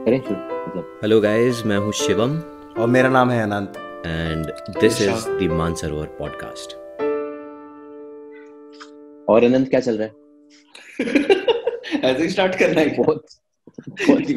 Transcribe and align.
करें 0.00 0.20
शुरू 0.20 0.34
मतलब। 0.34 0.98
हेलो 1.02 1.20
गाइस 1.20 1.62
मैं 1.66 1.78
हूँ 1.78 1.92
शिवम। 1.92 2.38
और 2.82 2.88
मेरा 2.88 3.08
नाम 3.08 3.30
है 3.30 3.42
Anant. 3.42 3.72
And 4.06 4.46
this 4.80 5.02
is 5.02 5.28
the 5.28 5.42
Mansarovar 5.52 6.06
podcast 6.06 6.72
और 9.28 9.44
अनंत 9.44 9.68
क्या 9.68 9.80
चल 9.80 9.98
रहा 9.98 10.08
है? 10.08 10.14
ऐसे 12.12 12.22
ही 12.22 12.28
स्टार्ट 12.28 12.54
करना 12.54 12.80
है 12.80 12.96
बहुत 12.96 13.26
बहुत 13.86 14.20
ही 14.20 14.34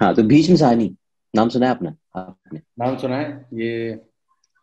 हाँ 0.00 0.14
तो 0.14 0.22
भीष्म 0.22 0.54
साहनी 0.54 0.96
नाम 1.34 1.48
सुना 1.48 1.66
है 1.66 1.72
अपना 1.72 1.96
आपने। 2.16 2.58
नाम 2.58 2.96
सुना 2.96 3.16
है 3.16 3.46
ये 3.54 4.00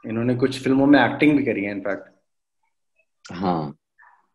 इन्होंने 0.08 0.36
कुछ 0.36 0.64
फ़िल्मों 0.64 0.86
में 0.86 1.00
एक्टिंग 1.00 1.38
भी 1.38 1.46
करी 1.46 1.64
है 1.64 1.72
इनफैक्ट 1.72 2.10
हाँ 3.34 3.76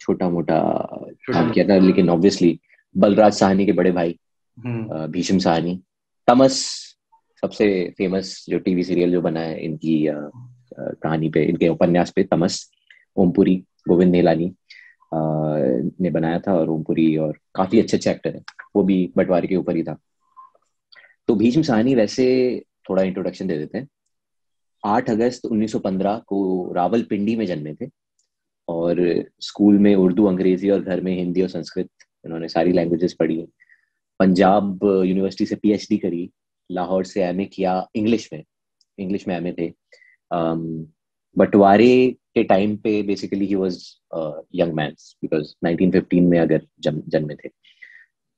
छोटा 0.01 0.29
मोटा 0.29 0.87
छोटा 1.25 1.41
काम 1.41 1.53
किया 1.53 1.69
था 1.69 1.79
लेकिन 1.79 2.11
ऑब्वियसली 2.11 2.61
बलराज 2.99 3.33
साहनी 3.33 3.67
के 3.67 3.73
बड़े 3.73 3.91
भाई 3.93 4.19
अ, 4.93 5.07
भीष्म 5.07 5.39
साहनी। 5.39 5.81
तमस 6.27 6.57
सबसे 7.43 7.67
फ़ेमस 7.99 8.45
जो 8.49 8.59
टीवी 8.59 8.85
सीरियल 8.85 9.13
जो 9.13 9.21
बना 9.23 9.41
है 9.41 9.61
इनकी 9.65 10.07
कहानी 10.79 11.29
पे 11.31 11.45
इनके 11.45 11.69
उपन्यास 11.69 12.11
पे 12.11 12.23
तमस 12.25 12.71
ओमपुरी 13.17 13.57
गोविंद 13.89 14.13
नेलानी 14.13 14.53
ने 16.01 16.11
बनाया 16.11 16.39
था 16.39 16.55
और 16.55 16.71
ओमपुरी 16.71 17.17
और 17.17 17.39
काफ़ी 17.55 17.81
अच्छे 17.81 17.97
अच्छे 17.97 18.11
एक्टर 18.11 18.35
है। 18.35 18.43
वो 18.77 18.83
भी 18.83 19.13
बंटवारे 19.17 19.49
के 19.49 19.57
ऊपर 19.57 19.77
ही 19.77 19.83
था। 19.83 19.97
तो 21.29 21.35
भीष्म 21.35 21.63
साहनी 21.63 21.95
वैसे 21.95 22.27
थोड़ा 22.91 23.03
इंट्रोडक्शन 23.03 23.47
दे 23.47 23.59
देते 23.59 23.79
हैं। 23.79 23.89
8 24.87 25.11
अगस्त 25.11 25.47
1915 25.47 26.19
को 26.27 26.73
रावलपिंडी 26.77 27.37
में 27.37 27.47
जन्मे 27.47 27.75
थे 27.75 27.89
और 28.69 29.25
स्कूल 29.41 29.79
में 29.79 29.95
उर्दू 29.95 30.25
अंग्रेज़ी 30.25 30.71
और 30.71 30.83
घर 30.83 31.01
में 31.01 31.13
हिंदी 31.17 31.43
और 31.43 31.49
संस्कृत 31.49 31.89
इन्होंने 32.25 32.49
सारी 32.49 32.73
लैंग्वेजेस 32.73 33.13
पढ़ी 33.13 33.47
पंजाब 34.19 34.81
यूनिवर्सिटी 34.85 35.47
से 35.47 35.57
पीएचडी 35.57 35.99
करी 35.99 36.31
लाहौर 36.73 37.05
से 37.05 37.25
एमए 37.25 37.45
किया 37.45 37.89
इंग्लिश 37.95 38.31
में 38.33 38.45
इंग्लिश 38.99 39.29
में 39.29 39.37
एमए 39.37 39.53
थे। 39.53 39.71
Um, 40.35 40.87
बंटवारे 41.39 42.17
के 42.35 42.45
टाइम 42.45 42.77
पे 42.77 43.03
basically 43.03 43.47
he 43.47 43.55
was 43.55 43.97
young 44.55 44.73
man 44.73 44.91
because 44.91 45.55
1915 45.65 46.21
में 46.21 46.39
अगर 46.39 46.67
जन्मे 46.81 47.35
थे। 47.35 47.49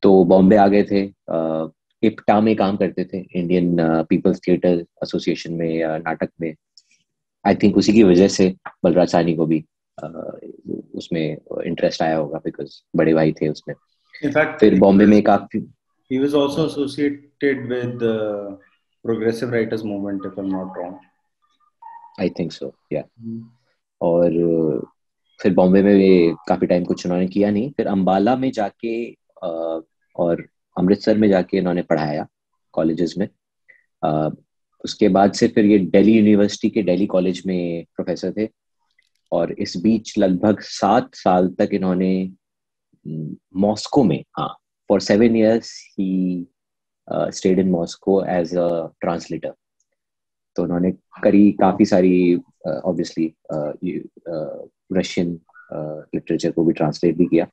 तो 0.02 0.24
बॉम्बे 0.24 0.56
आ 0.56 0.68
गए 0.68 0.82
थे। 0.82 1.06
Uh, 1.08 1.70
इप्टा 2.02 2.40
में 2.40 2.56
काम 2.56 2.76
करते 2.76 3.04
थे 3.04 3.26
इंडियन 3.34 3.76
पीपल्स 3.80 4.40
थिएटर 4.48 4.84
एसोसिएशन 5.02 5.52
में 5.52 5.84
नाटक 5.84 6.30
में। 6.40 6.54
आई 7.46 7.54
थिंक 7.54 7.76
उसी 7.76 7.92
की 7.92 8.02
वजह 8.02 8.28
से 8.28 8.54
बलराज 8.84 9.08
सानी 9.08 9.34
को 9.36 9.46
भी 9.46 9.60
uh, 9.60 9.66
उसमें 10.96 11.36
इंटरेस्ट 11.64 12.02
आया 12.02 12.16
होगा 12.16 12.38
बिकॉज़ 12.44 12.80
बड़े 12.96 13.14
भाई 13.14 13.32
थे 13.32 13.48
उसमें। 13.48 13.74
इनफैक्ट 14.24 14.60
फिर 14.60 14.78
बॉम्बे 14.80 15.06
में 15.06 15.22
काफ़ी 15.22 15.66
he 16.12 16.18
was 16.18 16.34
also 16.34 16.66
associated 16.66 17.68
with 17.70 17.90
the 17.98 18.14
progressive 19.04 19.52
writers 19.52 19.84
movement 19.84 20.24
if 20.24 20.38
i'm 20.38 20.48
not 20.54 20.78
wrong 20.78 20.94
I 22.20 22.28
think 22.28 22.52
so 22.52 22.72
या 22.92 23.02
और 24.00 24.30
uh, 24.30 24.86
फिर 25.42 25.54
बॉम्बे 25.54 25.82
में 25.82 25.94
ये 25.94 26.34
काफ़ी 26.48 26.66
टाइम 26.66 26.84
कुछ 26.84 27.06
उन्होंने 27.06 27.26
किया 27.26 27.50
नहीं। 27.50 27.70
फिर 27.70 27.86
अंबाला 27.86 28.36
में 28.36 28.50
जाके 28.52 29.12
uh, 29.44 29.82
और 30.16 30.44
अमृतसर 30.78 31.18
में 31.18 31.28
जाके 31.28 31.58
इन्होंने 31.58 31.82
पढ़ाया 31.82 32.26
कॉलेजेस 32.72 33.14
में। 33.18 33.28
uh, 34.04 34.36
उसके 34.84 35.08
बाद 35.08 35.32
से 35.32 35.48
फिर 35.48 35.64
ये 35.64 35.78
दिल्ली 35.78 36.12
यूनिवर्सिटी 36.12 36.70
के 36.70 36.82
दिल्ली 36.82 37.06
कॉलेज 37.06 37.42
में 37.46 37.84
प्रोफेसर 37.96 38.32
थे। 38.38 38.48
और 39.32 39.52
इस 39.52 39.76
बीच 39.76 40.18
लगभग 40.18 40.60
सात 40.60 41.14
साल 41.14 41.48
तक 41.48 41.70
इन्होंने 41.72 42.12
हम्म, 42.22 43.36
मॉस्को 43.60 44.04
में 44.04 44.22
हाँ 44.38 44.56
for 44.88 45.00
seven 45.00 45.36
years 45.36 45.72
he 45.98 46.46
stayed 47.08 47.58
in 47.58 47.70
Moscow 47.70 48.22
as 48.24 48.56
a 48.56 48.68
translator 49.00 49.54
तो 50.56 50.62
उन्होंने 50.62 50.90
करी 51.22 51.50
काफ़ी 51.52 51.84
सारी 51.84 52.34
ऑब्वियसली 52.66 53.32
रशियन 54.92 55.40
लिटरेचर 56.14 56.50
को 56.50 56.64
भी 56.64 56.72
ट्रांसलेट 56.72 57.16
भी 57.16 57.26
किया। 57.26 57.46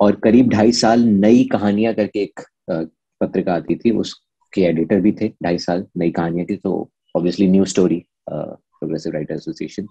और 0.00 0.16
करीब 0.16 0.48
ढाई 0.48 0.72
साल 0.72 1.04
नई 1.04 1.44
कहानियाँ 1.44 1.94
करके 1.94 2.22
एक 2.22 2.40
पत्रिका 2.70 3.54
आती 3.54 3.76
थी 3.76 3.90
उसके 3.90 4.62
एडिटर 4.62 5.00
भी 5.00 5.12
थे 5.12 5.28
ढाई 5.42 5.58
साल 5.58 5.86
नई 5.96 6.10
कहानियाँ 6.10 6.46
थी 6.50 6.56
तो 6.56 6.90
obviously 7.16 7.48
new 7.50 7.64
story 7.64 8.04
progressive 8.30 9.12
writer 9.12 9.34
association 9.34 9.86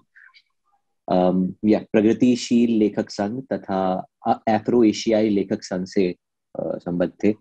या 1.08 1.78
प्रगतिशील 1.92 2.70
लेखक 2.78 3.10
संघ 3.10 3.40
तथा 3.52 3.80
एफ्रो 4.48 4.82
एशियाई 4.84 5.28
लेखक 5.28 5.62
संघ 5.64 5.84
से 5.86 6.14
संबद्ध 6.54 7.12
थे। 7.24 7.32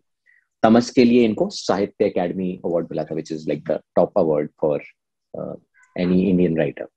तमस 0.63 0.89
के 0.89 1.03
लिए 1.03 1.23
इनको 1.25 1.49
साहित्य 1.49 2.09
अकेडमी 2.09 2.51
अवार्ड 2.65 2.87
मिला 2.91 3.03
था 3.03 3.15
which 3.15 3.31
is 3.31 3.47
like 3.47 3.63
the 3.69 3.79
top 3.95 4.17
award 4.17 4.49
for 4.61 4.83
any 5.95 6.21
Indian 6.29 6.57
writer 6.57 6.87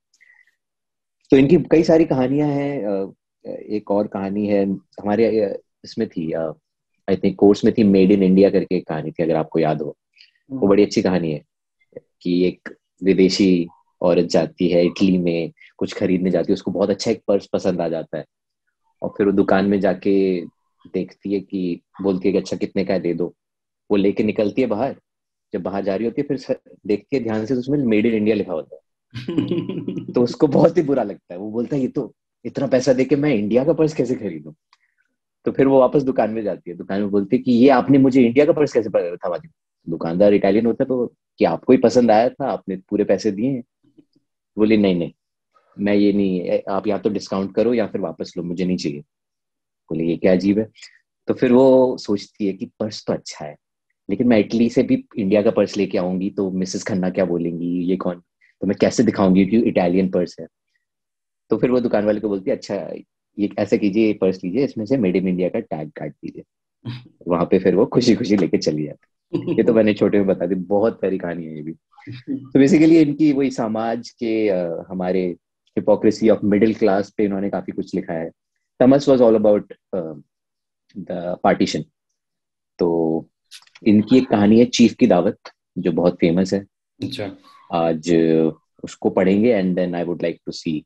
तो 1.31 1.37
इनकी 1.37 1.57
कई 1.71 1.83
सारी 1.83 2.05
कहानियाँ 2.05 2.49
हैं 2.49 3.51
एक 3.77 3.91
और 3.91 4.07
कहानी 4.07 4.47
है 4.47 4.65
हमारे 4.65 5.29
इसमें 5.85 6.09
थी 6.09 6.33
आई 6.33 7.17
थिंक 7.17 7.37
कोर्स 7.39 7.65
में 7.65 7.73
थी 7.79 7.85
मेड 7.85 8.13
इन 8.13 8.23
इंडिया 8.23 8.51
करके 8.51 8.77
एक 8.77 8.87
कहानी 8.89 9.11
थी 9.11 9.23
अगर 9.23 9.37
आपको 9.37 9.59
याद 9.59 9.83
हो। 9.83 9.97
वो 10.51 10.69
बड़ी 10.69 10.83
अच्छी 10.83 11.03
कहानी 11.03 11.33
है 11.33 11.43
कि 12.23 12.43
एक 12.47 12.75
विदेशी 13.03 13.69
औरत 14.03 14.25
जाती 14.25 14.69
है 14.69 14.87
इटली 14.87 15.19
में 15.19 15.53
कुछ 15.77 15.93
खरीदने 15.93 16.31
जाती 16.31 16.53
है 16.53 16.55
उसको 16.55 16.71
बहुत 16.71 16.91
अच्छा 16.91 17.11
एक 17.11 17.23
पर्स 17.29 17.47
पसंद 17.47 17.81
आ 17.81 17.89
जाता 17.89 18.19
है। 18.19 18.25
और 19.03 19.09
फिर 19.09 19.27
वो 19.27 19.33
दुकान 19.33 19.65
में 19.65 19.81
जाके 19.81 20.41
देखती 20.95 21.35
है 21.35 21.41
कि 21.41 21.81
बोलती 22.03 22.29
है 22.29 22.33
कि 22.33 22.39
अच्छा 22.39 22.57
कितने 22.57 22.85
का 22.85 22.95
है 22.95 23.01
दे 23.01 23.15
दो। 23.15 23.35
वो 23.91 23.97
लेके 23.97 24.23
निकलती 24.23 24.63
है 24.63 24.69
बाहर। 24.69 24.97
जब 25.53 25.63
बाहर 25.63 25.85
जा 25.85 25.97
रही 25.97 26.07
होती 26.07 26.23
है 26.23 26.37
फिर 26.37 26.57
देखती 26.87 27.17
है 27.17 27.23
ध्यान 27.23 27.47
से 27.47 27.55
तो 27.55 27.61
उसमें 27.61 27.79
मेड 27.79 28.07
इन 28.07 28.15
इंडिया 28.15 28.37
लिखा 28.37 28.53
होता 28.53 28.75
है। 28.75 28.81
तो 30.13 30.23
उसको 30.23 30.47
बहुत 30.47 30.77
ही 30.77 30.83
बुरा 30.83 31.03
लगता 31.03 31.35
है। 31.35 31.41
वो 31.41 31.51
बोलता 31.51 31.77
है 31.77 31.83
ये 31.83 31.89
तो 31.89 32.15
इतना 32.45 32.67
पैसा 32.67 32.93
देके 32.93 33.17
मैं 33.17 33.35
इंडिया 33.35 33.65
का 33.65 33.73
पर्स 33.73 33.95
कैसे 33.95 34.15
खरीदूं? 34.15 34.53
तो 35.45 35.53
फिर 35.53 35.67
वो 35.67 35.81
वापस 35.81 36.03
दुकान 36.03 36.31
में 36.31 36.43
जाती 36.43 36.71
है। 36.71 36.77
दुकान 36.77 37.01
में 37.01 37.11
बोलती 37.11 37.37
है 37.37 37.43
कि 37.43 37.53
ये 37.53 37.69
आपने 37.69 37.99
मुझे 37.99 38.23
इंडिया 38.23 38.47
का 38.47 38.53
पर्स 38.53 38.73
कैसे 38.73 39.17
थमा 39.17 39.39
दुकानदार 39.89 40.35
इटालियन 40.35 40.67
होता 40.67 40.85
है 40.85 40.89
तो 40.89 41.15
कि 41.39 41.45
आपको 41.45 41.73
ही 41.73 41.79
पसंद 41.79 42.11
आया 42.11 42.29
था 42.29 42.51
आपने 42.51 42.77
पूरे 42.77 43.05
पैसे 43.05 43.31
दिए 43.31 43.51
हैं। 43.51 43.63
बोली 44.61 44.77
नहीं 44.77 44.95
नहीं 44.95 45.13
मैं 45.77 45.95
ये 45.95 46.13
नहीं 46.13 46.61
आप 46.71 46.87
या 46.87 46.99
तो 46.99 47.11
डिस्काउंट 47.11 47.55
करो 47.55 47.75
या 47.75 47.87
फिर 47.87 48.01
वापस 48.01 48.33
लो 48.37 48.43
मुझे 48.43 48.65
नहीं 48.65 48.77
चाहिए। 48.77 49.01
बोले 49.91 50.05
ये 50.05 50.17
क्या 50.17 50.33
अजीब 50.33 50.59
है? 50.59 50.69
तो 51.29 51.35
फिर 51.35 51.53
वो 51.53 51.97
सोचती 51.99 52.47
है 52.47 52.53
कि 52.53 52.67
पर्स 52.81 53.05
तो 53.07 53.13
अच्छा 53.13 53.45
है 53.45 53.55
लेकिन 54.09 54.29
मैं 54.29 54.39
इटली 54.39 54.69
से 54.71 54.83
भी 54.83 55.05
इंडिया 55.19 55.43
का 55.43 55.51
पर्स 55.51 55.77
लेके 55.77 55.99
आऊँगी 55.99 56.31
तो 56.31 56.51
मिसेस 56.51 56.85
खन्ना 56.85 57.11
क्या 57.11 57.25
बोलेंगी 57.25 57.69
ये 57.91 57.97
कौन? 57.97 58.21
तो 58.63 58.67
मैं 58.67 58.77
कैसे 58.81 59.03
दिखाऊँगी 59.03 59.47
कि 59.47 59.59
इटालियन 59.69 60.11
पर्स 60.11 60.37
है? 60.41 60.47
तो 61.51 61.57
फिर 61.59 61.71
वो 61.71 61.81
दुकान 61.81 62.05
वाले 62.05 62.21
को 62.21 62.29
बोलती 62.29 62.51
है 62.51 62.57
अच्छा 62.57 62.75
ये 63.39 63.49
ऐसा 63.59 63.77
कीजिए 63.77 64.07
ये 64.07 64.13
पर्स 64.13 64.45
लीजिए 64.45 64.65
इसमें 64.65 64.85
से 64.87 64.97
मेड 64.97 65.17
इन 65.17 65.29
इंडिया 65.29 65.49
का 65.49 65.61
टैग 65.61 65.91
काट 65.91 66.13
दीजिए। 66.13 66.45
वहाँ 67.29 67.45
पे 67.45 67.59
फिर 67.59 67.75
वो 67.75 67.87
खुशी 67.87 68.15
खुशी 68.15 68.37
लेके 68.37 68.59
चली 68.59 68.85
जाती 68.85 69.07
ये 69.33 69.63
तो 69.63 69.75
मैंने 69.75 69.95
छोटे 69.95 70.19
में 70.19 70.27
बता 70.27 70.47
दी 70.47 70.55
बहुत 70.55 71.01
प्यारी 71.01 71.19
कहानी 71.19 71.45
है 71.47 71.57
ये 71.57 71.63
भी। 71.63 71.73
तो 71.73 72.59
बेसिकली 72.59 72.99
इनकी 72.99 73.33
वही 73.33 73.51
समाज 73.51 74.11
के 74.23 74.33
हमारे 74.91 75.27
हिपोक्रेसी 75.77 76.29
ऑफ़ 76.29 76.45
मिडिल 76.45 76.75
क्लास 76.75 77.11
पे 77.17 77.25
इन्होंने 77.25 77.51
काफ़ी 77.51 77.73
कुछ 77.73 77.95
लिखा 77.95 78.13
है। 78.13 78.31
Tamas 78.81 79.09
was 79.09 79.21
all 79.21 79.35
about 79.35 79.73
the 79.95 81.37
partition 81.45 81.85
तो 82.79 83.29
इनकी 83.87 84.19
एक 84.19 84.29
कहानी 84.29 84.59
है 84.59 84.65
चीफ 84.67 84.95
की 84.95 85.07
दावत 85.07 85.51
जो 85.79 85.93
बहुत 85.93 86.15
फ़ेमस 86.15 86.53
है। 86.55 86.61
अच्छा। 87.01 87.31
आज 87.71 88.11
उसको 88.85 89.11
पढ़ेंगे 89.11 89.53
and 89.55 89.75
then 89.77 89.95
I 89.95 90.05
would 90.05 90.23
like 90.23 90.41
to 90.47 90.53
see 90.53 90.79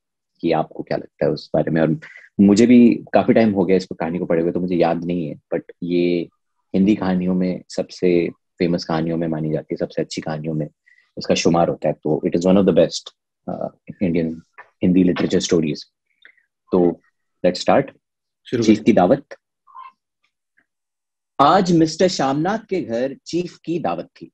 कि 0.43 0.53
आपको 0.53 0.83
क्या 0.83 0.97
लगता 0.97 1.27
है 1.27 1.33
उस 1.33 1.51
बारे 1.55 1.71
में। 1.71 1.81
और 1.83 1.99
मुझे 2.41 2.67
भी 2.67 2.79
काफ़ी 3.13 3.35
टाइम 3.35 3.53
हो 3.53 3.65
गया 3.65 3.77
इस 3.77 3.87
कहानी 3.93 4.19
को 4.19 4.27
पढ़े 4.27 4.43
हुए 4.43 4.53
तो 4.53 4.61
मुझे 4.61 4.77
याद 4.77 5.05
नहीं 5.05 5.27
है 5.29 5.35
बट 5.53 5.73
ये 5.83 6.29
हिंदी 6.75 6.95
कहानियों 6.95 7.35
में 7.35 7.63
सबसे 7.69 8.11
फ़ेमस 8.59 8.85
कहानियों 8.85 9.17
में 9.17 9.27
मानी 9.29 9.53
जाती 9.53 9.75
है 9.75 9.77
सबसे 9.77 10.03
अच्छी 10.03 10.21
कहानियों 10.21 10.55
में 10.55 10.69
इसका 11.17 11.35
शुमार 11.35 11.69
होता 11.69 11.89
है 11.89 11.95
तो 12.05 12.21
it 12.27 12.37
is 12.37 12.49
one 12.49 12.59
of 12.59 12.67
the 12.67 12.75
best 12.75 13.11
Indian 14.03 14.41
Hindi 14.83 15.05
literature 15.05 15.41
stories 15.41 15.85
तो 16.73 16.89
लेट्स 17.45 17.61
स्टार्ट 17.61 17.91
चीफ 18.47 18.83
की 18.87 18.93
दावत 18.93 19.37
आज 21.39 21.71
मिस्टर 21.73 22.09
श्यामनाथ 22.09 22.59
के 22.69 22.81
घर 22.81 23.15
चीफ 23.27 23.57
की 23.65 23.79
दावत 23.79 24.09
थी। 24.21 24.31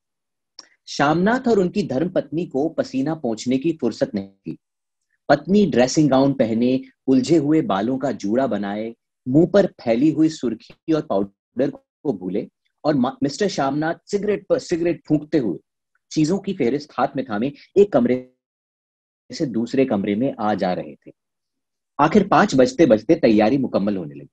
श्यामनाथ 0.86 1.48
और 1.48 1.58
उनकी 1.58 1.82
धर्मपत्नी 1.88 2.44
को 2.46 2.68
पसीना 2.68 3.14
पहुँचने 3.14 3.58
की 3.58 3.72
फुर्सत 3.80 4.10
नहीं 4.14 4.28
थी। 4.28 4.56
पत्नी 5.28 5.64
ड्रेसिंग 5.66 6.10
गाउन 6.10 6.32
पहने 6.32 6.80
उलझे 7.06 7.36
हुए 7.36 7.60
बालों 7.62 7.96
का 7.98 8.10
जूड़ा 8.12 8.46
बनाए 8.46 8.94
मुँह 9.26 9.46
पर 9.46 9.66
फैली 9.82 10.10
हुई 10.12 10.28
सुर्खी 10.28 10.92
और 10.92 11.06
पाउडर 11.06 11.70
को 11.70 12.12
भूले 12.12 12.46
और 12.84 13.18
मिस्टर 13.22 13.48
श्यामनाथ 13.48 13.94
सिगरेट 14.06 14.46
पर 14.48 14.58
सिगरेट 14.58 15.02
फूंकते 15.08 15.38
हुए 15.38 15.58
चीज़ों 16.10 16.38
की 16.38 16.52
फेहरिस्त 16.52 16.92
हाथ 16.92 17.08
में 17.16 17.24
थामे, 17.24 17.52
एक 17.78 17.92
कमरे 17.92 18.34
से 19.30 19.46
दूसरे 19.46 19.84
कमरे 19.84 20.14
में 20.14 20.34
आ 20.40 20.54
जा 20.54 20.72
रहे 20.72 20.94
थे। 20.94 21.12
आखिर 21.98 22.26
पाँच 22.28 22.54
बजते 22.54 22.86
बजते 22.86 23.14
तैयारी 23.14 23.58
मुकम्मल 23.58 23.96
होने 23.96 24.14
लगी। 24.14 24.28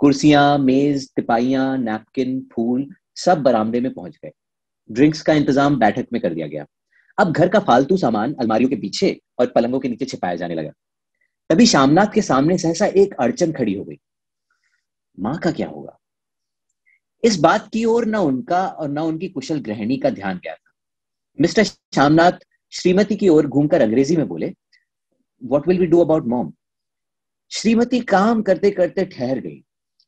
कुर्सियाँ, 0.00 0.58
मेज, 0.58 1.08
तिपाइयाँ, 1.16 1.78
नैपकिन, 1.78 2.40
फूल 2.54 2.86
सब 3.16 3.42
बरामदे 3.42 3.80
में 3.80 3.92
पहुँच 3.94 4.18
गए। 4.24 4.30
ड्रिंक्स 4.90 5.22
का 5.22 5.32
इंतज़ाम 5.32 5.78
बैठक 5.78 6.06
में 6.12 6.22
कर 6.22 6.34
दिया 6.34 6.46
गया। 6.46 6.66
अब 7.18 7.32
घर 7.32 7.48
का 7.48 7.60
फालतू 7.60 7.96
सामान 7.96 8.34
अलमारियों 8.34 8.70
के 8.70 8.76
पीछे 8.76 9.20
और 9.38 9.46
पलंगों 9.46 9.80
के 9.80 9.88
नीचे 9.88 10.04
छिपाया 10.04 10.36
जाने 10.36 10.54
लगा। 10.54 10.70
तभी 11.50 11.66
शामनाथ 11.66 12.14
के 12.14 12.22
सामने 12.22 12.58
सहसा 12.58 12.86
एक 12.86 13.14
अड़चन 13.14 13.52
खड़ी 13.52 13.74
हो 13.74 13.84
गई। 13.84 13.98
माँ 15.18 15.38
का 15.38 15.50
क्या 15.50 15.68
होगा? 15.68 15.98
इस 17.24 17.38
बात 17.40 17.68
की 17.72 17.84
ओर 17.84 18.06
न 18.06 18.16
उनका 18.16 18.66
और 18.66 18.88
न 18.88 18.98
उनकी 18.98 19.28
कुशल 19.28 19.60
गृहिणी 19.60 19.96
का 19.96 20.10
ध्यान 20.10 20.38
गया 20.38 20.54
था। 20.54 20.72
मिस्टर 21.40 21.64
श्यामनाथ 21.64 22.32
श्रीमती 22.72 23.16
की 23.16 23.28
ओर 23.28 23.46
घूमकर 23.46 23.80
अंग्रेज़ी 23.80 24.16
में 24.16 24.26
बोले 24.28 24.52
what 25.42 25.68
will 25.68 25.78
we 25.78 25.86
do 25.86 26.00
about 26.00 26.26
mom 26.26 26.52
Shrimati 27.50 28.00
काम 28.00 28.42
करते 28.42 28.70
करते 28.70 29.04
ठहर 29.04 29.38
गई 29.38 29.62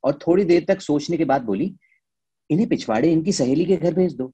और 0.05 0.19
थोड़ी 0.26 0.44
देर 0.44 0.64
तक 0.69 0.81
सोचने 0.81 1.16
के 1.16 1.25
बाद 1.25 1.43
बोली, 1.43 1.75
इन्हें 2.50 2.69
पिछवाड़े, 2.69 3.12
इनकी 3.12 3.32
सहेली 3.32 3.64
के 3.64 3.76
घर 3.76 3.94
भेज 3.94 4.14
दो। 4.14 4.32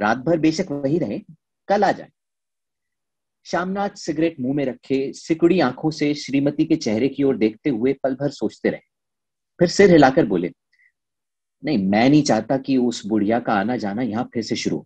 रात 0.00 0.18
भर 0.18 0.38
बेशक 0.38 0.70
वही 0.70 0.98
रहे, 0.98 1.18
कल 1.68 1.84
आ 1.84 1.92
जाए। 1.92 2.08
श्यामनाथ 3.44 3.90
सिगरेट 3.90 4.40
मुँह 4.40 4.54
में 4.54 4.64
रखे, 4.64 5.12
सिकुड़ी 5.12 5.60
आँखों 5.60 5.90
से 5.90 6.14
श्रीमती 6.14 6.64
के 6.64 6.76
चेहरे 6.76 7.08
की 7.08 7.22
ओर 7.22 7.36
देखते 7.36 7.70
हुए 7.70 7.92
पल 7.92 8.14
भर 8.14 8.30
सोचते 8.30 8.70
रहे। 8.70 8.80
फिर 9.60 9.68
सिर 9.68 9.90
हिलाकर 9.90 10.26
बोले 10.26 10.52
नहीं, 11.62 11.78
मैं 11.78 12.08
नहीं 12.10 12.22
चाहता 12.22 12.56
कि 12.58 12.76
उस 12.76 13.06
बुढ़िया 13.06 13.38
का 13.40 13.52
आना 13.52 13.76
जाना 13.76 14.02
यहाँ 14.02 14.28
फिर 14.34 14.42
से 14.42 14.56
शुरू 14.56 14.78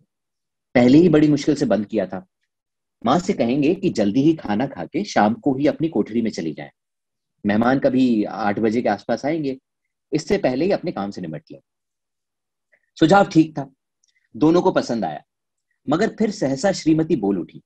पहले 0.75 0.97
ही 0.97 1.09
बड़ी 1.09 1.27
मुश्किल 1.27 1.55
से 1.55 1.65
बंद 1.65 1.85
किया 1.85 2.05
था। 2.05 2.25
माँ 3.05 3.19
से 3.19 3.33
कहेंगे 3.33 3.73
कि 3.75 3.89
जल्दी 3.89 4.21
ही 4.21 4.33
खाना 4.33 4.65
खा 4.67 4.85
के 4.85 5.03
शाम 5.03 5.33
को 5.33 5.53
ही 5.55 5.67
अपनी 5.67 5.89
कोठरी 5.89 6.21
में 6.21 6.29
चली 6.31 6.53
जाए। 6.53 6.71
मेहमान 7.45 7.79
कभी 7.79 8.23
आठ 8.23 8.59
बजे 8.59 8.81
के 8.81 8.89
आसपास 8.89 9.25
आएँगे। 9.25 9.57
इससे 10.11 10.37
पहले 10.37 10.65
ही 10.65 10.71
अपने 10.71 10.91
काम 10.91 11.11
से 11.11 11.21
निमट 11.21 11.43
ले। 11.51 11.59
सुझाव 12.97 13.25
ठीक 13.25 13.57
था। 13.57 13.69
दोनों 14.35 14.61
को 14.61 14.71
पसंद 14.71 15.05
आया। 15.05 15.21
मगर 15.89 16.15
फिर 16.19 16.31
सहसा 16.31 16.71
श्रीमती 16.71 17.15
बोल 17.15 17.39
उठी। 17.39 17.61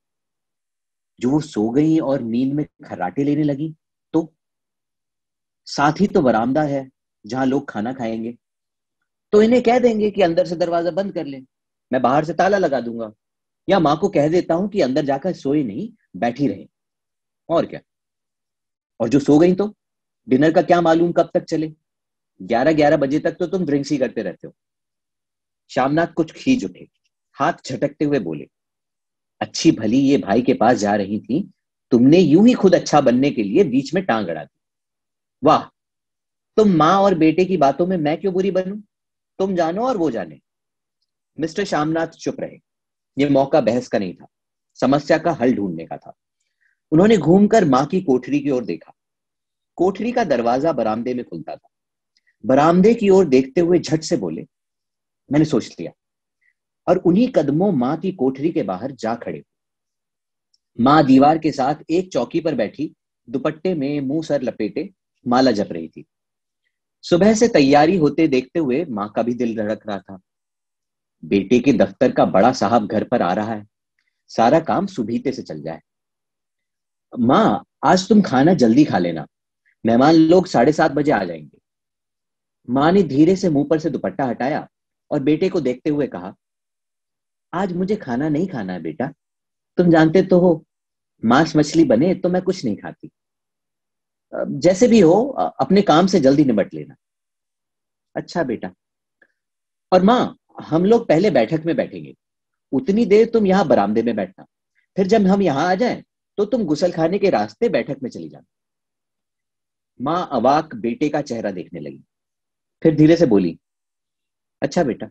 जो 1.19 1.29
वो 1.29 1.39
सो 1.39 1.69
गई 1.69 1.97
और 1.99 2.21
नींद 2.21 2.53
में 2.53 2.65
खर्राटे 2.85 3.23
लेने 3.23 3.43
लगी 3.43 3.73
तो 4.13 4.33
साथ 5.67 5.99
ही 5.99 6.07
तो 6.07 6.21
बरामदा 6.21 6.63
है 6.63 6.89
जहाँ 7.25 7.45
लोग 7.45 7.69
खाना 7.69 7.93
खाएँगे। 7.93 8.37
तो 9.33 9.41
इन्हें 9.41 9.61
कह 9.63 9.79
देंगे 9.79 10.09
कि 10.11 10.21
अंदर 10.21 10.45
से 10.45 10.55
दरवाज़ा 10.55 10.91
बंद 10.91 11.13
कर 11.13 11.25
ले। 11.25 11.41
मैं 11.91 12.01
बाहर 12.01 12.25
से 12.25 12.33
ताला 12.33 12.57
लगा 12.57 12.79
दूँगा। 12.81 13.11
या 13.67 13.79
माँ 13.79 13.97
को 13.97 14.09
कह 14.09 14.27
देता 14.29 14.53
हूँ 14.53 14.69
कि 14.69 14.81
अंदर 14.81 15.05
जाकर 15.05 15.33
सोए 15.33 15.63
नहीं, 15.63 15.89
बैठी 16.17 16.47
रहे। 16.47 16.67
और 17.49 17.65
क्या? 17.65 17.79
और 18.99 19.09
जो 19.09 19.19
सो 19.19 19.37
गई 19.39 19.53
तो? 19.55 19.73
डिनर 20.27 20.51
का 20.51 20.61
क्या 20.61 20.81
मालूम 20.81 21.11
कब 21.11 21.29
तक 21.33 21.43
चले? 21.43 21.71
ग्यारह 22.41 22.73
ग्यारह 22.73 22.97
बजे 22.97 23.19
तक 23.19 23.31
तो 23.31 23.47
तुम 23.47 23.65
ड्रिंक्स 23.65 23.91
ही 23.91 23.97
करते 23.97 24.21
रहते 24.21 24.47
हो। 24.47 24.53
श्यामनाथ 25.69 26.13
कुछ 26.13 26.31
खींच 26.31 26.63
उठे, 26.65 26.87
हाथ 27.35 27.53
झटकते 27.65 28.05
हुए 28.05 28.19
बोले, 28.19 28.47
अच्छी 29.41 29.71
भली 29.71 29.97
ये 29.99 30.17
भाई 30.17 30.41
के 30.41 30.53
पास 30.53 30.77
जा 30.77 30.95
रही 30.95 31.19
थी। 31.19 31.41
तुमने 31.91 32.19
यूँ 32.19 32.47
ही 32.47 32.53
खुद 32.53 32.75
अच्छा 32.75 33.01
बनने 33.01 33.31
के 33.31 33.43
लिए 33.43 33.63
बीच 33.63 33.93
में 33.93 34.03
टांग 34.05 34.27
अड़ा 34.27 34.43
दी। 34.43 34.57
वाह, 35.43 35.63
तुम 36.57 36.75
माँ 36.75 36.95
और 37.01 37.15
बेटे 37.15 37.45
की 37.45 37.57
बातों 37.57 37.87
में 37.87 37.97
मैं 37.97 38.19
क्यों 38.21 38.33
बुरी 38.33 38.51
बनूं? 38.51 38.77
तुम 39.39 39.55
जानो 39.55 39.85
और 39.87 39.97
वो 39.97 40.11
जाने। 40.11 40.39
मिस्टर 41.37 41.65
श्यामनाथ 41.65 42.07
चुप 42.07 42.39
रहे। 42.39 42.59
ये 43.17 43.29
मौका 43.29 43.61
बहस 43.61 43.87
का 43.87 43.99
नहीं 43.99 44.13
था। 44.13 44.27
समस्या 44.79 45.17
का 45.17 45.31
हल 45.31 45.53
ढूँढने 45.53 45.85
का 45.85 45.97
था। 45.97 46.13
उन्होंने 46.91 47.17
घूमकर 47.17 47.65
माँ 47.65 47.85
की 47.85 48.01
कोठरी 48.01 48.39
की 48.39 48.49
ओर 48.49 48.65
देखा। 48.65 48.93
कोठरी 49.77 50.11
का 50.11 50.23
दरवाज़ा 50.23 50.71
बरामदे 50.71 51.13
में 51.13 51.23
खुलता 51.25 51.55
था। 51.55 51.67
बरामदे 52.43 52.93
की 52.93 53.09
ओर 53.09 53.25
देखते 53.25 53.61
हुए 53.61 53.79
झट 53.79 54.01
से 54.01 54.17
बोले, 54.17 54.45
मैंने 55.29 55.45
सोच 55.45 55.75
लिया। 55.79 55.91
और 56.87 56.97
उन्हीं 56.97 57.27
कदमों 57.31 57.71
माँ 57.71 57.95
की 57.97 58.11
कोठरी 58.11 58.51
के 58.51 58.63
बाहर 58.63 58.91
जा 58.91 59.15
खड़े 59.15 59.43
माँ 60.79 61.03
दीवार 61.05 61.37
के 61.37 61.51
साथ 61.51 61.75
एक 61.89 62.11
चौकी 62.13 62.39
पर 62.41 62.55
बैठी, 62.55 62.93
दुपट्टे 63.27 63.73
में 63.73 63.99
मुँह 64.01 64.21
सर 64.21 64.41
लपेटे, 64.41 64.89
माला 65.25 65.51
जप 65.51 65.71
रही 65.71 65.87
थी। 65.87 66.05
सुबह 67.03 67.33
से 67.33 67.47
तैयारी 67.47 67.97
होते 67.97 68.27
देखते 68.27 68.59
हुए 68.59 68.85
माँ 68.85 69.09
का 69.15 69.21
भी 69.21 69.33
दिल 69.33 69.55
धड़क 69.55 69.87
रहा 69.87 69.99
था। 69.99 70.19
बेटे 71.23 71.59
के 71.59 71.73
दफ्तर 71.73 72.11
का 72.11 72.25
बड़ा 72.25 72.51
साहब 72.51 72.87
घर 72.87 73.03
पर 73.03 73.21
आ 73.21 73.33
रहा 73.33 73.53
है। 73.53 73.65
सारा 74.31 74.59
काम 74.59 74.85
सुबीते 74.85 75.31
से 75.31 75.41
चल 75.41 75.61
जाए। 75.61 75.81
माँ, 77.13 77.63
आज 77.85 78.07
तुम 78.09 78.21
खाना 78.21 78.53
जल्दी 78.53 78.85
खा 78.85 78.97
लेना। 78.97 79.25
मेहमान 79.85 80.15
लोग 80.15 80.47
साढ़े 80.47 80.71
सात 80.71 80.91
बजे 80.91 81.11
आ 81.11 81.23
जाएँगे। 81.23 81.57
माँ 82.69 82.91
ने 82.91 83.03
धीरे 83.03 83.35
से 83.35 83.49
मुँह 83.49 83.67
पर 83.69 83.79
से 83.79 83.89
दुपट्टा 83.89 84.25
हटाया 84.25 84.67
और 85.11 85.19
बेटे 85.19 85.49
को 85.49 85.61
देखते 85.61 85.89
हुए 85.89 86.07
कहा, 86.07 86.33
आज 87.53 87.73
मुझे 87.73 87.95
खाना 87.95 88.29
नहीं 88.29 88.47
खाना 88.47 88.73
है 88.73 88.81
बेटा। 88.81 89.11
तुम 89.77 89.89
जानते 89.91 90.21
तो 90.21 90.39
हो, 90.39 90.63
मांस 91.25 91.55
मछली 91.55 91.83
बने 91.83 92.13
तो 92.15 92.29
मैं 92.29 92.41
कुछ 92.41 92.65
नहीं 92.65 92.77
खाती। 92.77 93.09
जैसे 94.33 94.87
भी 94.87 94.99
हो 94.99 95.13
अपने 95.59 95.81
काम 95.81 96.07
से 96.07 96.19
जल्दी 96.19 96.43
निपट 96.45 96.73
लेना। 96.73 96.95
अच्छा 98.15 98.43
बेटा। 98.43 98.71
और 99.91 100.03
माँ, 100.03 100.37
हम 100.59 100.85
लोग 100.85 101.07
पहले 101.07 101.31
बैठक 101.31 101.63
में 101.65 101.75
बैठेंगे। 101.75 102.13
उतनी 102.71 103.05
देर 103.05 103.29
तुम 103.29 103.45
यहाँ 103.47 103.67
बरामदे 103.67 104.03
में 104.03 104.15
बैठना। 104.15 104.45
फिर 104.97 105.07
जब 105.07 105.27
हम 105.27 105.41
यहाँ 105.41 105.67
आ 105.69 105.75
जाए 105.75 106.03
तो 106.37 106.45
तुम 106.45 106.63
गुसल 106.65 106.91
खाने 106.91 107.19
के 107.19 107.29
रास्ते 107.29 107.69
बैठक 107.69 107.97
में 108.03 108.09
चली 108.09 108.29
जाना। 108.29 108.45
माँ 109.99 110.29
अवाक 110.31 110.75
बेटे 110.75 111.09
का 111.09 111.21
चेहरा 111.21 111.51
देखने 111.51 111.79
लगी। 111.79 112.03
फिर 112.81 112.95
धीरे 112.95 113.15
से 113.17 113.25
बोली 113.25 113.57
अच्छा 114.61 114.83
बेटा। 114.83 115.09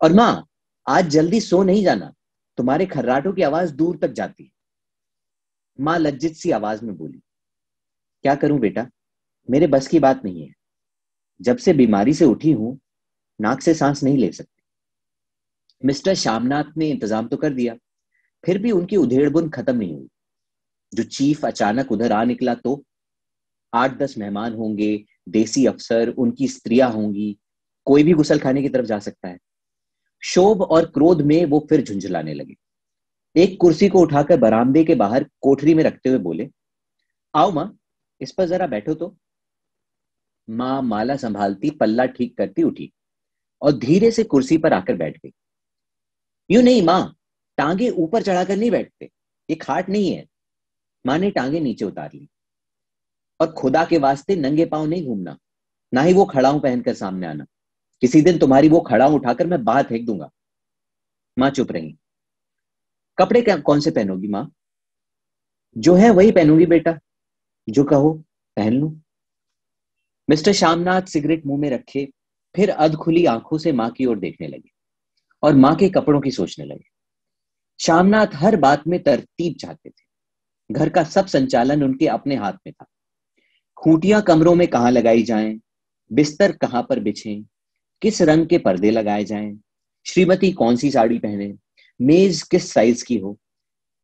और 0.00 0.12
माँ, 0.12 0.46
आज 0.86 1.08
जल्दी 1.08 1.40
सो 1.40 1.62
नहीं 1.62 1.82
जाना। 1.84 2.12
तुम्हारे 2.58 2.86
खर्राटों 2.86 3.32
की 3.32 3.42
आवाज़ 3.42 3.74
दूर 3.74 3.96
तक 3.96 4.12
जाती 4.12 4.44
है। 4.44 4.50
माँ 5.78 5.98
लज्जित 5.98 6.36
सी 6.36 6.50
आवाज़ 6.50 6.84
में 6.84 6.96
बोली 6.96 7.20
क्या 8.28 8.34
करूँ 8.34 8.58
बेटा? 8.60 8.86
मेरे 9.50 9.66
बस 9.66 9.86
की 9.88 9.98
बात 9.98 10.24
नहीं 10.24 10.42
है। 10.42 10.54
जब 11.40 11.56
से 11.56 11.72
बीमारी 11.72 12.14
से 12.14 12.24
उठी 12.24 12.52
हूँ, 12.52 12.78
नाक 13.40 13.60
से 13.60 13.74
सांस 13.74 14.02
नहीं 14.02 14.18
ले 14.18 14.32
सकती। 14.32 15.86
मिस्टर 15.86 16.14
श्यामनाथ 16.14 16.64
ने 16.76 16.88
इंतज़ाम 16.90 17.28
तो 17.28 17.36
कर 17.36 17.52
दिया, 17.52 17.76
फिर 18.44 18.58
भी 18.58 18.70
उनकी 18.70 18.96
उधेड़ 18.96 19.30
बुन 19.30 19.48
खत्म 19.48 19.76
नहीं 19.76 19.94
हुई। 19.94 20.08
जो 20.94 21.02
चीफ 21.02 21.44
अचानक 21.44 21.92
उधर 21.92 22.12
आ 22.12 22.24
निकला 22.24 22.54
तो 22.54 22.84
आठ 23.72 23.96
दस 23.98 24.18
मेहमान 24.18 24.54
होंगे, 24.54 25.04
देसी 25.28 25.66
अफसर, 25.66 26.08
उनकी 26.08 26.48
स्त्रियाँ 26.48 26.92
होंगी, 26.92 27.38
कोई 27.84 28.02
भी 28.02 28.12
गुसल 28.12 28.38
खाने 28.38 28.62
की 28.62 28.68
तरफ़ 28.68 28.86
जा 28.86 28.98
सकता 28.98 29.28
है। 29.28 29.38
शोभ 30.22 30.62
और 30.62 30.86
क्रोध 30.86 31.22
में 31.22 31.44
वो 31.44 31.66
फिर 31.70 31.84
झुंझलाने 31.84 32.34
लगे। 32.34 32.54
एक 33.36 33.58
कुर्सी 33.60 33.88
को 33.88 34.00
उठाकर 34.00 34.36
बरामदे 34.36 34.84
के 34.84 34.94
बाहर 34.94 35.30
कोठरी 35.40 35.74
में 35.74 35.84
रखते 35.84 36.08
हुए 36.08 36.18
बोले, 36.18 36.50
आओ 37.34 37.52
माँ 37.52 37.77
इस 38.20 38.32
पर 38.32 38.46
जरा 38.46 38.66
बैठो 38.66 38.94
तो। 38.94 39.16
माँ 40.48 40.80
माला 40.82 41.16
संभालती, 41.16 41.70
पल्ला 41.70 42.04
ठीक 42.06 42.36
करती, 42.38 42.62
उठी 42.62 42.92
और 43.62 43.72
धीरे 43.72 44.10
से 44.10 44.24
कुर्सी 44.24 44.58
पर 44.58 44.72
आकर 44.72 44.96
बैठ 44.96 45.16
गई। 45.16 45.32
यू 46.50 46.62
नहीं 46.62 46.82
माँ, 46.82 47.14
टांगे 47.58 47.90
ऊपर 47.90 48.22
चढ़ाकर 48.22 48.56
नहीं 48.56 48.70
बैठते 48.70 49.10
ये 49.48 49.56
खाट 49.56 49.88
नहीं 49.88 50.12
है। 50.12 50.26
माँ 51.04 51.18
ने 51.18 51.30
टांगे 51.30 51.60
नीचे 51.60 51.84
उतार 51.84 52.10
ली 52.14 52.28
और 53.40 53.52
खुदा 53.52 53.84
के 53.84 53.98
वास्ते 53.98 54.36
नंगे 54.36 54.66
पाँव 54.66 54.86
नहीं 54.86 55.06
घूमना, 55.06 55.36
ना 55.92 56.02
ही 56.02 56.12
वो 56.12 56.24
खड़ाऊ 56.24 56.60
पहनकर 56.60 56.94
सामने 56.94 57.26
आना। 57.26 57.44
किसी 58.02 58.20
दिन 58.22 58.38
तुम्हारी 58.38 58.68
वो 58.68 58.80
खड़ाऊ 58.80 59.14
उठाकर 59.14 59.46
मैं 59.46 59.62
बाहर 59.64 59.84
फेंक 59.84 60.06
दूँगा। 60.06 60.30
माँ 61.36 61.50
चुप 61.50 61.72
रही। 61.72 61.96
कपड़े 63.18 63.42
कौन 63.58 63.80
से 63.80 63.90
पहनोगी 63.90 64.28
माँ? 64.28 64.50
जो 65.76 65.94
है 65.94 66.10
वही 66.10 66.32
पहनूँगी 66.32 66.66
बेटा। 66.66 66.98
जो 67.68 67.84
कहो 67.84 68.12
पहन 68.56 68.72
लू। 68.72 68.88
मिस्टर 70.28 70.52
श्यामनाथ 70.52 71.02
सिगरेट 71.02 71.46
मुँह 71.46 71.60
में 71.60 71.68
रखे 71.70 72.08
फिर 72.54 72.70
अध 72.70 72.94
खुली 72.94 73.24
आँखों 73.26 73.58
से 73.58 73.72
माँ 73.72 73.90
की 73.90 74.06
ओर 74.06 74.18
देखने 74.18 74.46
लगे 74.46 74.70
और 75.42 75.54
माँ 75.54 75.74
के 75.76 75.88
कपड़ों 75.88 76.20
की 76.20 76.30
सोचने 76.30 76.64
लगे। 76.64 76.84
श्यामनाथ 77.80 78.34
हर 78.34 78.56
बात 78.56 78.86
में 78.86 79.02
तरतीब 79.02 79.54
चाहते 79.54 79.90
थे। 79.90 80.74
घर 80.74 80.88
का 80.88 81.04
सब 81.04 81.26
संचालन 81.26 81.82
उनके 81.82 82.06
अपने 82.06 82.36
हाथ 82.36 82.52
में 82.52 82.72
था। 82.72 82.86
खूंटियाँ 83.76 84.22
कमरों 84.22 84.54
में 84.54 84.66
कहाँ 84.68 84.90
लगाई 84.90 85.22
जाएँ, 85.22 85.58
बिस्तर 86.10 86.52
कहाँ 86.52 86.82
पर 86.82 87.00
बिछे 87.00 87.34
किस 88.02 88.22
रंग 88.22 88.46
के 88.46 88.58
पर्दे 88.58 88.90
लगाए 88.90 89.24
जाएँ, 89.24 89.58
श्रीमती 90.06 90.52
कौन 90.52 90.76
सी 90.76 90.90
साड़ी 90.90 91.18
पहने 91.18 91.54
मेज 92.00 92.42
किस 92.42 92.72
साइज़ 92.72 93.04
की 93.04 93.18
हो 93.18 93.38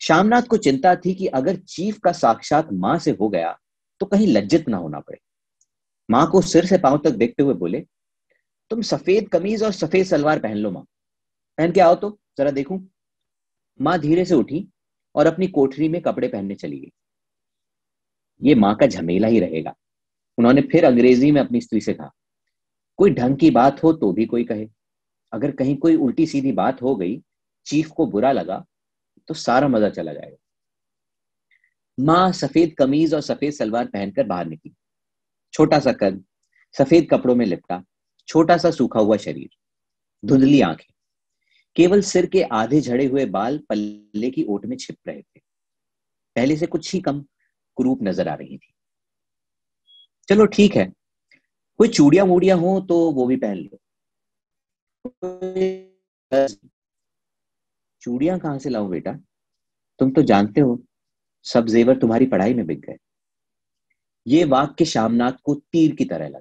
श्यामनाथ 0.01 0.43
को 0.43 0.57
चिंता 0.57 0.95
थी 0.97 1.15
कि 1.15 1.27
अगर 1.29 1.57
चीफ 1.59 1.99
का 1.99 2.13
साक्षात 2.13 2.73
माँ 2.73 2.99
से 2.99 3.11
हो 3.11 3.29
गया 3.29 3.57
तो 4.01 4.07
कहीं 4.07 4.27
लज्जित 4.29 4.69
ना 4.69 4.77
होना 4.77 5.01
पड़े। 5.01 5.19
माँ 6.09 6.27
को 6.31 6.41
सिर 6.43 6.67
से 6.67 6.79
पाँव 6.79 6.99
तक 7.05 7.11
देखते 7.11 7.43
हुए 7.43 7.55
बोले, 7.55 7.81
तुम 8.71 8.83
सफ़ेद 8.83 9.29
कमीज 9.29 9.63
और 9.63 9.73
सफ़ेद 9.73 10.07
सलवार 10.07 10.39
पहन 10.39 10.57
लो 10.57 10.71
माँ। 10.71 10.83
पहन 11.59 11.73
के 11.73 11.81
आओ 11.81 11.95
तो 11.95 12.19
जरा 12.39 12.51
देखूँ। 12.51 12.79
माँ 13.81 13.99
धीरे 13.99 14.25
से 14.25 14.35
उठी 14.35 14.67
और 15.15 15.27
अपनी 15.27 15.47
कोठरी 15.47 15.89
में 15.89 16.01
कपड़े 16.03 16.29
पहनने 16.29 16.55
चली 16.55 16.79
गई। 16.79 16.93
ये 18.43 18.55
माँ 18.55 18.75
का 18.77 18.87
झमेला 18.87 19.29
ही 19.29 19.41
रहेगा। 19.41 19.75
उन्होंने 20.39 20.63
फिर 20.63 20.85
अंग्रेज़ी 20.85 21.31
में 21.31 21.41
अपनी 21.41 21.61
स्त्री 21.61 21.81
से 21.81 21.95
कहा, 21.95 22.11
कोई 22.99 23.11
ढंग 23.11 23.37
की 23.37 23.51
बात 23.51 23.83
हो 23.85 23.93
तो 23.93 24.13
भी 24.13 24.27
कोई 24.27 24.45
कहे। 24.45 24.69
अगर 25.33 25.51
कहीं 25.53 25.77
कोई 25.77 25.97
उल्टी 25.97 26.27
सीधी 26.27 26.53
बात 26.53 26.83
हो 26.83 26.95
गई, 26.97 27.21
चीफ 27.67 27.91
को 27.91 28.07
बुरा 28.07 28.33
लगा 28.33 28.65
तो 29.29 29.35
सारा 29.37 29.69
मज़ा 29.69 29.89
चला 29.91 30.13
जाएगा। 30.13 30.37
माँ 31.99 32.33
सफ़ेद 32.33 32.75
कमीज 32.79 33.15
और 33.15 33.21
सफ़ेद 33.23 33.53
सलवार 33.53 33.87
पहनकर 33.87 34.27
बाहर 34.27 34.47
निकली। 34.47 34.75
छोटा 35.55 35.79
सा 35.81 35.93
कद, 35.93 36.23
सफ़ेद 36.75 37.09
कपड़ों 37.11 37.35
में 37.35 37.45
लिपटा, 37.47 37.83
छोटा 38.29 38.57
सा 38.57 38.71
सूखा 38.71 39.01
हुआ 39.01 39.17
शरीर, 39.19 39.49
धुंधली 40.23 40.61
आँखें, 40.61 40.93
केवल 41.77 42.01
सिर 42.03 42.27
के 42.27 42.43
आधे 42.43 42.81
झड़े 42.81 43.07
हुए 43.07 43.25
बाल 43.27 43.59
पल्ले 43.69 44.31
की 44.31 44.45
ओट 44.45 44.67
में 44.67 44.77
छिप 44.77 44.97
रहे 45.09 45.21
थे। 45.21 45.41
पहले 46.37 46.57
से 46.57 46.67
कुछ 46.67 46.93
ही 46.95 47.01
कम 47.01 47.25
कुरूप 47.79 48.03
नज़र 48.03 48.29
आ 48.29 48.35
रही 48.35 48.59
थी। 48.59 48.73
चलो 50.29 50.47
ठीक 50.47 50.77
है, 50.77 50.85
कोई 51.81 51.89
चूड़िया 51.89 52.25
मूड़िया 52.25 52.55
हो 52.57 52.81
तो 52.81 52.99
वो 53.13 53.27
भी 53.27 53.37
पहन 53.37 53.57
लो। 53.57 53.79
चूड़िया 58.05 58.39
कहाँ 58.39 58.59
से 58.59 58.71
लाऊं 58.71 58.91
बेटा? 58.91 59.13
तुम 59.99 60.11
तो 60.11 60.23
जानते 60.23 60.61
हो, 60.61 60.83
सब 61.43 61.67
जेवर 61.67 61.99
तुम्हारी 61.99 62.27
पढ़ाई 62.27 62.55
में 62.55 62.67
बिक 62.67 62.81
गए। 62.81 62.97
ये 64.27 64.45
वाक्य 64.45 64.85
श्यामनाथ 64.85 65.33
को 65.45 65.55
तीर 65.55 65.95
की 65.95 66.05
तरह 66.05 66.29
लगा। 66.29 66.41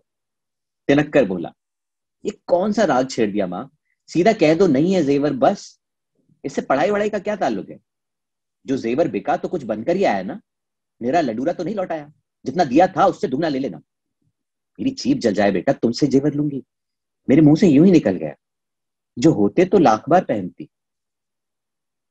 तिनक 0.88 1.14
कर 1.14 1.26
बोला, 1.26 1.54
ये 2.26 2.40
कौन 2.48 2.72
सा 2.72 2.84
राग 2.84 3.10
छेड़ 3.10 3.32
दिया 3.32 3.48
माँ? 3.48 3.70
सीधा 4.08 4.34
कह 4.34 4.56
दो, 4.56 4.68
नहीं 4.68 4.94
है 4.94 5.04
जेवर, 5.04 5.34
बस। 5.34 5.80
इससे 6.46 6.62
पढ़ाई 6.62 6.90
वढ़ाई 6.90 7.10
का 7.10 7.20
क्या 7.20 7.36
ताल्लुक 7.36 7.70
है? 7.70 7.80
जो 8.66 8.78
जेवर 8.78 9.08
बिका 9.08 9.38
तो 9.38 9.48
कुछ 9.48 9.64
बनकर 9.64 9.96
ही 9.96 10.04
आया 10.04 10.24
ना। 10.24 10.40
मेरा 11.02 11.22
लडूरा 11.22 11.54
तो 11.54 11.64
नहीं 11.64 11.76
लौटाया 11.76 12.12
जितना 12.46 12.64
दिया 12.64 12.88
था, 12.88 13.06
उससे 13.06 13.28
दुगना 13.28 13.48
ले 13.48 13.60
लेना। 13.60 13.78
मेरी 14.80 14.92
चीप 14.92 15.18
जल 15.18 15.34
जाए 15.34 15.52
बेटा, 15.52 15.74
तुमसे 15.74 16.08
जेवर 16.08 16.34
लूँगी। 16.34 16.64
मेरे 17.30 17.42
मुँह 17.42 17.56
से 17.56 17.68
यूँ 17.68 17.86
ही 17.86 17.92
निकल 17.92 18.12
गया। 18.12 18.36
जो 19.18 19.32
होते 19.32 19.66
तो 19.66 19.78
लाख 19.78 20.10
बार 20.10 20.26
पहनती। 20.26 20.70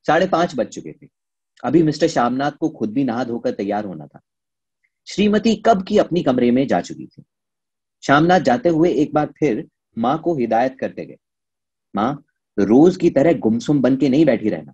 साढ़े 0.05 0.27
पाँच 0.27 0.55
बज 0.55 0.67
चुके 0.67 0.91
थे। 0.93 1.07
अभी 1.63 1.83
मिस्टर 1.83 2.07
श्यामनाथ 2.07 2.51
को 2.51 2.69
खुद 2.69 2.93
भी 2.93 3.03
नहा 3.03 3.23
धोकर 3.23 3.51
तैयार 3.51 3.85
होना 3.85 4.07
था। 4.07 4.19
श्रीमती 5.07 5.55
कब 5.65 5.83
की 5.83 5.97
अपनी 5.97 6.23
कमरे 6.23 6.51
में 6.51 6.65
जा 6.67 6.81
चुकी 6.81 7.05
थी? 7.05 7.23
श्यामनाथ 8.03 8.39
जाते 8.39 8.69
हुए 8.69 8.89
एक 8.91 9.13
बार 9.13 9.33
फिर 9.39 9.65
माँ 9.97 10.17
को 10.17 10.35
हिदायत 10.35 10.77
करते 10.79 11.05
गए। 11.05 11.17
माँ, 11.95 12.23
रोज 12.57 12.97
की 12.97 13.09
तरह 13.09 13.33
गुमसुम 13.39 13.81
बन 13.81 13.95
के 13.97 14.09
नहीं 14.09 14.25
बैठी 14.25 14.49
रहना। 14.49 14.73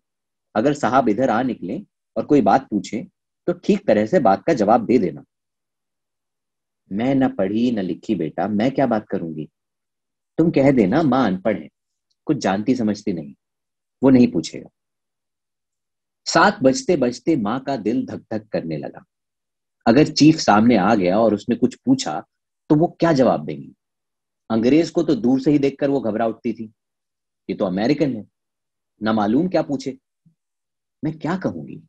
अगर 0.55 0.73
साहब 0.73 1.09
इधर 1.09 1.29
आ 1.29 1.41
निकले 1.43 1.81
और 2.15 2.25
कोई 2.25 2.41
बात 2.41 2.67
पूछे 2.69 3.05
तो 3.47 3.53
ठीक 3.55 3.85
तरह 3.87 4.05
से 4.05 4.19
बात 4.19 4.43
का 4.43 4.53
जवाब 4.53 4.85
दे 4.85 4.97
देना। 4.97 5.23
मैं 6.91 7.13
न 7.15 7.27
पढ़ी, 7.29 7.71
न 7.71 7.79
लिखी 7.79 8.15
बेटा, 8.15 8.47
मैं 8.47 8.71
क्या 8.71 8.87
बात 8.87 9.07
करूँगी? 9.07 9.47
तुम 10.37 10.49
कह 10.51 10.71
देना 10.71 11.01
माँ 11.03 11.25
अनपढ़ 11.27 11.57
है, 11.57 11.67
कुछ 12.27 12.37
जानती 12.37 12.75
समझती 12.75 13.13
नहीं, 13.13 13.33
वो 14.01 14.09
नहीं 14.09 14.31
पूछेगा। 14.31 14.69
सात 16.29 16.59
बजते 16.63 16.95
बजते 16.97 17.35
माँ 17.37 17.59
का 17.59 17.75
दिल 17.77 18.05
धक 18.05 18.23
धक 18.33 18.47
करने 18.51 18.77
लगा। 18.77 19.03
अगर 19.85 20.07
चीफ 20.09 20.35
सामने 20.37 20.77
आ 20.77 20.93
गया 20.95 21.19
और 21.19 21.33
उसने 21.33 21.55
कुछ 21.55 21.75
पूछा 21.75 22.19
तो 22.69 22.75
वो 22.75 22.87
क्या 22.99 23.11
जवाब 23.13 23.45
देंगी? 23.45 23.73
अंग्रेज़ 24.49 24.91
को 24.91 25.03
तो 25.03 25.15
दूर 25.15 25.39
से 25.41 25.51
ही 25.51 25.59
देखकर 25.59 25.89
वो 25.89 25.99
घबरा 26.01 26.25
उठती 26.27 26.53
थी। 26.53 26.71
ये 27.49 27.55
तो 27.55 27.65
अमेरिकन 27.65 28.15
है, 28.15 28.25
ना 29.01 29.13
मालूम 29.13 29.47
क्या 29.47 29.61
पूछे। 29.61 29.97
मैं 31.03 31.17
क्या 31.19 31.37
कहूँगी? 31.37 31.81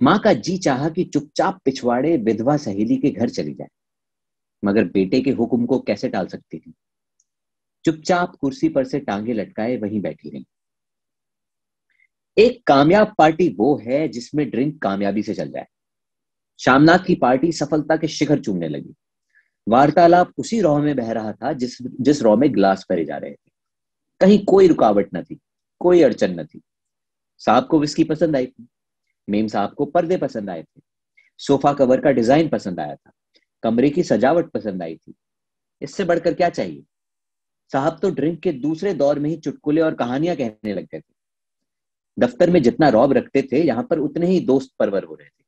माँ 0.00 0.18
का 0.18 0.32
जी 0.34 0.56
चाहा 0.58 0.88
कि 0.88 1.04
चुपचाप 1.04 1.60
पिछवाड़े 1.64 2.16
विधवा 2.18 2.56
सहेली 2.56 2.96
के 2.96 3.10
घर 3.10 3.28
चली 3.30 3.54
जाए, 3.54 3.68
मगर 4.62 4.84
बेटे 4.86 5.20
के 5.20 5.30
हुक्म 5.32 5.66
को 5.66 5.78
कैसे 5.80 6.08
टाल 6.08 6.26
सकती 6.26 6.58
थी? 6.58 6.72
चुपचाप 7.84 8.36
कुर्सी 8.36 8.68
पर 8.68 8.84
से 8.84 9.00
टांगे 9.00 9.32
लटकाए 9.32 9.76
वहीं 9.76 10.00
बैठी 10.00 10.30
रही। 10.30 10.44
एक 12.36 12.62
कामयाब 12.66 13.14
पार्टी 13.18 13.48
वो 13.58 13.76
है 13.78 14.06
जिसमें 14.08 14.48
ड्रिंक 14.50 14.80
कामयाबी 14.82 15.22
से 15.22 15.34
चल 15.34 15.50
जाए 15.50 15.66
श्यामनाथ 16.60 17.04
की 17.06 17.14
पार्टी 17.14 17.50
सफलता 17.52 17.96
के 17.96 18.08
शिखर 18.08 18.40
चूमने 18.40 18.68
लगी। 18.68 18.94
वार्तालाप 19.66 20.32
उसी 20.38 20.60
रॉ 20.60 20.76
में 20.78 20.94
बह 20.96 21.10
रहा 21.12 21.32
था 21.32 21.52
जिस 21.52 21.76
जिस 21.82 22.22
रॉ 22.22 22.36
में 22.36 22.52
गिलास 22.54 22.84
भरे 22.90 23.04
जा 23.04 23.16
रहे 23.16 23.30
थे। 23.30 23.50
कहीं 24.20 24.44
कोई 24.44 24.68
रुकावट 24.68 25.08
न 25.14 25.22
थी, 25.22 25.38
कोई 25.80 26.02
अड़चन 26.02 26.38
न 26.40 26.44
थी। 26.44 26.60
साहब 27.40 27.66
को 27.66 27.78
विस्की 27.78 28.04
पसंद 28.04 28.36
आई 28.36 28.46
थी, 28.46 28.66
मेम 29.28 29.46
साहब 29.46 29.74
को 29.74 29.84
पर्दे 29.84 30.16
पसंद 30.16 30.50
आए 30.50 30.62
थे, 30.62 30.80
सोफा 31.40 31.72
कवर 31.72 32.00
का 32.00 32.10
डिज़ाइन 32.10 32.48
पसंद 32.48 32.80
आया 32.80 32.94
था, 32.94 33.12
कमरे 33.62 33.90
की 33.90 34.02
सजावट 34.02 34.50
पसंद 34.50 34.82
आई 34.82 34.96
थी। 34.96 35.14
इससे 35.82 36.04
बढ़कर 36.04 36.34
क्या 36.34 36.48
चाहिए? 36.50 36.84
साहब 37.72 37.98
तो 38.02 38.10
ड्रिंक 38.10 38.40
के 38.40 38.52
दूसरे 38.52 38.94
दौर 38.94 39.18
में 39.18 39.28
ही 39.30 39.36
चुटकुले 39.36 39.80
और 39.80 39.94
कहानियाँ 39.94 40.36
कहने 40.36 40.74
लग 40.74 40.84
गए 40.84 41.00
थे। 41.00 41.13
दफ्तर 42.18 42.50
में 42.50 42.62
जितना 42.62 42.88
रौब 42.88 43.12
रखते 43.12 43.42
थे, 43.42 43.62
यहाँ 43.62 43.82
पर 43.82 43.98
उतने 43.98 44.26
ही 44.26 44.40
दोस्त 44.40 44.70
परवर 44.78 45.04
हो 45.04 45.14
रहे 45.14 45.28
थे। 45.28 45.44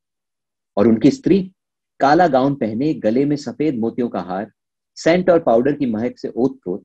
और 0.76 0.88
उनकी 0.88 1.10
स्त्री, 1.10 1.52
काला 2.00 2.26
गाउन 2.28 2.54
पहने, 2.54 2.94
गले 2.94 3.24
में 3.24 3.36
सफ़ेद 3.36 3.78
मोतियों 3.78 4.08
का 4.08 4.20
हार 4.20 4.52
सेंट 4.96 5.30
और 5.30 5.40
पाउडर 5.40 5.72
की 5.72 5.86
महक 5.86 6.18
से 6.18 6.28
ओत 6.28 6.58
प्रोत 6.62 6.84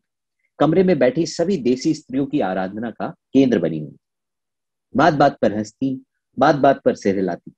कमरे 0.60 0.84
में 0.84 1.00
बैठी 1.00 1.26
सभी 1.26 1.58
देसी 1.58 1.94
स्त्रियों 1.94 2.26
की 2.26 2.40
आराधना 2.40 2.92
का 2.92 3.08
केंद्र 3.34 3.60
बनी 3.60 3.80
हुई 3.80 3.96
बात 4.96 5.14
बात 5.14 5.38
पर 5.42 5.54
हंसती, 5.54 6.04
बात 6.40 6.56
बात 6.56 6.82
पर 6.82 6.96
सिर 6.96 7.16
हिलाती 7.16 7.54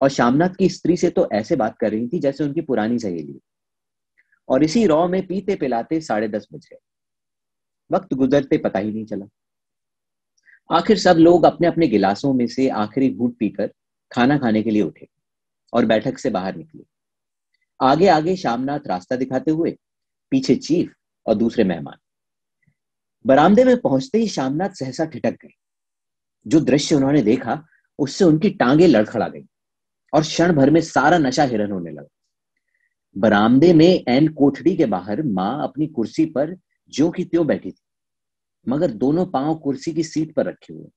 और 0.00 0.08
श्यामनाथ 0.08 0.54
की 0.58 0.68
स्त्री 0.68 0.96
से 0.96 1.10
तो 1.10 1.28
ऐसे 1.32 1.56
बात 1.56 1.78
कर 1.78 1.90
रही 1.90 2.08
थी 2.08 2.18
जैसे 2.18 2.44
उनकी 2.44 2.60
पुरानी 2.60 2.98
सहेली। 2.98 3.38
और 4.48 4.64
इसी 4.64 4.86
रॉ 4.86 5.06
में 5.08 5.26
पीते 5.26 5.54
पिलाते 5.56 6.00
साढ़े 6.00 6.28
दस 6.28 6.46
बज 6.52 6.66
गए। 6.72 6.78
वक्त 7.90 8.14
गुजरते 8.14 8.58
पता 8.58 8.78
ही 8.78 8.92
नहीं 8.92 9.04
चला। 9.04 9.26
आखिर 10.70 10.98
सब 10.98 11.16
लोग 11.16 11.44
अपने 11.44 11.66
अपने 11.66 11.86
गिलासों 11.88 12.32
में 12.34 12.46
से 12.46 12.68
आखिरी 12.68 13.10
घूट 13.10 13.36
पीकर 13.38 13.72
खाना 14.12 14.38
खाने 14.38 14.62
के 14.62 14.70
लिए 14.70 14.82
उठे 14.82 15.08
और 15.72 15.86
बैठक 15.86 16.18
से 16.18 16.30
बाहर 16.30 16.56
निकले। 16.56 16.84
आगे 17.80 18.08
आगे 18.08 18.36
श्यामनाथ 18.36 18.86
रास्ता 18.86 19.16
दिखाते 19.16 19.50
हुए, 19.50 19.76
पीछे 20.30 20.54
चीफ 20.56 20.94
और 21.26 21.34
दूसरे 21.34 21.64
मेहमान। 21.64 21.96
बरामदे 23.26 23.64
में 23.64 23.76
पहुँचते 23.80 24.18
ही 24.18 24.28
श्यामनाथ 24.28 24.70
सहसा 24.70 25.04
ठिटक 25.04 25.32
गए 25.32 25.54
जो 26.46 26.60
दृश्य 26.60 26.94
उन्होंने 26.94 27.22
देखा, 27.22 27.66
उससे 27.98 28.24
उनकी 28.24 28.50
टांगे 28.50 28.86
लड़खड़ा 28.86 29.28
गई 29.28 29.44
और 30.12 30.22
क्षण 30.22 30.52
भर 30.52 30.70
में 30.70 30.80
सारा 30.80 31.18
नशा 31.18 31.44
हिरन 31.44 31.70
होने 31.70 31.90
लगा। 31.90 32.08
बरामदे 33.16 33.72
में 33.72 34.04
एन 34.08 34.28
कोठड़ी 34.28 34.76
के 34.76 34.86
बाहर 34.86 35.22
माँ 35.22 35.62
अपनी 35.62 35.86
कुर्सी 35.86 36.26
पर 36.26 36.56
ज्यो 36.92 37.10
की 37.10 37.24
त्यों 37.24 37.46
बैठी 37.46 37.70
थी। 37.70 37.83
मगर 38.66 38.90
दोनों 38.90 39.26
पाँव 39.26 39.54
कुर्सी 39.54 39.92
की 39.92 40.02
सीट 40.02 40.34
पर 40.34 40.46
रखे 40.46 40.72
हुए। 40.72 40.88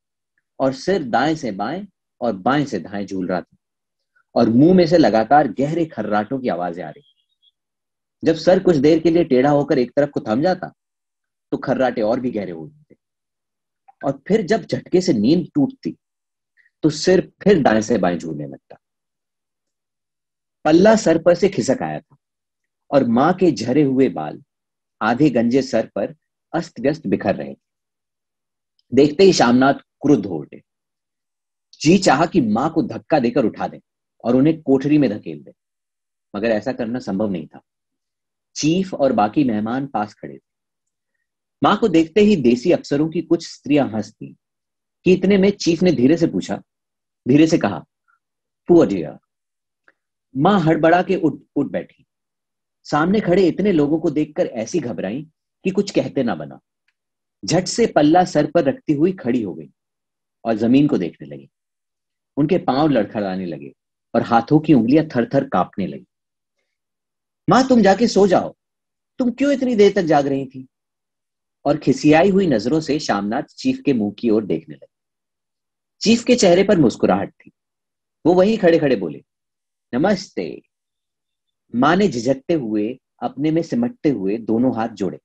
और 0.59 0.73
सिर 0.73 1.03
दाएँ 1.03 1.35
से 1.35 1.51
बाएँ 1.51 1.85
और 2.21 2.33
बाएँ 2.37 2.65
से 2.65 2.79
दाएँ 2.79 3.05
झूल 3.05 3.27
रहा 3.27 3.41
था। 3.41 3.57
और 4.35 4.49
मुँह 4.49 4.73
में 4.75 4.85
से 4.87 4.97
लगातार 4.97 5.47
गहरे 5.47 5.85
खर्राटों 5.85 6.39
की 6.39 6.49
आवाज़ें 6.49 6.83
आ 6.83 6.89
रही 6.89 7.03
जब 8.23 8.35
सर 8.35 8.59
कुछ 8.59 8.75
देर 8.75 8.99
के 8.99 9.09
लिए 9.09 9.23
टेढ़ा 9.23 9.49
होकर 9.49 9.79
एक 9.79 9.91
तरफ़ 9.95 10.09
को 10.09 10.19
थम 10.19 10.41
जाता 10.41 10.71
तो 11.51 11.57
खर्राटे 11.57 12.01
और 12.01 12.19
भी 12.19 12.31
गहरे 12.31 12.51
होते 12.51 12.95
और 14.01 14.19
फिर 14.27 14.41
जब 14.41 14.65
झटके 14.65 15.01
से 15.01 15.13
नींद 15.13 15.47
टूटती 15.55 15.95
तो 16.83 16.89
सिर 16.89 17.31
फिर 17.43 17.61
दाएँ 17.63 17.81
से 17.81 17.97
बाएँ 17.97 18.17
झूलने 18.17 18.47
लगता। 18.47 18.77
पल्ला 20.65 20.95
सर 20.95 21.21
पर 21.23 21.35
से 21.35 21.49
खिसक 21.49 21.81
आया 21.83 21.99
था। 21.99 22.15
और 22.91 23.03
माँ 23.07 23.33
के 23.33 23.51
झरे 23.51 23.83
हुए 23.83 24.07
बाल, 24.09 24.41
आधे 25.01 25.29
गंजे 25.29 25.61
सर 25.61 25.89
पर 25.95 26.13
अस्त 26.53 26.79
व्यस्त 26.79 27.07
बिखर 27.07 27.35
रहे। 27.35 27.53
थे 27.53 27.57
देखते 28.91 29.23
ही 29.23 29.33
शामनाथ 29.33 29.73
क्रुद्ध 30.01 30.25
हो 30.25 30.37
उठे। 30.37 30.61
जी 31.81 31.97
चाह 31.97 32.25
कि 32.25 32.41
माँ 32.41 32.69
को 32.69 32.83
धक्का 32.83 33.19
देकर 33.19 33.45
उठा 33.45 33.67
दें 33.67 33.79
और 34.23 34.35
उन्हें 34.35 34.61
कोठरी 34.61 34.97
में 34.97 35.09
धकेल 35.09 35.41
दें, 35.43 35.51
मगर 36.33 36.49
ऐसा 36.49 36.71
करना 36.71 36.99
संभव 36.99 37.31
नहीं 37.31 37.47
था। 37.47 37.61
चीफ 38.55 38.93
और 38.93 39.13
बाकी 39.13 39.43
मेहमान 39.43 39.87
पास 39.87 40.13
खड़े 40.13 40.33
थे। 40.33 40.41
माँ 41.61 41.75
को 41.77 41.87
देखते 41.87 42.21
ही 42.21 42.35
देसी 42.35 42.71
अफसरों 42.71 43.09
की 43.09 43.21
कुछ 43.21 43.47
स्त्रियाँ 43.47 43.87
हंसती 43.89 44.35
कि 45.05 45.13
इतने 45.13 45.37
में 45.37 45.49
चीफ 45.51 45.83
ने 45.83 45.91
धीरे 45.91 46.17
से 46.17 46.27
पूछा, 46.27 46.61
धीरे 47.25 47.47
से 47.47 47.57
कहा 47.57 47.83
पुअर 48.69 48.87
डियर 48.87 49.17
माँ 50.35 50.59
हड़बड़ा 50.59 51.01
के 51.01 51.15
उठ 51.15 51.41
उठ 51.55 51.71
बैठी। 51.71 52.05
सामने 52.85 53.19
खड़े 53.19 53.47
इतने 53.47 53.71
लोगों 53.71 53.99
को 53.99 54.09
देखकर 54.09 54.45
ऐसी 54.45 54.79
घबराई 54.79 55.27
कि 55.67 55.71
कुछ 55.71 55.91
कहते 55.91 56.23
ना 56.23 56.35
बना। 56.35 56.59
झट 57.45 57.65
से 57.65 57.87
पल्ला 57.87 58.23
सर 58.23 58.51
पर 58.51 58.63
रखती 58.63 58.93
हुई 58.93 59.11
खड़ी 59.11 59.41
हो 59.41 59.53
गई 59.53 59.69
और 60.43 60.53
ज़मीन 60.53 60.87
को 60.87 60.97
देखने 60.97 61.27
लगी। 61.27 61.49
उनके 62.37 62.57
पाँव 62.57 62.87
लड़खड़ाने 62.87 63.45
लगे 63.45 63.73
और 64.15 64.21
हाथों 64.21 64.59
की 64.59 64.73
उंगलियाँ 64.73 65.05
थर 65.05 65.29
थर 65.33 65.49
कांपने 65.49 65.87
लगी। 65.87 66.05
माँ, 67.49 67.67
तुम 67.67 67.81
जाके 67.81 68.07
सो 68.07 68.27
जाओ। 68.27 68.55
तुम 69.19 69.31
क्यों 69.31 69.53
इतनी 69.53 69.75
देर 69.75 69.93
तक 69.93 70.01
जाग 70.01 70.27
रही 70.27 70.45
थी? 70.45 70.67
और 71.65 71.77
खिसियाई 71.77 72.29
हुई 72.29 72.47
नज़रों 72.47 72.79
से 72.79 72.99
शामनाथ 72.99 73.43
चीफ 73.43 73.81
के 73.85 73.93
मुँह 73.93 74.15
की 74.19 74.29
ओर 74.29 74.45
देखने 74.45 74.75
लगे। 74.75 74.95
चीफ 76.01 76.23
के 76.23 76.35
चेहरे 76.35 76.63
पर 76.63 76.77
मुस्कुराहट 76.77 77.29
थी। 77.29 77.51
वो 78.25 78.33
वहीं 78.33 78.57
खड़े 78.57 78.79
खड़े 78.79 78.95
बोले, 78.95 79.23
नमस्ते। 79.93 80.61
माँ 81.75 81.95
ने 81.95 82.07
झिझकते 82.07 82.53
हुए 82.53 82.99
अपने 83.21 83.51
में 83.51 83.61
सिमटते 83.61 84.09
हुए 84.09 84.37
दोनों 84.37 84.75
हाथ 84.75 84.89
जोड़े। 84.89 85.19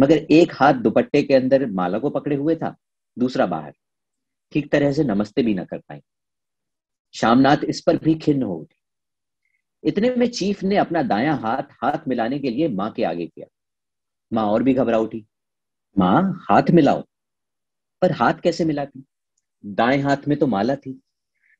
मगर 0.00 0.16
एक 0.16 0.52
हाथ 0.54 0.74
दुपट्टे 0.74 1.22
के 1.22 1.34
अंदर 1.34 1.66
माला 1.66 1.98
को 1.98 2.10
पकड़े 2.10 2.36
हुए 2.36 2.56
था, 2.56 2.76
दूसरा 3.18 3.46
बाहर। 3.46 3.74
ठीक 4.52 4.72
तरह 4.72 4.92
से 4.92 5.04
नमस्ते 5.04 5.42
भी 5.42 5.54
न 5.54 5.64
कर 5.64 5.78
पाए 5.78 6.02
शामनाथ 7.14 7.56
इस 7.64 7.80
पर 7.80 7.96
भी 7.96 8.14
खिन्न 8.14 8.42
हो 8.42 8.54
उठी। 8.54 8.76
इतने 9.84 10.10
में 10.10 10.26
चीफ 10.26 10.62
ने 10.62 10.76
अपना 10.76 11.02
दायां 11.02 11.38
हाथ 11.38 11.62
हाथ 11.62 12.08
मिलाने 12.08 12.38
के 12.38 12.50
लिए 12.50 12.68
माँ 12.68 12.90
के 12.90 13.04
आगे 13.04 13.26
किया। 13.26 13.46
माँ 14.32 14.44
और 14.44 14.62
भी 14.62 14.74
घबरा 14.74 14.98
उठी। 14.98 15.26
माँ, 15.98 16.40
हाथ 16.50 16.62
मिलाओ। 16.70 17.04
पर 18.02 18.12
हाथ 18.12 18.34
कैसे 18.34 18.64
मिलाती? 18.64 19.04
दाएँ 19.66 19.98
हाथ 19.98 20.16
में 20.28 20.38
तो 20.38 20.46
माला 20.46 20.76
थी। 20.76 21.00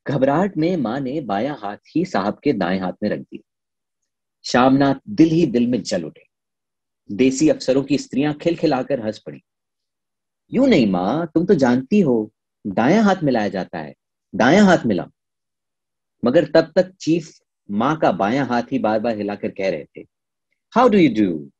घबराहट 0.06 0.56
में 0.56 0.76
माँ 0.76 1.00
ने 1.00 1.20
बायां 1.20 1.56
हाथ 1.58 1.76
ही 1.96 2.04
साहब 2.04 2.38
के 2.44 2.52
दाएँ 2.52 2.78
हाथ 2.78 2.92
में 3.02 3.10
रख 3.10 3.20
दिया। 3.20 3.50
शामनाथ 4.44 4.94
दिल 5.08 5.28
ही 5.28 5.46
दिल 5.46 5.66
में 5.66 5.82
जल 5.82 6.04
उठे। 6.04 6.33
देसी 7.12 7.48
अफसरों 7.48 7.82
की 7.84 7.98
स्त्रियाँ 7.98 8.34
खिलखिलाकर 8.34 9.00
हंस 9.00 9.18
पड़ी। 9.18 9.40
यूँ 10.52 10.68
नहीं 10.68 10.90
माँ, 10.90 11.26
तुम 11.26 11.46
तो 11.46 11.54
जानती 11.54 12.00
हो 12.00 12.30
दाया 12.66 13.02
हाथ 13.02 13.22
मिलाया 13.22 13.48
जाता 13.48 13.78
है 13.78 13.94
दाया 14.34 14.64
हाथ 14.64 14.86
मिला 14.86 15.06
मगर 16.24 16.44
तब 16.44 16.72
तक 16.76 16.92
चीफ 17.00 17.30
माँ 17.70 17.96
का 17.98 18.12
बायां 18.12 18.46
हाथ 18.46 18.62
ही 18.62 18.78
बार 18.78 19.00
बार 19.00 19.16
हिलाकर 19.16 19.50
कह 19.50 19.70
रहे 19.70 19.84
थे 19.84 20.00
हाउ 20.72 20.88
डू 20.88 20.98
यू 20.98 21.10
डू 21.14 21.50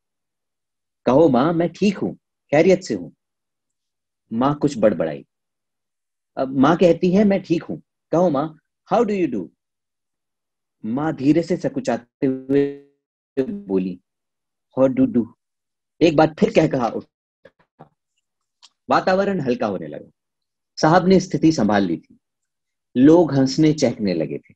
कहो 1.05 1.27
माँ, 1.29 1.53
मैं 1.53 1.69
ठीक 1.69 1.97
हूँ, 1.97 2.15
खैरियत 2.51 2.83
से 2.83 2.93
हूँ। 2.93 3.13
माँ 4.33 4.55
कुछ 4.55 4.77
बड़बड़ाई। 4.77 5.25
अब 6.37 6.57
माँ 6.57 6.77
कहती 6.77 7.11
है, 7.11 7.23
मैं 7.23 7.41
ठीक 7.43 7.63
हूँ। 7.63 7.81
कहो 8.11 8.29
माँ 8.29 8.59
हाउ 8.89 9.03
डू 9.03 9.13
यू 9.13 9.27
डू 9.27 9.49
माँ 10.83 11.13
धीरे 11.15 11.43
से 11.43 11.57
सकुचाते 11.57 12.27
हुए 12.27 12.65
बोली 13.39 13.99
हाउ 14.77 14.87
डू 14.87 15.05
डू 15.05 15.34
एक 16.01 16.15
बार 16.15 16.33
फिर 16.39 16.53
कह 16.55 16.67
कहा 16.67 16.91
वातावरण 18.89 19.39
हल्का 19.41 19.67
होने 19.67 19.87
लगा। 19.87 20.09
साहब 20.77 21.07
ने 21.07 21.19
स्थिति 21.19 21.51
संभाल 21.51 21.83
ली 21.83 21.97
थी। 21.97 22.17
लोग 22.95 23.33
हंसने 23.33 23.71
चहकने 23.73 24.13
लगे 24.13 24.37
थे। 24.39 24.53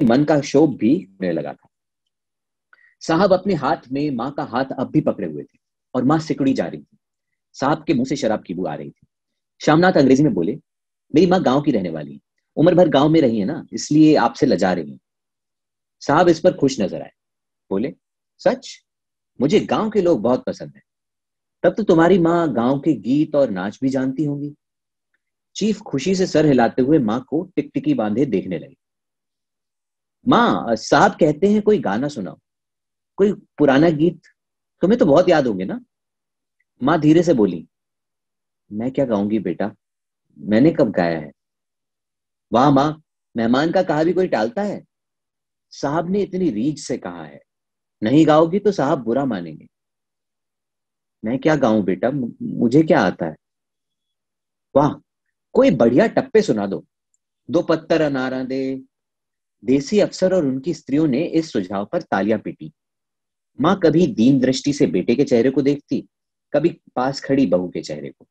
मन 0.00 0.24
का 0.24 0.40
शोभ 0.42 0.76
भी 0.78 0.94
होने 1.00 1.32
लगा 1.32 1.52
था। 1.52 1.68
साहब 3.02 3.32
अपने 3.32 3.54
हाथ 3.54 3.88
में 3.92 4.10
माँ 4.10 4.30
का 4.32 4.44
हाथ 4.44 4.72
अब 4.78 4.90
भी 4.90 5.00
पकड़े 5.00 5.26
हुए 5.26 5.42
थे 5.42 5.58
और 5.94 6.04
माँ 6.04 6.18
सिकुड़ी 6.18 6.52
जा 6.54 6.66
रही 6.66 6.80
थी। 6.80 6.96
साहब 7.56 7.84
के 7.84 7.94
मुँह 7.94 8.06
से 8.06 8.16
शराब 8.16 8.42
की 8.42 8.54
बू 8.54 8.66
आ 8.66 8.74
रही 8.74 8.90
थी। 8.90 9.06
श्यामनाथ 9.60 9.92
अंग्रेज़ी 9.92 10.24
में 10.24 10.32
बोले, 10.34 10.58
मेरी 11.14 11.26
माँ 11.26 11.42
गाँव 11.42 11.60
की 11.62 11.70
रहने 11.70 11.90
वाली 11.90 12.12
है। 12.12 12.20
उम्र 12.56 12.74
भर 12.74 12.88
गाँव 12.88 13.08
में 13.08 13.20
रही 13.20 13.38
है 13.38 13.44
ना, 13.44 13.64
इसलिए 13.72 14.14
आपसे 14.16 14.46
लजा 14.46 14.72
रही 14.72 14.92
है। 14.92 14.98
साहब 16.02 16.28
इस 16.28 16.40
पर 16.40 16.56
खुश 16.56 16.80
नज़र 16.80 17.02
आए। 17.02 17.12
बोले 17.70 17.94
सच? 18.44 18.84
मुझे 19.40 19.60
गाँव 19.60 19.90
के 19.90 20.02
लोग 20.02 20.20
बहुत 20.22 20.44
पसंद 20.44 20.72
है। 20.76 20.82
तब 21.62 21.74
तो 21.74 21.82
तुम्हारी 21.82 22.18
माँ 22.18 22.52
गाँव 22.52 22.80
के 22.80 22.92
गीत 22.92 23.34
और 23.34 23.50
नाच 23.50 23.78
भी 23.82 23.88
जानती 23.88 24.24
होंगी। 24.24 24.54
चीफ 25.56 25.80
खुशी 25.80 26.14
से 26.14 26.26
सर 26.26 26.46
हिलाते 26.46 26.82
हुए 26.82 26.98
माँ 26.98 27.24
को 27.28 27.42
टिकटिकी 27.56 27.94
बांधे 27.94 28.26
देखने 28.26 28.58
लगे। 28.58 28.76
माँ, 30.28 30.76
साहब 30.76 31.12
कहते 31.12 31.46
हैं 31.46 31.62
कोई 31.62 31.78
गाना 31.78 32.08
सुनाओ। 32.08 32.38
कोई 33.16 33.32
पुराना 33.32 33.90
गीत? 33.90 34.20
तुम्हें 34.82 34.98
तो 34.98 35.06
बहुत 35.06 35.28
याद 35.28 35.46
होंगे 35.46 35.64
ना? 35.64 35.80
माँ 36.82 37.00
धीरे 37.00 37.22
से 37.22 37.34
बोली, 37.34 37.68
मैं 38.72 38.90
क्या 38.90 39.04
गाऊँगी 39.04 39.38
बेटा? 39.38 39.74
मैंने 40.38 40.70
कब 40.70 40.90
गाया 40.90 41.18
है? 41.18 41.32
वाह 42.52 42.70
माँ, 42.70 43.02
मेहमान 43.36 43.72
का 43.72 43.82
कहा 43.82 44.04
भी 44.04 44.12
कोई 44.12 44.28
टालता 44.28 44.62
है? 44.62 44.84
साहब 45.70 46.10
ने 46.10 46.22
इतनी 46.22 46.50
रीझ 46.50 46.80
से 46.80 46.98
कहा 46.98 47.24
है। 47.24 47.43
नहीं 48.04 48.26
गाओगी 48.26 48.58
तो 48.58 48.72
साहब 48.72 49.02
बुरा 49.04 49.24
मानेंगे। 49.24 49.66
मैं 51.22 51.38
क्या 51.38 51.54
गाऊं 51.56 51.84
बेटा? 51.84 52.10
मुझे 52.10 52.82
क्या 52.82 53.00
आता 53.00 53.26
है? 53.26 53.36
वाह, 54.74 54.92
कोई 55.54 55.70
बढ़िया 55.70 56.06
टप्पे 56.06 56.42
सुना 56.42 56.66
दो। 56.66 56.84
दो 57.48 57.62
पत्थर 57.62 58.00
अनारा 58.00 58.42
दे 58.44 58.80
देसी 59.62 60.00
अफसर 60.00 60.34
और 60.34 60.46
उनकी 60.46 60.74
स्त्रियों 60.74 61.06
ने 61.06 61.22
इस 61.24 61.52
सुझाव 61.52 61.84
पर 61.92 62.02
तालियाँ 62.02 62.38
पीटी। 62.38 62.72
माँ 63.58 63.78
कभी 63.80 64.06
दीन 64.06 64.38
दृष्टि 64.40 64.72
से 64.72 64.86
बेटे 64.86 65.14
के 65.14 65.24
चेहरे 65.24 65.50
को 65.50 65.62
देखती, 65.62 66.00
कभी 66.52 66.70
पास 66.96 67.20
खड़ी 67.20 67.46
बहू 67.46 67.68
के 67.68 67.82
चेहरे 67.82 68.10
को। 68.10 68.26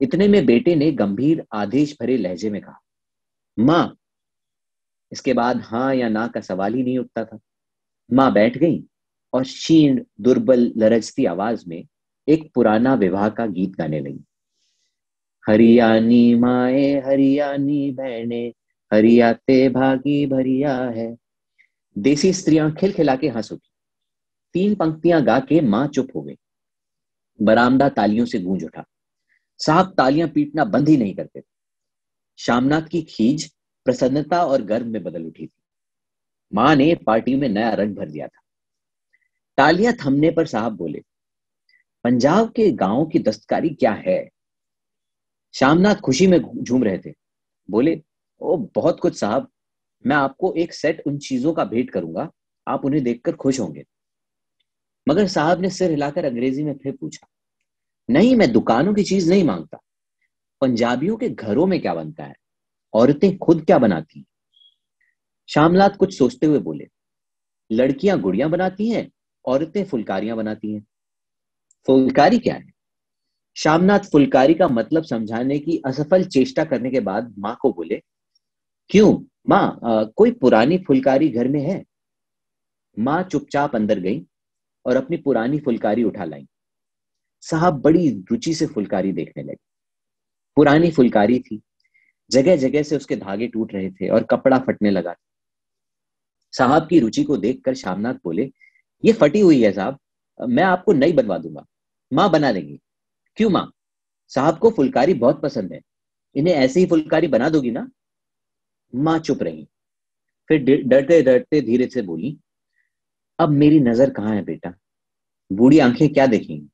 इतने 0.00 0.28
में 0.28 0.44
बेटे 0.46 0.74
ने 0.74 0.90
गंभीर, 0.92 1.44
आदेश 1.54 1.96
भरे 2.00 2.16
लहजे 2.16 2.50
में 2.50 2.60
कहा, 2.62 2.80
माँ, 3.58 3.96
इसके 5.12 5.32
बाद 5.32 5.60
हाँ 5.60 5.94
या 5.94 6.08
ना 6.08 6.26
का 6.28 6.40
सवाल 6.40 6.74
ही 6.74 6.82
नहीं 6.82 6.98
उठता 6.98 7.24
था। 7.24 7.38
माँ 8.12 8.32
बैठ 8.32 8.58
गई 8.58 8.84
और 9.32 9.42
क्षीण, 9.42 10.04
दुर्बल 10.20 10.72
लरजती 10.76 11.24
आवाज़ 11.24 11.64
में 11.68 11.84
एक 12.28 12.52
पुराना 12.54 12.94
विवाह 12.94 13.28
का 13.28 13.46
गीत 13.46 13.70
गाने 13.70 14.00
लगी। 14.00 14.24
हरियाणी 15.48 16.34
माए, 16.34 17.02
हरियाणी 17.06 17.90
बहने, 17.90 18.52
हरियाते 18.92 19.68
भागी 19.68 20.26
भरिया 20.26 20.84
है। 20.84 21.16
देसी 21.98 22.32
स्त्रियाँ 22.32 22.72
खिलखिला 22.72 23.16
के 23.16 23.28
हंस 23.28 23.52
उठी 23.52 23.68
तीन 24.52 24.74
पंक्तियाँ 24.74 25.24
गा 25.24 25.38
के 25.40 25.60
माँ 25.60 25.86
चुप 25.86 26.08
हो 26.16 26.22
गई। 26.22 26.36
बरामदा 27.42 27.88
तालियों 27.88 28.26
से 28.26 28.38
गूंज 28.38 28.64
उठा। 28.64 28.84
साहब, 29.58 29.94
तालियाँ 29.96 30.28
पीटना 30.28 30.64
बंद 30.64 30.88
ही 30.88 30.96
नहीं 30.96 31.14
करते 31.14 31.40
थे। 31.40 31.44
शामनाथ 32.38 32.82
की 32.82 33.02
खीज 33.02 33.52
प्रसन्नता 33.84 34.44
और 34.44 34.62
गर्व 34.62 34.86
में 34.86 35.02
बदल 35.02 35.24
उठी 35.24 35.46
थी। 35.46 35.61
माँ 36.54 36.76
ने 36.76 36.94
पार्टी 36.94 37.36
में 37.36 37.48
नया 37.48 37.74
रंग 37.74 37.96
भर 37.96 38.08
दिया 38.08 38.26
था। 38.26 38.40
तालियाँ 39.56 39.94
थमने 39.94 40.30
पर 40.30 40.46
साहब 40.46 40.72
बोले, 40.72 41.02
पंजाब 42.04 42.52
के 42.52 42.70
गाँव 42.70 43.06
की 43.06 43.18
दस्तकारी 43.18 43.70
क्या 43.70 43.92
है? 43.92 44.30
शामनाथ 45.54 45.94
खुशी 45.94 46.26
में 46.26 46.62
झूम 46.62 46.84
रहे 46.84 46.98
थे। 46.98 47.14
बोले, 47.70 48.02
ओ, 48.40 48.56
बहुत 48.56 49.00
कुछ 49.00 49.18
साहब, 49.18 49.48
मैं 50.06 50.16
आपको 50.16 50.54
एक 50.54 50.72
सेट 50.72 51.02
उन 51.06 51.18
चीज़ों 51.18 51.52
का 51.52 51.64
भेंट 51.64 51.90
करूँगा, 51.90 52.30
आप 52.68 52.84
उन्हें 52.84 53.04
देखकर 53.04 53.32
खुश 53.32 53.60
होंगे। 53.60 53.84
मगर 55.08 55.26
साहब 55.26 55.60
ने 55.60 55.70
सिर 55.70 55.90
हिलाकर 55.90 56.24
अंग्रेज़ी 56.24 56.64
में 56.64 56.78
फिर 56.78 56.96
पूछा, 56.96 57.28
नहीं, 58.10 58.36
मैं 58.36 58.52
दुकानों 58.52 58.94
की 58.94 59.04
चीज़ 59.04 59.30
नहीं 59.30 59.44
माँगता। 59.44 59.78
पंजाबियों 60.60 61.16
के 61.16 61.28
घरों 61.28 61.66
में 61.66 61.80
क्या 61.80 61.94
बनता 61.94 62.24
है? 62.24 62.34
औरतें 62.94 63.38
खुद 63.38 63.64
क्या 63.64 63.78
बनाती 63.78 64.24
श्यामलात 65.48 65.96
कुछ 65.96 66.16
सोचते 66.18 66.46
हुए 66.46 66.58
बोले, 66.58 66.86
लड़कियाँ 67.70 68.18
गुड़ियाँ 68.20 68.48
बनाती 68.50 68.88
हैं, 68.90 69.10
औरतें 69.44 69.84
फुलकारियाँ 69.84 70.36
बनाती 70.36 70.72
हैं। 70.72 70.84
फुलकारी 71.88 72.38
क्या 72.38 72.54
है? 72.54 72.70
श्यामनाथ 73.56 74.10
फुलकारी 74.12 74.54
का 74.54 74.68
मतलब 74.68 75.04
समझाने 75.04 75.58
की 75.58 75.76
असफल 75.86 76.24
चेष्टा 76.24 76.64
करने 76.64 76.90
के 76.90 77.00
बाद 77.00 77.34
माँ 77.38 77.56
को 77.62 77.72
बोले, 77.72 78.00
क्यों? 78.90 79.18
माँ 79.48 80.12
कोई 80.16 80.30
पुरानी 80.32 80.78
फुलकारी 80.78 81.28
घर 81.28 81.48
में 81.48 81.60
है? 81.60 81.82
माँ 82.96 83.22
चुपचाप 83.22 83.74
अंदर 83.76 83.98
गई 83.98 84.22
और 84.86 84.96
अपनी 84.96 85.16
पुरानी 85.16 85.58
फुलकारी 85.58 86.04
उठा 86.04 86.24
लाई। 86.24 86.46
साहब 87.42 87.80
बड़ी 87.80 88.08
रुचि 88.30 88.54
से 88.54 88.66
फुलकारी 88.66 89.12
देखने 89.12 89.42
लगे। 89.42 89.56
पुरानी 90.56 90.90
फुलकारी 90.90 91.38
थी 91.40 91.60
जगह 92.30 92.56
जगह 92.56 92.82
से 92.82 92.96
उसके 92.96 93.16
धागे 93.16 93.46
टूट 93.48 93.72
रहे 93.74 93.90
थे 93.90 94.08
और 94.08 94.22
कपड़ा 94.22 94.58
फटने 94.58 94.90
लगा 94.90 95.14
साहब 96.52 96.88
की 96.88 97.00
रुचि 97.00 97.24
को 97.24 97.36
देखकर 97.36 97.74
शामनाथ 97.74 98.14
बोले, 98.14 98.50
ये 99.04 99.12
फटी 99.12 99.40
हुई 99.40 99.62
है 99.62 99.72
साहब, 99.72 99.98
मैं 100.40 100.64
आपको 100.64 100.92
नई 100.92 101.12
बनवा 101.12 101.38
दूँगा। 101.38 101.64
माँ 102.12 102.30
बना 102.30 102.52
देंगी। 102.52 102.78
क्यों 103.36 103.50
माँ? 103.50 103.70
साहब 104.28 104.58
को 104.58 104.70
फुलकारी 104.70 105.14
बहुत 105.14 105.42
पसंद 105.42 105.72
है। 105.72 105.80
इन्हें 106.36 106.54
ऐसे 106.54 106.80
ही 106.80 106.86
फुलकारी 106.86 107.28
बना 107.28 107.48
दोगी 107.48 107.70
ना? 107.70 107.88
माँ 108.94 109.18
चुप 109.18 109.42
रही। 109.42 109.66
फिर 110.50 110.82
डरते 110.84 111.22
डरते 111.22 111.60
धीरे 111.60 111.86
से 111.86 112.02
बोली, 112.02 112.36
अब 113.38 113.48
मेरी 113.48 113.80
नज़र 113.80 114.10
कहाँ 114.10 114.34
है 114.34 114.44
बेटा? 114.44 114.74
बूढ़ी 115.52 115.78
आँखें 115.78 116.12
क्या 116.12 116.26
देखेंगी? 116.26 116.68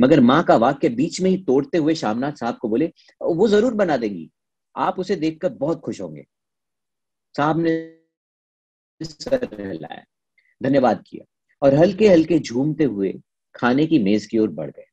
मगर 0.00 0.20
माँ 0.20 0.42
का 0.42 0.56
वाक्य 0.56 0.88
बीच 0.88 1.20
में 1.20 1.30
ही 1.30 1.36
तोड़ते 1.36 1.78
हुए 1.78 1.94
शामनाथ 1.94 2.32
साहब 2.32 2.56
को 2.56 2.68
बोले, 2.68 2.92
वो 3.22 3.48
ज़रूर 3.48 3.74
बना 3.74 3.96
देंगी। 3.96 4.30
आप 4.76 4.98
उसे 4.98 5.16
देखकर 5.16 5.48
बहुत 5.48 5.80
खुश 5.80 6.00
होंगे। 6.00 6.24
साहब 7.34 7.60
ने 7.60 7.97
हिलाया 9.00 10.04
धन्यवाद 10.60 11.02
किया। 11.06 11.24
और 11.62 11.74
हल्के 11.74 12.08
हल्के 12.08 12.38
झूमते 12.38 12.84
हुए 12.84 13.12
खाने 13.54 13.86
की 13.86 13.98
मेज 13.98 14.26
की 14.26 14.38
ओर 14.38 14.48
बढ़ 14.48 14.70
गए। 14.70 14.84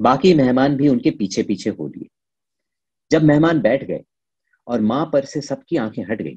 बाकी 0.00 0.34
मेहमान 0.34 0.76
भी 0.76 0.88
उनके 0.88 1.10
पीछे 1.10 1.42
पीछे 1.42 1.70
हो 1.70 1.86
लिए। 1.88 2.08
जब 3.10 3.22
मेहमान 3.22 3.60
बैठ 3.60 3.84
गए 3.84 4.02
और 4.66 4.80
माँ 4.80 5.04
पर 5.12 5.24
से 5.24 5.40
सबकी 5.40 5.76
आँखें 5.76 6.02
हट 6.02 6.22
गई 6.22 6.36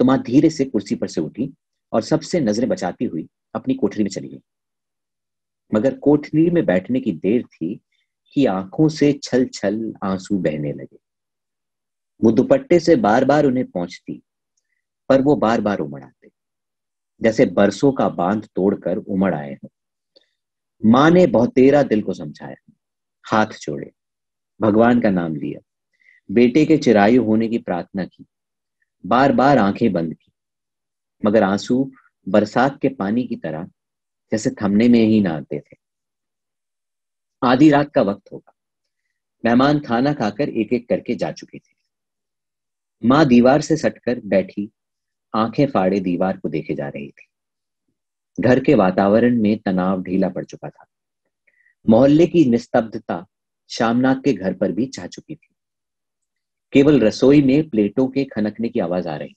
तो 0.00 0.04
माँ 0.04 0.22
धीरे 0.22 0.50
से 0.50 0.64
कुर्सी 0.64 0.94
पर 0.94 1.08
से 1.08 1.20
उठी 1.20 1.52
और 1.92 2.02
सबसे 2.02 2.40
नज़रें 2.40 2.68
बचाती 2.68 3.04
हुई 3.04 3.26
अपनी 3.54 3.74
कोठरी 3.74 4.02
में 4.02 4.10
चली 4.10 4.28
गई। 4.28 4.40
मगर 5.74 5.94
कोठरी 5.98 6.48
में 6.50 6.64
बैठने 6.66 7.00
की 7.00 7.12
देर 7.12 7.42
थी 7.42 7.80
कि 8.32 8.46
आँखों 8.46 8.88
से 8.88 9.12
छल 9.22 9.44
छल 9.46 9.92
आँसू 10.02 10.38
बहने 10.38 10.72
लगे। 10.72 10.98
वो 12.20 12.32
दुपट्टे 12.32 12.80
से 12.80 12.96
बार 12.96 13.24
बार 13.24 13.44
उन्हें 13.44 13.66
पहुँचती 13.66 14.22
पर 15.10 15.22
वो 15.22 15.36
बार 15.36 15.60
बार 15.60 15.78
उमड़ 15.78 16.04
आते। 16.04 16.30
जैसे 17.22 17.46
बरसों 17.46 17.92
का 17.92 18.08
बाँध 18.08 18.48
तोड़कर 18.56 18.96
उमड़ 18.96 19.34
आए 19.34 19.58
हो। 19.64 19.70
माँ 20.84 21.10
ने 21.10 21.26
बहुत 21.26 21.54
तेरा 21.54 21.82
दिल 21.82 22.02
को 22.02 22.14
समझाया। 22.14 22.72
हाथ 23.24 23.46
जोड़े। 23.46 23.90
भगवान 24.62 25.00
का 25.00 25.10
नाम 25.10 25.36
लिया। 25.36 25.60
बेटे 26.30 26.64
के 26.64 26.78
चिरायु 26.78 27.24
होने 27.24 27.48
की 27.48 27.58
प्रार्थना 27.58 28.04
की। 28.04 28.26
बार 29.06 29.32
बार 29.32 29.58
आँखें 29.58 29.92
बंद 29.92 30.14
की। 30.14 30.32
मगर 31.26 31.42
आँसू 31.42 31.92
बरसात 32.28 32.80
के 32.80 32.88
पानी 32.88 33.24
की 33.24 33.36
तरह, 33.36 33.64
जैसे 34.32 34.50
थमने 34.50 34.88
में 34.88 35.00
ही 35.00 35.20
ना 35.20 35.30
आते 35.30 35.60
थे। 35.60 35.76
आधी 37.42 37.70
रात 37.70 37.92
का 37.92 38.02
वक्त 38.02 38.32
होगा। 38.32 38.52
मेहमान 39.44 39.80
खाना 39.80 40.12
खाकर 40.12 40.48
एक 40.48 40.72
एक 40.72 40.88
करके 40.88 41.14
जा 41.14 41.32
चुके 41.32 41.58
थे। 41.58 41.80
माँ 43.04 43.24
दीवार 43.24 43.60
से 43.60 43.76
सटकर 43.76 44.20
बैठी 44.20 44.70
आँखें 45.34 45.66
फाड़े 45.66 46.00
दीवार 46.00 46.36
को 46.36 46.48
देखे 46.48 46.74
जा 46.74 46.88
रही 46.88 47.08
थी। 47.08 47.26
घर 48.40 48.60
के 48.60 48.74
वातावरण 48.74 49.42
में 49.42 49.58
तनाव 49.58 50.02
ढीला 50.02 50.28
पड़ 50.28 50.44
चुका 50.44 50.68
था। 50.68 50.86
मोहल्ले 51.88 52.26
की 52.26 52.44
निस्तब्धता 52.44 53.26
शामनाथ 53.68 54.16
के 54.16 54.32
घर 54.32 54.54
पर 54.54 54.72
भी 54.72 54.86
चाह 54.86 55.06
चुकी 55.06 55.34
थी। 55.34 55.54
केवल 56.72 57.00
रसोई 57.00 57.42
में 57.42 57.68
प्लेटों 57.68 58.08
के 58.08 58.24
खनकने 58.24 58.68
की 58.68 58.80
आवाज़ 58.80 59.08
आ 59.08 59.16
रही। 59.16 59.34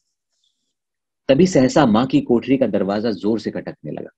तभी 1.30 1.48
सहसा 1.48 1.86
माँ 1.86 2.06
की 2.06 2.22
कोठरी 2.22 2.58
का 2.58 2.68
दरवाज़ा 2.68 3.12
ज़ोर 3.12 3.40
से 3.40 3.52
खटकने 3.52 3.92
लगा। 3.92 4.10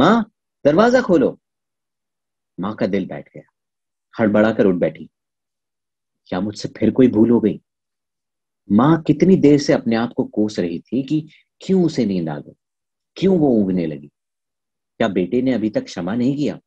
माँ, 0.00 0.30
दरवाज़ा 0.64 1.00
खोलो। 1.00 1.38
माँ 2.60 2.74
का 2.74 2.86
दिल 2.86 3.06
बैठ 3.06 3.28
गया। 3.34 3.42
हड़बड़ा 4.20 4.52
कर 4.52 4.66
उठ 4.66 4.74
बैठी। 4.74 5.08
क्या 6.26 6.40
मुझसे 6.40 6.68
फिर 6.68 6.90
कोई 6.90 7.08
भूल 7.08 7.30
हो 7.30 7.40
गई? 7.40 7.60
माँ 8.72 9.02
कितनी 9.02 9.36
देर 9.36 9.58
से 9.58 9.72
अपने 9.72 9.96
आप 9.96 10.12
को 10.12 10.24
कोस 10.24 10.58
रही 10.58 10.78
थी 10.78 11.02
कि 11.02 11.28
क्यों 11.60 11.84
उसे 11.84 12.06
नींद 12.06 12.28
आ 12.28 12.38
गई? 12.38 12.52
क्यों 13.16 13.38
वो 13.38 13.48
ऊँगने 13.48 13.86
लगी? 13.86 14.08
क्या 14.98 15.08
बेटे 15.08 15.42
ने 15.42 15.52
अभी 15.52 15.70
तक 15.70 15.84
क्षमा 15.84 16.14
नहीं 16.14 16.36
किया? 16.36 16.60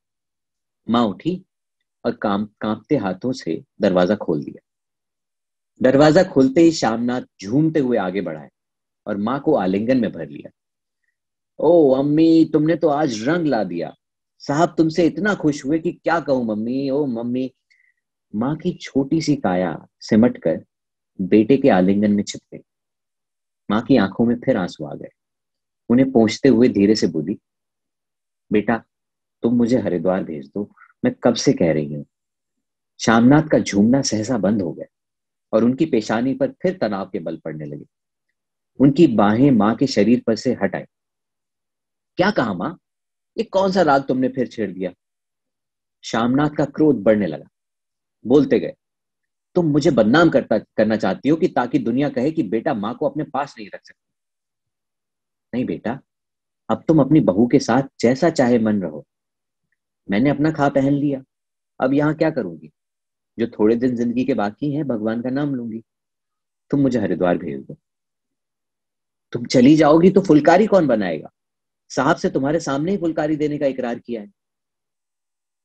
माँ 0.89 1.05
उठी 1.05 1.45
और 2.05 2.11
काम, 2.11 2.45
कांपते 2.45 2.97
हाथों 2.97 3.31
से 3.31 3.63
दरवाज़ा 3.81 4.15
खोल 4.15 4.43
दिया। 4.43 4.67
दरवाज़ा 5.81 6.23
खोलते 6.23 6.61
ही 6.61 6.71
श्यामनाथ 6.71 7.21
झूमते 7.41 7.79
हुए 7.79 7.97
आगे 7.97 8.21
बढ़ाए 8.21 8.49
और 9.07 9.17
माँ 9.17 9.39
को 9.39 9.53
आलिंगन 9.53 9.97
में 9.97 10.11
भर 10.11 10.29
लिया। 10.29 10.51
ओ, 11.59 11.91
अम्मी, 11.91 12.49
तुमने 12.53 12.75
तो 12.75 12.87
आज 12.87 13.29
रंग 13.29 13.47
ला 13.47 13.63
दिया। 13.63 13.95
साहब 14.39 14.75
तुमसे 14.77 15.05
इतना 15.05 15.35
खुश 15.35 15.65
हुए 15.65 15.79
कि 15.79 15.91
क्या 15.91 16.19
कहूँ 16.19 16.45
मम्मी? 16.45 16.89
ओ, 16.89 17.05
मम्मी, 17.05 17.51
माँ 18.35 18.55
की 18.55 18.71
छोटी 18.71 19.21
सी 19.21 19.35
काया 19.35 19.87
सिमट 19.99 20.37
कर 20.37 20.65
बेटे 21.21 21.57
के 21.57 21.69
आलिंगन 21.69 22.11
में 22.11 22.23
छिप 22.23 22.41
गई। 22.53 22.63
माँ 23.71 23.81
की 23.81 23.97
आँखों 23.97 24.25
में 24.25 24.35
फिर 24.35 24.57
आँसू 24.57 24.85
आ 24.85 24.93
गए। 24.93 25.09
उन्हें 25.89 26.11
पहुँचते 26.11 26.49
हुए 26.49 26.67
धीरे 26.67 26.95
से 26.95 27.07
बोली, 27.07 27.37
बेटा, 28.51 28.83
तुम 29.43 29.55
मुझे 29.55 29.77
हरिद्वार 29.77 30.23
भेज 30.23 30.47
दो। 30.47 30.69
मैं 31.05 31.13
कब 31.23 31.35
से 31.35 31.53
कह 31.53 31.73
रही 31.73 31.93
हूँ? 31.93 32.05
शामनाथ 32.99 33.43
का 33.43 33.59
झूमना 33.59 34.01
सहसा 34.01 34.37
बंद 34.37 34.61
हो 34.61 34.71
गया 34.73 34.85
और 35.53 35.63
उनकी 35.63 35.85
पेशानी 35.85 36.33
पर 36.33 36.51
फिर 36.51 36.77
तनाव 36.77 37.09
के 37.09 37.19
बल 37.19 37.37
पड़ने 37.37 37.65
लगे। 37.65 37.85
उनकी 38.79 39.07
बाहें 39.07 39.51
माँ 39.51 39.75
के 39.75 39.87
शरीर 39.87 40.23
पर 40.27 40.35
से 40.35 40.53
हट 40.53 40.75
आई। 40.75 40.83
क्या 42.17 42.31
कहा 42.31 42.53
माँ? 42.53 42.77
ये 43.37 43.43
कौन 43.43 43.71
सा 43.71 43.81
राग 43.81 44.03
तुमने 44.03 44.29
फिर 44.29 44.47
छेड़ 44.47 44.71
दिया? 44.71 44.91
शामनाथ 46.03 46.49
का 46.49 46.65
क्रोध 46.65 47.03
बढ़ने 47.03 47.27
लगा। 47.27 47.47
बोलते 48.27 48.59
गए 48.59 48.73
तुम 49.55 49.65
मुझे 49.65 49.91
बदनाम 49.91 50.29
करता, 50.29 50.57
करना 50.57 50.95
चाहती 50.95 51.29
हो 51.29 51.35
कि 51.35 51.47
ताकि 51.47 51.79
दुनिया 51.79 52.09
कहे 52.09 52.31
कि 52.31 52.43
बेटा 52.43 52.73
माँ 52.73 52.95
को 52.95 53.09
अपने 53.09 53.23
पास 53.23 53.55
नहीं 53.57 53.69
रख 53.75 53.81
सकती। 53.85 54.07
नहीं 55.53 55.65
बेटा, 55.65 55.99
अब 56.69 56.83
तुम 56.87 57.01
अपनी 57.01 57.21
बहू 57.21 57.47
के 57.47 57.59
साथ 57.59 57.83
जैसा 57.99 58.29
चाहे 58.29 58.59
मन 58.59 58.81
रहो। 58.81 59.05
मैंने 60.09 60.29
अपना 60.29 60.51
खा 60.51 60.69
पहन 60.69 60.93
लिया। 60.93 61.23
अब 61.79 61.93
यहाँ 61.93 62.13
क्या 62.13 62.29
करूँगी? 62.29 62.71
जो 63.39 63.47
थोड़े 63.47 63.75
दिन 63.75 63.95
ज़िंदगी 63.95 64.25
के 64.25 64.33
बाकी 64.33 64.73
हैं, 64.73 64.87
भगवान 64.87 65.21
का 65.21 65.29
नाम 65.29 65.55
लूँगी। 65.55 65.83
तुम 66.69 66.79
मुझे 66.79 66.99
हरिद्वार 66.99 67.37
भेज 67.37 67.61
दो। 67.61 67.77
तुम 69.31 69.45
चली 69.45 69.75
जाओगी 69.75 70.09
तो 70.09 70.21
फुलकारी 70.21 70.67
कौन 70.67 70.87
बनाएगा? 70.87 71.29
साहब 71.89 72.15
से 72.15 72.29
तुम्हारे 72.29 72.59
सामने 72.59 72.91
ही 72.91 72.97
फुलकारी 72.97 73.35
देने 73.35 73.57
का 73.57 73.65
इकरार 73.65 73.99
किया 73.99 74.21
है। 74.21 74.31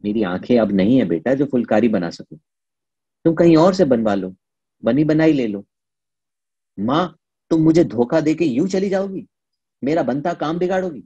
मेरी 0.05 0.23
आँखें 0.23 0.59
अब 0.59 0.73
नहीं 0.73 0.99
है 0.99 1.05
बेटा 1.05 1.35
जो 1.35 1.47
फुलकारी 1.47 1.89
बना 1.89 2.11
सकूँ। 2.11 2.39
तुम 3.27 3.35
कहीं 3.35 3.57
और 3.57 3.75
से 3.75 3.85
बनवा 3.85 4.15
लो, 4.15 4.35
बनी 4.85 5.05
बनाई 5.05 5.33
ले 5.33 5.47
लो। 5.47 5.65
माँ, 6.79 7.17
तुम 7.51 7.63
मुझे 7.63 7.85
धोखा 7.85 8.21
देके 8.21 8.45
यूँ 8.45 8.69
चली 8.69 8.89
जाओगी, 8.89 9.27
मेरा 9.85 10.03
बनता 10.03 10.35
काम 10.35 10.59
बिगाड़ोगी। 10.59 11.03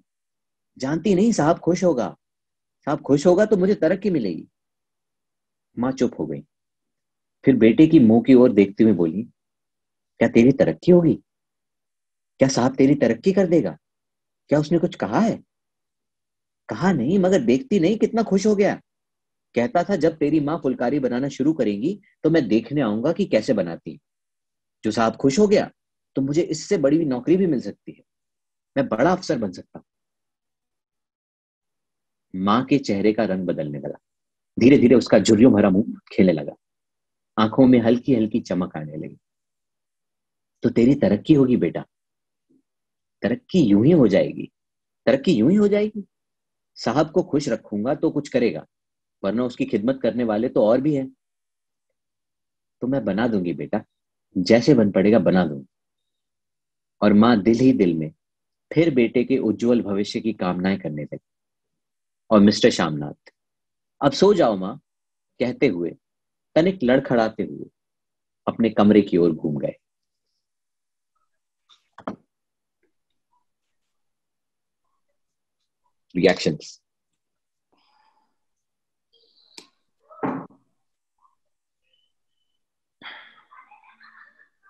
जानती 0.78 1.14
नहीं, 1.14 1.32
साहब 1.32 1.58
खुश 1.58 1.84
होगा। 1.84 2.16
साहब 2.86 3.00
खुश 3.00 3.26
होगा 3.26 3.44
तो 3.44 3.56
मुझे 3.56 3.74
तरक्की 3.74 4.10
मिलेगी। 4.10 4.48
माँ 5.78 5.92
चुप 5.92 6.18
हो 6.18 6.26
गई। 6.26 6.40
फिर 7.44 7.56
बेटे 7.56 7.86
की 7.86 7.98
मुँह 7.98 8.22
की 8.22 8.34
ओर 8.34 8.52
देखते 8.52 8.84
हुए 8.84 8.92
बोली, 8.92 9.22
क्या 10.18 10.28
तेरी 10.28 10.52
तरक्की 10.52 10.92
होगी? 10.92 11.14
क्या 12.38 12.48
साहब 12.48 12.76
तेरी 12.76 12.94
तरक्की 12.94 13.32
कर 13.32 13.46
देगा? 13.46 13.76
क्या 14.48 14.60
उसने 14.60 14.78
कुछ 14.78 14.94
कहा 14.94 15.20
है? 15.20 15.40
कहा 16.68 16.92
नहीं, 16.92 17.18
मगर 17.18 17.40
देखती 17.40 17.80
नहीं 17.80 17.98
कितना 17.98 18.22
खुश 18.22 18.46
हो 18.46 18.56
गया। 18.56 18.80
कहता 19.54 19.82
था, 19.84 19.96
जब 19.96 20.16
तेरी 20.16 20.40
माँ 20.40 20.58
फुलकारी 20.58 20.98
बनाना 20.98 21.28
शुरू 21.28 21.52
करेंगी 21.52 22.00
तो 22.24 22.30
मैं 22.30 22.46
देखने 22.48 22.80
आऊँगा 22.80 23.12
कि 23.12 23.24
कैसे 23.24 23.52
बनाती 23.52 23.98
जो 24.84 24.90
साहब 24.90 25.16
खुश 25.16 25.38
हो 25.38 25.46
गया 25.48 25.70
तो 26.16 26.22
मुझे 26.22 26.42
इससे 26.42 26.78
बड़ी 26.78 27.04
नौकरी 27.04 27.36
भी 27.36 27.46
मिल 27.46 27.60
सकती 27.60 27.92
है। 27.92 28.02
मैं 28.76 28.88
बड़ा 28.88 29.12
अफसर 29.12 29.38
बन 29.38 29.52
सकता 29.52 29.78
हूँ। 29.78 29.84
माँ 32.34 32.64
के 32.64 32.78
चेहरे 32.78 33.12
का 33.12 33.24
रंग 33.24 33.46
बदलने 33.46 33.78
लगा। 33.78 33.98
धीरे 34.60 34.78
धीरे 34.78 34.94
उसका 34.94 35.18
झुर्रियों 35.18 35.52
भरा 35.52 35.70
मुँह 35.70 35.98
खेलने 36.12 36.32
लगा। 36.32 36.52
आँखों 37.38 37.66
में 37.66 37.78
हल्की 37.80 38.14
हल्की 38.14 38.40
चमक 38.40 38.76
आने 38.76 38.96
लगी। 38.96 39.16
तो 40.62 40.70
तेरी 40.70 40.94
तरक्की 40.94 41.34
होगी 41.34 41.56
बेटा। 41.56 41.84
तरक्की 43.22 43.60
यूँ 43.60 43.84
ही 43.86 43.92
हो 43.92 44.08
जाएगी। 44.08 44.50
तरक्की 45.06 45.32
यूँ 45.32 45.50
ही 45.50 45.56
हो 45.56 45.68
जाएगी। 45.68 46.04
साहब 46.74 47.10
को 47.10 47.22
खुश 47.22 47.48
रखूँगा 47.48 47.94
तो 47.94 48.10
कुछ 48.10 48.28
करेगा। 48.28 48.66
वरना 49.24 49.44
उसकी 49.44 49.64
खिदमत 49.64 50.00
करने 50.02 50.24
वाले 50.24 50.48
तो 50.48 50.66
और 50.66 50.80
भी 50.80 50.94
हैं। 50.94 51.16
तो 52.80 52.86
मैं 52.86 53.04
बना 53.04 53.28
दूँगी 53.28 53.52
बेटा, 53.52 53.84
जैसे 54.38 54.74
बन 54.74 54.90
पड़ेगा 54.90 55.18
बना 55.18 55.44
दूँगी। 55.46 55.66
और 57.02 57.12
माँ 57.12 57.42
दिल 57.42 57.58
ही 57.58 57.72
दिल 57.72 57.94
में 57.94 58.12
फिर 58.74 58.94
बेटे 58.94 59.24
के 59.24 59.38
उज्जवल 59.38 59.82
भविष्य 59.82 60.20
की 60.20 60.32
कामनाएँ 60.32 60.78
करने 60.78 61.02
लगी। 61.02 61.18
और 62.30 62.40
मिस्टर 62.40 62.70
श्यामनाथ, 62.70 63.32
अब 64.00 64.12
सो 64.12 64.34
जाओ 64.34 64.56
माँ, 64.56 64.80
कहते 65.40 65.66
हुए, 65.66 65.96
तनिक 66.54 66.78
लड़खड़ाते 66.82 67.42
हुए, 67.42 67.70
अपने 68.46 68.70
कमरे 68.70 69.02
की 69.02 69.16
ओर 69.16 69.32
घूम 69.32 69.58
गए। 69.58 69.76
रिएक्शंस 76.16 76.80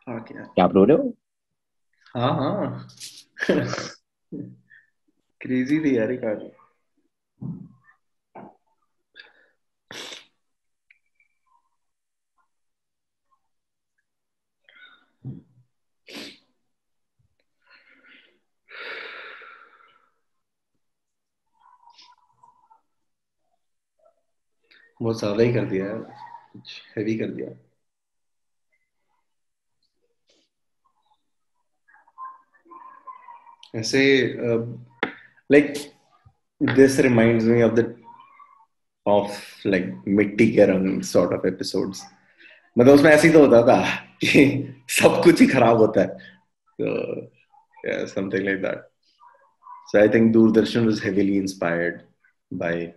हाँ 0.09 0.21
क्या? 0.25 0.43
क्या 0.45 0.65
आप 0.65 0.73
रो 0.75 0.85
रहे 0.85 0.97
हो? 0.97 1.13
हाँ 2.15 2.33
हाँ। 2.35 2.89
क्रेजी 5.41 5.79
थी 5.81 5.97
यार 5.99 6.15
कहानी 6.17 6.51
बहुत 25.01 25.19
ज़्यादा 25.19 25.43
ही 25.43 25.53
कर 25.53 25.65
दिया 25.65 25.87
यार। 25.87 25.99
कुछ 26.53 26.81
हैवी 26.97 27.19
कर 27.19 27.31
दिया। 27.31 27.49
ऐसे 33.77 34.27
like 35.53 35.75
this 36.63 36.99
reminds 37.01 37.45
me 37.45 37.63
of 37.63 37.73
the 37.73 38.03
of 39.07 39.69
like 39.69 40.03
मिट्टी 40.09 40.53
के 40.53 40.65
रंग 40.65 41.03
सॉर्ट 41.03 41.33
ऑफ़ 41.33 41.47
एपिसोड्स 41.47 42.03
मतलब 42.79 42.95
उसमें 42.95 43.11
ऐसे 43.11 43.29
ही 43.29 43.35
तो 43.35 43.47
होता 43.47 43.63
था 43.63 43.97
कि 43.97 44.69
सब 44.89 45.21
कुछ 45.25 45.41
ही 45.41 45.47
खराब 45.47 45.77
होता 45.77 46.01
है। 46.01 46.19
Something 48.07 48.45
like 48.45 48.63
that 48.63 48.89
so 49.65 49.99
I 49.99 50.09
think 50.09 50.33
Doordarshan 50.33 50.87
was 50.87 51.01
heavily 51.05 51.37
inspired 51.37 52.01
by 52.53 52.95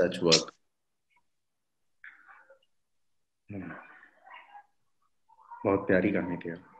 such 0.00 0.18
work 0.22 0.52
बहुत 5.66 5.86
प्यारी 5.86 6.10
कहानी 6.10 6.36
थी 6.36 6.71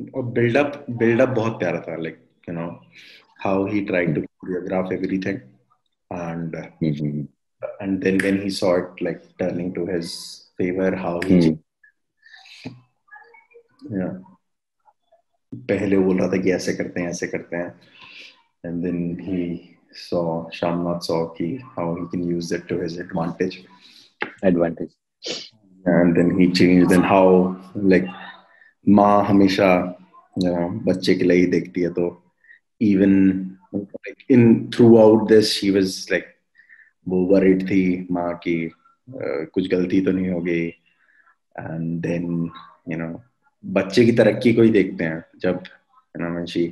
और 0.00 0.22
बिल्डअप 0.32 0.84
बिल्डअप 0.90 1.28
बहुत 1.28 1.58
प्यारा 1.58 1.80
था 1.80 1.96
like 1.96 2.22
you 2.48 2.54
know 2.54 2.68
how 3.40 3.66
he 3.66 3.80
tried 3.84 4.14
to 4.14 4.20
choreograph 4.20 4.92
everything 4.92 5.38
and 6.10 6.56
and 7.82 7.98
then 8.04 8.20
when 8.20 8.42
he 8.42 8.50
saw 8.50 8.76
it 8.78 9.02
like 9.02 9.22
turning 9.38 9.74
to 9.74 9.86
his 9.86 10.12
favour 10.58 10.94
how 10.98 11.20
he 11.24 11.56
पहले 15.52 15.98
बोल 15.98 16.18
रहा 16.18 16.28
था 16.28 16.40
कि 16.42 16.50
ऐसे 16.52 16.72
करते 16.74 17.00
हैं 17.00 17.08
ऐसे 17.08 17.26
करते 17.26 17.56
हैं 17.56 17.74
and 18.64 18.82
then 18.82 19.18
he 19.20 19.46
saw 20.00 20.22
Shamnath 20.54 21.00
saw 21.06 21.24
कि 21.38 21.54
how 21.78 21.94
he 21.96 22.06
can 22.12 22.30
use 22.30 22.54
that 22.54 22.66
to 22.68 22.80
his 22.82 22.98
advantage 23.00 23.58
advantage 24.44 24.88
and 25.84 26.14
then 26.14 26.38
he 26.40 26.50
change 26.50 26.86
then 26.88 27.04
how 27.04 27.52
like 27.76 28.06
माँ 28.88 29.24
हमेशा 29.24 29.68
बच्चे 30.38 31.14
के 31.14 31.24
लिए 31.24 31.36
ही 31.36 31.46
देखती 31.46 31.80
है 31.80 31.92
तो 31.92 32.06
even 32.80 33.14
in 34.30 34.70
throughout 34.98 35.28
this 35.28 35.52
she 35.52 35.70
was 35.70 36.08
like 36.12 36.24
वो 37.08 37.24
वरिड 37.26 37.62
थी 37.70 38.06
माँ 38.10 38.32
की 38.34 38.56
uh, 38.68 39.46
कुछ 39.52 39.68
गलती 39.70 40.00
तो 40.00 40.12
नहीं 40.12 40.30
हो 40.30 40.40
गई। 40.40 40.66
एंड 41.58 42.00
देन 42.02 42.50
यू 42.88 42.98
नो 42.98 43.22
बच्चे 43.64 44.04
की 44.06 44.12
तरक्की 44.12 44.52
को 44.54 44.62
ही 44.62 44.70
देखते 44.70 45.04
हैं। 45.04 45.24
जब 45.38 45.62
you 46.16 46.22
know 46.22 46.30
Munshi 46.34 46.66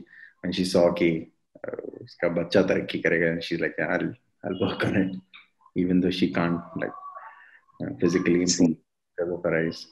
Munshi 0.46 0.64
saw 0.64 0.90
की 0.92 1.11
उसका 2.03 2.29
बच्चा 2.29 2.62
तरक्की 2.62 2.98
करेगा 2.98 3.38
she 3.38 3.57
like 3.57 3.81
I 3.81 3.87
I 3.87 3.98
will 3.98 4.59
work 4.62 5.20
even 5.77 6.01
though 6.01 6.11
she 6.11 6.27
can't 6.27 6.79
like 6.79 7.98
physically 8.01 8.40
improve 8.40 8.72
करो 9.18 9.37
फॉर 9.37 9.57
आइज़ 9.57 9.85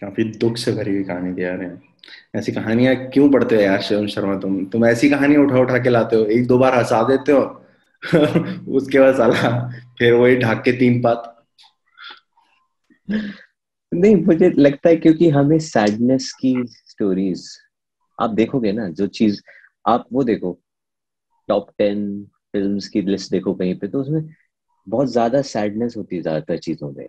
काफ़ी 0.00 0.24
दुख 0.24 0.56
से 0.56 0.72
भरी 0.72 0.94
हुई 0.94 1.04
कहानी 1.04 1.34
थी 1.34 1.44
यार। 1.44 1.80
ऐसी 2.36 2.52
कहानियाँ 2.52 2.94
क्यों 2.96 3.30
पढ़ते 3.30 3.54
हो 3.54 3.60
यार 3.60 3.82
शिवम 3.82 4.06
शर्मा 4.06 4.38
तुम? 4.38 4.64
तुम 4.66 4.86
ऐसी 4.86 5.10
कहानी 5.10 5.36
उठा 5.36 5.58
उठा 5.60 5.78
के 5.78 5.88
लाते 5.88 6.16
हो, 6.16 6.24
एक 6.24 6.46
दो 6.46 6.58
बार 6.58 6.74
हंसा 6.74 7.02
देते 7.02 7.32
हो, 7.32 7.42
उसके 8.76 9.00
बाद 9.00 9.14
साला 9.14 9.68
फिर 9.98 10.12
वही 10.12 10.36
ढाक 10.36 10.62
के 10.64 10.72
तीन 10.72 11.02
पात। 11.02 11.34
नहीं, 13.94 14.16
मुझे 14.16 14.50
लगता 14.50 14.88
है 14.88 14.96
क्योंकि 14.96 15.28
हमें 15.30 15.58
सैडनेस 15.58 16.32
की 16.32 16.54
स्टोरीज 16.66 17.48
आप 18.20 18.30
देखोगे 18.30 18.72
ना, 18.72 18.88
जो 18.88 19.06
चीज़, 19.06 19.40
आप 19.86 20.06
वो 20.12 20.24
देखो 20.24 20.58
टॉप 21.48 21.70
टेन 21.78 22.24
फ़िल्म 22.52 22.78
की 22.92 23.02
लिस्ट 23.02 23.30
देखो 23.30 23.54
कहीं 23.54 23.78
पे 23.78 23.88
तो 23.88 24.00
उसमें 24.00 24.34
बहुत 24.88 25.08
ज़्यादा 25.08 25.42
सैडनेस 25.42 25.94
होती 25.96 26.16
है 26.16 26.22
ज़्यादातर 26.22 26.58
चीज़ों 26.58 26.92
में। 26.92 27.06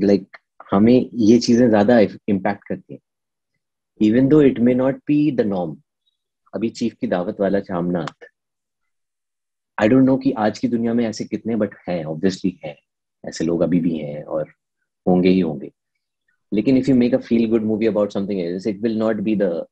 लाइक 0.00 0.36
हमें 0.72 1.10
ये 1.14 1.38
चीज़ें 1.38 1.68
ज़्यादा 1.68 1.98
इम्पैक्ट 2.00 2.64
करती 2.68 2.94
हैं। 2.94 3.00
Even 4.00 4.28
though 4.28 4.40
it 4.42 4.58
may 4.58 4.74
not 4.74 4.96
be 5.06 5.30
the 5.32 5.40
norm 5.40 5.76
अभी 6.52 6.68
चीफ 6.70 6.94
की 7.00 7.06
दावत 7.06 7.40
वाला 7.40 7.60
चामनाथ 7.60 8.26
आई 9.78 9.88
डोंट 9.88 10.04
नो 10.04 10.16
कि 10.16 10.32
आज 10.38 10.58
की 10.58 10.68
दुनिया 10.68 10.94
में 10.94 11.04
ऐसे 11.06 11.24
कितने 11.24 11.56
बट 11.56 11.74
हैं 11.88 12.04
ऑब्वियसली 12.04 12.58
हैं। 12.64 12.76
ऐसे 13.24 13.44
लोग 13.44 13.60
अभी 13.60 13.80
भी 13.80 13.96
हैं 13.98 14.22
और 14.24 14.52
होंगे 15.06 15.28
ही 15.28 15.40
होंगे। 15.40 15.70
लेकिन 16.52 16.76
if 16.78 16.90
you 16.90 16.96
make 16.96 17.14
a 17.14 17.18
feel 17.18 17.48
good 17.50 17.62
movie 17.62 17.86
about 17.86 18.12
something 18.12 18.40
else 18.40 18.66
it 18.66 18.80
will 18.82 18.98
not 18.98 19.16
be 19.20 19.36
the 19.36 19.66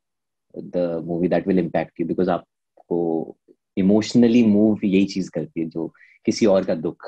the 0.54 1.02
movie 1.06 1.28
that 1.28 1.46
will 1.48 1.58
impact 1.58 2.00
you 2.00 2.06
because 2.06 2.30
आपको 2.30 3.36
इमोशनली 3.76 4.42
मूव 4.46 4.84
यही 4.84 5.04
चीज़ 5.06 5.30
करती 5.30 5.60
है 5.60 5.66
जो 5.68 5.86
किसी 6.26 6.46
और 6.46 6.64
का 6.64 6.74
दुख 6.76 7.06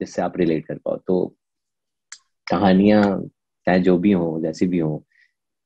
जिससे 0.00 0.22
आप 0.22 0.36
रिलेट 0.38 0.66
कर 0.66 0.78
पाओ। 0.78 0.96
तो 0.96 1.34
कहानियाँ 2.52 3.02
चाहे 3.66 3.80
जो 3.80 3.96
भी 3.98 4.12
हो 4.12 4.38
जैसी 4.42 4.66
भी 4.66 4.78
हो 4.78 5.02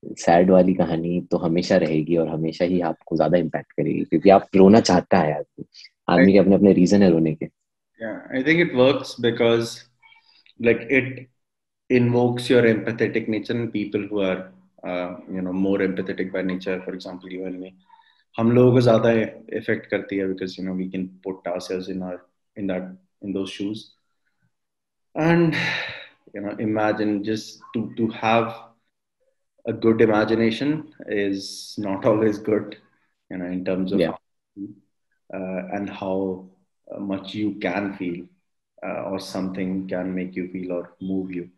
सैड 0.03 0.51
वाली 0.51 0.73
कहानी 0.73 1.19
तो 1.31 1.37
हमेशा 1.37 1.77
रहेगी 1.83 2.15
और 2.17 2.27
हमेशा 2.29 2.65
ही 2.65 2.79
आपको 2.89 3.15
ज़्यादा 3.15 3.37
इम्पैक्ट 3.37 3.71
करेगी 3.77 4.03
क्योंकि 4.03 4.29
आप 4.29 4.47
रोना 4.55 4.79
चाहता 4.89 5.17
है 5.19 5.33
आदमी 5.33 5.65
आदमी 6.09 6.33
के 6.33 6.39
अपने 6.39 6.55
अपने 6.55 6.73
रीजन 6.73 7.03
है 7.03 7.09
रोने 7.11 7.35
के 7.35 7.49
I 8.39 8.43
think 8.43 8.59
it 8.63 8.75
works 8.75 9.15
because 9.15 9.69
like 10.59 10.81
it 10.97 11.29
invokes 11.89 12.49
your 12.49 12.61
empathetic 12.71 13.27
nature 13.27 13.53
and 13.53 13.71
people 13.73 14.03
who 14.09 14.21
are 14.21 14.51
uh, 14.83 15.15
you 15.35 15.41
know 15.41 15.53
more 15.53 15.79
empathetic 15.79 16.31
by 16.31 16.43
nature 16.43 16.79
for 16.85 16.93
example 16.93 17.37
you 17.37 17.45
and 17.45 17.59
me 17.59 17.73
हम 18.39 18.51
लोगों 18.51 18.71
को 18.71 18.81
ज़्यादा 18.81 19.11
इफ़ेक्ट 19.57 19.85
करती 19.91 20.17
है 20.17 20.27
because 20.31 20.57
you 20.57 20.65
know 20.65 20.75
we 20.81 20.87
can 20.95 21.07
put 21.27 21.47
ourselves 21.51 21.89
in 21.89 22.03
our 22.09 22.17
in 22.57 22.67
that 22.67 22.91
in 23.21 23.33
those 23.37 23.49
shoes 23.49 23.83
and 25.15 25.55
you 26.33 26.41
know 26.41 26.55
imagine 26.59 27.23
just 27.23 27.59
to 27.73 27.91
to 27.97 28.07
have 28.09 28.53
a 29.67 29.73
good 29.73 30.01
imagination 30.01 30.93
is 31.07 31.75
not 31.77 32.05
always 32.09 32.37
good 32.39 32.77
you 33.29 33.37
know 33.37 33.45
in 33.45 33.63
terms 33.65 33.91
of 33.91 34.01
Yeah. 34.01 34.13
uh, 35.33 35.61
and 35.73 35.89
how 35.89 36.45
much 36.99 37.33
you 37.33 37.53
can 37.61 37.93
feel 37.93 38.25
uh, 38.85 39.01
or 39.11 39.19
something 39.19 39.87
can 39.87 40.13
make 40.13 40.35
you 40.35 40.47
feel 40.51 40.71
or 40.73 40.93
move 41.01 41.31
you. 41.31 41.49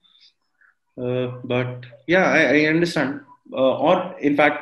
Uh, 1.01 1.27
but 1.43 1.85
yeah 2.07 2.25
i, 2.29 2.41
I 2.57 2.65
understand. 2.65 3.21
Uh, 3.53 3.77
or 3.79 4.15
in 4.19 4.35
fact 4.35 4.59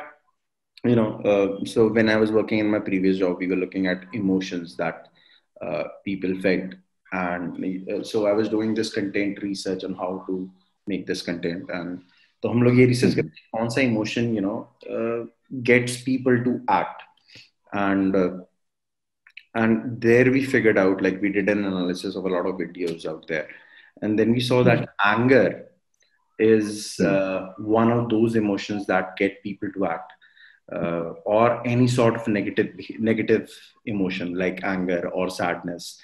you 0.84 0.94
know 0.96 1.20
uh, 1.30 1.64
so 1.64 1.88
when 1.88 2.08
i 2.08 2.16
was 2.16 2.30
working 2.32 2.58
in 2.58 2.70
my 2.70 2.78
previous 2.78 3.18
job 3.18 3.38
we 3.38 3.46
were 3.46 3.56
looking 3.56 3.86
at 3.86 4.04
emotions 4.12 4.76
that 4.76 5.08
uh, 5.62 5.84
people 6.04 6.32
felt 6.40 6.74
and 7.13 7.63
uh, 7.91 8.03
so 8.03 8.25
i 8.27 8.31
was 8.31 8.49
doing 8.49 8.73
this 8.73 8.93
content 8.93 9.41
research 9.41 9.83
on 9.83 9.93
how 9.93 10.23
to 10.27 10.49
make 10.87 11.05
this 11.07 11.21
content 11.21 11.69
and 11.79 12.01
तो 12.43 12.49
हम 12.49 12.63
लोग 12.63 12.79
ये 12.79 12.85
research 12.85 13.13
करते 13.15 13.41
हैं 13.41 13.57
कौन 13.57 13.69
सा 13.73 13.81
emotion 13.81 14.33
you 14.35 14.41
know 14.41 14.55
gets 15.69 15.95
people 16.05 16.37
to 16.47 16.55
act 16.77 17.03
and 17.75 18.15
and 19.61 20.01
there 20.01 20.31
we 20.31 20.39
figured 20.51 20.77
out 20.81 21.01
like 21.05 21.21
we 21.21 21.29
did 21.33 21.49
an 21.49 21.59
analysis 21.65 22.15
of 22.19 22.25
a 22.25 22.29
lot 22.35 22.47
of 22.51 22.55
videos 22.61 23.03
out 23.09 23.27
there 23.27 23.47
and 24.01 24.17
then 24.19 24.31
we 24.31 24.39
saw 24.39 24.63
that 24.63 24.89
anger 25.05 25.67
is 26.39 26.99
uh, 26.99 27.51
one 27.57 27.91
of 27.91 28.09
those 28.09 28.35
emotions 28.35 28.87
that 28.87 29.15
get 29.15 29.43
people 29.43 29.71
to 29.75 29.85
act 29.85 30.13
uh, 30.71 31.13
or 31.35 31.65
any 31.67 31.87
sort 31.87 32.15
of 32.15 32.27
negative 32.27 32.73
negative 33.11 33.51
emotion 33.85 34.33
like 34.43 34.63
anger 34.63 35.01
or 35.09 35.29
sadness 35.29 36.01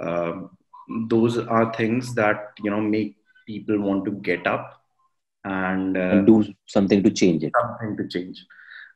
um, 0.00 0.50
those 1.08 1.38
are 1.38 1.72
things 1.74 2.14
that 2.14 2.52
you 2.62 2.70
know 2.70 2.80
make 2.80 3.16
people 3.46 3.78
want 3.80 4.04
to 4.04 4.12
get 4.30 4.46
up 4.46 4.74
and, 5.44 5.96
uh, 5.96 6.00
and 6.00 6.26
do 6.26 6.44
something 6.66 7.02
to 7.02 7.10
change 7.10 7.42
it 7.44 7.52
something 7.60 7.96
to 7.96 8.06
change 8.08 8.44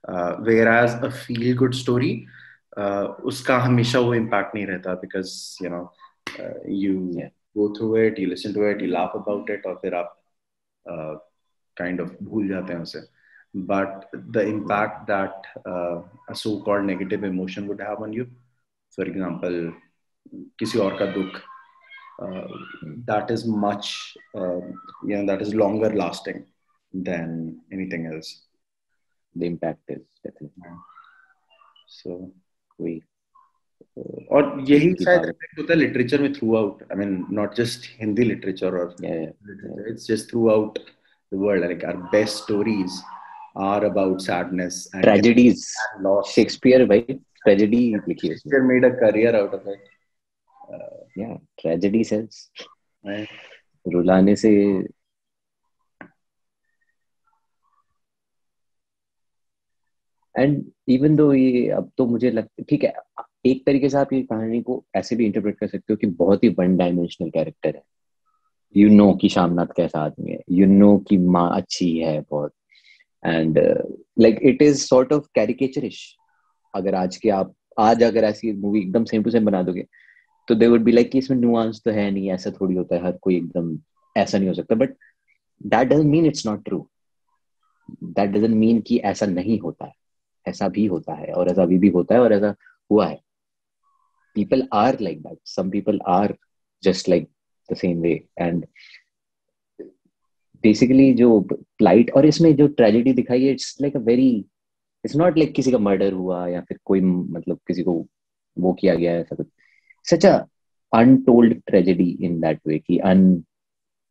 uh, 0.09 0.33
whereas 0.37 0.95
a 1.03 1.11
feel 1.11 1.55
good 1.57 1.75
story 1.75 2.27
uh, 2.77 3.07
उसका 3.33 3.59
हमेशा 3.65 3.99
वो 4.01 4.15
impact 4.17 4.55
नहीं 4.55 4.67
रहता 4.67 5.01
because 5.01 5.57
you 5.61 5.71
know 5.71 5.85
uh, 6.41 6.59
you 6.67 6.95
Yeah. 7.21 7.31
go 7.57 7.69
through 7.77 7.97
it 8.03 8.19
you 8.19 8.29
listen 8.29 8.55
to 8.55 8.63
it 8.69 8.81
you 8.81 8.91
laugh 8.93 9.15
about 9.15 9.51
it 9.57 9.67
और 9.67 9.75
फिर 9.83 9.95
आप 9.95 10.17
uh, 10.93 11.15
kind 11.81 12.01
of 12.05 12.13
भूल 12.31 12.49
जाते 12.49 12.73
हैं 12.73 12.81
उसे 12.81 13.03
but 13.71 14.07
the 14.37 14.43
impact 14.51 15.07
that 15.07 15.49
uh, 15.71 16.01
a 16.31 16.35
so-called 16.43 16.87
negative 16.91 17.25
emotion 17.25 17.67
would 17.69 17.81
have 17.89 18.01
on 18.07 18.13
you 18.19 18.27
for 18.97 19.05
example 19.05 19.59
किसी 20.60 20.80
और 20.80 20.98
का 21.00 21.06
दुख 21.20 21.42
that 23.08 23.32
is 23.34 23.42
much 23.64 23.88
uh, 24.36 24.62
you 25.08 25.16
know 25.16 25.26
that 25.26 25.42
is 25.42 25.54
longer 25.54 25.90
lasting 25.94 26.40
than 26.94 27.60
anything 27.72 28.08
else. 28.12 28.30
The 29.36 29.46
impact 29.46 29.92
is 29.96 30.02
definitely. 30.24 30.72
कोई 32.80 33.00
और 34.32 34.66
यही 34.70 34.94
शायद 35.04 35.22
effect 35.24 35.60
होता 35.60 35.74
है 35.74 35.78
लिटरेचर 35.80 36.22
में 36.22 36.34
throughout 36.56 36.82
I 36.84 36.98
mean 37.00 37.12
not 37.40 37.54
just 37.56 37.86
Hindi 38.00 38.24
literature 38.24 38.78
और. 38.80 38.96
It's 39.90 40.08
just 40.08 40.30
throughout 40.50 40.80
the 40.80 41.38
world 41.44 41.66
like 41.66 41.86
our 41.86 41.98
best 42.16 42.44
stories 42.44 43.02
are 43.68 43.84
about 43.86 44.22
sadness 44.22 44.90
and 44.96 45.06
tragedies. 45.06 45.62
Shakespeare 46.32 46.86
भाई 46.90 47.00
tragedy 47.44 47.84
लिखी 48.08 48.28
है 48.28 48.34
Shakespeare 48.34 48.62
made 48.72 48.86
a 48.86 48.90
career 49.00 49.36
out 49.36 49.54
yeah 51.18 51.36
tragedy 51.62 52.04
sells. 52.12 52.38
रुलाने 53.86 54.36
से 54.36 54.50
and 60.36 60.64
even 60.90 61.16
though 61.16 61.34
ये 61.34 61.70
अब 61.70 61.92
तो 61.98 62.06
मुझे 62.06 62.32
लगता 62.32 62.64
ठीक 62.70 62.84
है 62.84 62.94
एक 63.46 63.66
तरीके 63.66 63.90
से 63.90 63.98
आप 63.98 64.14
ये 64.14 64.22
कहानी 64.22 64.62
को 64.62 64.84
ऐसे 64.96 65.16
भी 65.16 65.26
इंटरप्रेट 65.26 65.58
कर 65.60 65.68
सकते 65.68 65.94
हो 65.94 65.98
कि 65.98 66.08
बहुत 66.22 66.44
ही 66.44 66.50
वन 66.60 66.76
डायमेंशनल 66.78 67.30
कैरेक्टर 67.30 67.76
है। 67.76 67.84
यू 68.76 68.90
नो 68.90 69.12
कि 69.22 69.30
शामनाथ 69.30 69.74
कैसा 69.78 70.00
आदमी 70.00 70.32
है। 70.32 70.40
यू 70.52 70.66
नो 70.68 70.98
कि 71.10 71.18
माँ 71.18 71.50
अच्छी 71.58 71.98
है 71.98 72.20
बहुत। 72.32 72.54
And 73.24 73.58
like 74.20 74.40
it 74.44 74.62
is 74.62 74.86
sort 74.86 75.14
of 75.14 75.28
caricaturish 75.36 76.02
अगर 76.74 76.96
आज 76.96 77.18
के 77.18 77.30
आप 77.30 77.54
आज 77.80 78.04
अगर 78.04 78.24
ऐसी 78.24 78.52
मूवी 78.54 78.80
एकदम 78.80 79.04
सेम 79.06 79.24
टू 79.24 79.32
सेम 79.32 79.46
बना 79.46 79.62
दोगे 79.64 79.86
तो 80.48 80.56
दे 80.56 80.68
वुड 80.68 80.84
बी 80.84 80.92
लाइक 80.92 81.12
कि 81.12 81.18
इसमें 81.18 81.38
नुआंस 81.38 81.82
तो 81.86 81.92
है 81.92 82.10
नहीं, 82.12 82.30
ऐसा 82.32 82.52
थोड़ी 82.62 82.76
होता 82.76 82.96
है, 82.96 83.04
हर 83.04 83.18
कोई 83.22 83.36
एकदम 83.38 83.78
ऐसा 84.16 84.38
नहीं 84.38 84.48
हो 84.48 84.54
सकता 84.54 84.76
but 84.76 84.96
that 85.62 85.88
doesn't 85.88 86.06
mean 86.06 86.26
it's 86.26 86.46
not 86.48 86.64
true 86.66 86.88
that 88.04 88.30
doesn't 88.30 88.56
mean 88.56 88.82
कि 88.82 88.98
ऐसा 89.06 89.26
नहीं 89.26 89.60
होता 89.60 89.86
है, 89.86 89.94
ऐसा 90.46 90.68
भी 90.70 90.86
होता 90.86 91.14
है 91.14 91.34
और 91.34 91.50
ऐसा 91.50 91.64
अभी 91.64 91.78
भी 91.80 91.90
होता 91.90 92.16
है 92.16 92.22
और 92.22 92.34
ऐसा 92.34 92.54
हुआ 92.92 93.08
है। 93.08 93.20
People 94.36 94.68
are 94.74 95.00
like 95.02 95.22
that 95.22 95.38
some 95.46 95.70
people 95.70 96.00
are 96.08 96.36
just 96.84 97.10
like 97.10 97.30
the 97.70 97.76
same 97.76 98.02
way 98.02 98.12
and 98.40 98.66
basically 100.64 101.14
जो 101.14 101.40
प्लाइट 101.52 102.12
और 102.12 102.26
इसमें 102.26 102.56
जो 102.56 102.68
ट्रेजिडी 102.68 103.14
दिखाई 103.14 103.44
है 103.44 103.52
it's 103.52 103.78
like 103.82 103.96
a 103.96 104.00
very 104.00 104.30
it's 105.06 105.16
not 105.16 105.38
like 105.38 105.54
किसी 105.56 105.72
का 105.72 105.78
मर्डर 105.78 106.14
हुआ 106.14 106.48
या 106.48 106.62
फिर 106.62 106.80
कोई 106.86 107.02
मतलब 107.02 107.60
किसी 107.68 107.84
को 107.84 107.94
वो 108.58 108.74
किया 108.74 108.96
गया 108.96 109.12
ऐसा 109.20 109.36
कुछ। 109.36 109.48
Such 110.08 110.26
a 110.26 110.38
untold 110.94 111.62
tragedy 111.68 112.10
in 112.22 112.40
that 112.42 112.60
way 112.68 112.80
की 112.80 112.98
अन 112.98 113.24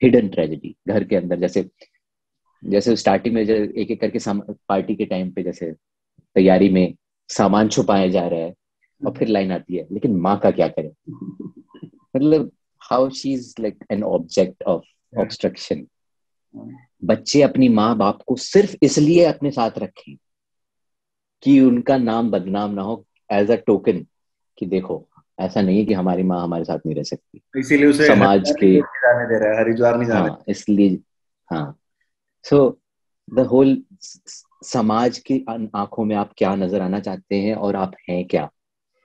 हिडन 0.03 0.29
ट्रेजेडी 0.29 0.75
घर 0.89 1.05
के 1.05 1.17
अंदर 1.17 1.39
जैसे 1.39 1.69
जैसे 2.63 2.97
स्टार्टिंग 2.97 3.35
में 3.35 3.43
एक 3.43 3.91
एक 3.91 4.01
करके 4.01 4.19
पार्टी 4.69 4.95
के 4.95 5.05
टाइम 5.05 5.31
पे 5.31 5.43
जैसे 5.43 5.73
तैयारी 6.37 6.69
में 6.69 6.95
सामान 7.31 7.69
छुपाया 7.69 8.09
जा 8.09 8.27
रहा 8.27 8.41
है 8.41 8.55
और 9.01 9.13
फिर 9.13 9.29
लाइन 9.29 9.53
आती 9.53 9.77
है 9.77 9.87
लेकिन 9.93 10.17
माँ 10.17 10.39
का 10.39 10.51
क्या 10.51 10.69
करे? 10.69 10.93
मतलब 12.17 12.51
how 12.83 13.09
she 13.11 13.33
is 13.33 13.55
like 13.61 13.85
an 13.93 14.03
object 14.03 14.63
of 14.63 15.21
obstruction 15.21 15.87
बच्चे 17.05 17.43
अपनी 17.43 17.69
माँ 17.69 17.97
बाप 17.97 18.23
को 18.27 18.37
सिर्फ़ 18.37 18.77
इसलिए 18.83 19.25
अपने 19.25 19.51
साथ 19.51 19.79
रखें 19.79 20.17
कि 21.43 21.61
उनका 21.61 21.97
नाम 21.97 22.31
बदनाम 22.31 22.71
ना 22.71 22.83
हो 22.83 23.05
एज 23.33 23.51
अ 23.51 23.57
टोकन 23.57 24.07
कि 24.59 24.67
देखो 24.67 25.07
ऐसा 25.39 25.61
नहीं 25.61 25.79
है 25.79 25.85
कि 25.85 25.95
हमारी 25.95 26.23
माँ 26.23 26.43
हमारे 26.43 26.65
साथ 26.65 26.79
नहीं 26.87 26.95
रह 26.97 27.03
सकती। 27.03 27.41
इसीलिए 27.61 27.87
उसे 27.87 28.07
समाज 28.07 28.51
के 28.61 28.73
जाने 28.77 29.27
दे 29.29 29.39
रहा 29.39 29.53
है 29.53 29.61
हरिद्वार 29.61 29.97
नहीं 29.99 30.09
जाने 30.09 30.29
हाँ 30.31 30.45
इसलिए 30.49 30.99
हाँ। 31.51 31.79
सो 32.45 32.79
द 33.29 33.41
होल 33.47 33.77
समाज 34.65 35.19
की 35.27 35.45
आँखों 35.49 36.05
में 36.05 36.15
आप 36.17 36.33
क्या 36.39 36.55
नज़र 36.57 36.81
आना 36.81 37.01
चाहते 37.01 37.37
हैं 37.37 37.55
और 37.55 37.77
आप 37.77 37.93
हैं 38.09 38.25
क्या? 38.27 38.49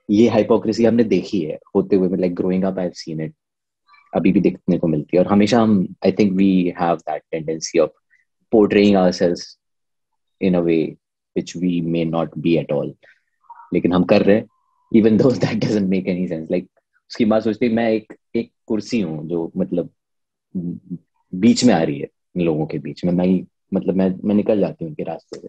ये 0.10 0.28
हाइपोक्रेसी 0.30 0.86
हमने 0.86 1.04
देखी 1.04 1.42
है 1.42 1.58
होते 1.76 1.96
हुए 1.96 2.18
like 2.18 2.36
growing 2.36 2.64
up 2.64 2.80
I 2.80 2.86
have 2.86 2.92
seen 2.96 3.22
it 3.22 3.34
अभी 4.14 4.32
भी 4.32 4.40
देखने 4.42 4.78
को 4.78 4.88
मिलती 4.88 5.18
है 5.18 5.24
और 5.24 5.30
हमेशा 5.32 5.62
हम 5.62 5.88
I 6.06 6.12
think 6.12 6.32
we 6.34 6.52
have 6.80 6.96
that 6.98 7.22
tendency 7.32 7.80
of 7.80 7.92
portraying 8.52 8.96
ourselves 8.98 9.58
in 10.42 10.56
a 10.56 10.60
way 10.60 10.78
which 11.36 11.56
we 11.58 11.80
may 11.82 12.04
not 12.06 12.38
be 12.38 12.56
at 12.58 12.72
all 12.72 12.94
लेकिन 13.74 13.94
हम 13.94 14.04
कर 14.04 14.22
रहे 14.22 14.36
हैं। 14.36 14.48
Even 14.92 15.18
though 15.18 15.32
that 15.32 15.58
doesn't 15.58 15.90
make 15.90 16.08
any 16.08 16.28
sense 16.28 16.52
like 16.52 16.70
उसकी 17.10 17.26
बात 17.26 17.44
सोचते 17.44 17.70
मैं 17.70 17.90
एक 17.90 18.14
एक 18.36 18.52
कुर्सी 18.66 19.02
हूँ 19.02 19.28
जो 19.28 19.52
मतलब 19.58 19.90
बीच 21.34 21.64
में 21.64 21.74
आ 21.74 21.84
रही 21.84 22.00
है 22.00 22.10
इन 22.36 22.42
लोगों 22.42 22.66
के 22.66 22.80
बीच 22.80 23.06
में। 23.06 23.12
मैं 23.14 23.46
मतलब 23.74 23.96
मैं 23.96 24.16
मैं 24.24 24.36
निकल 24.36 24.60
जाती 24.60 24.86
हूँ 24.86 24.90
उनके 24.92 25.04
रास्ते 25.04 25.40
से। 25.40 25.48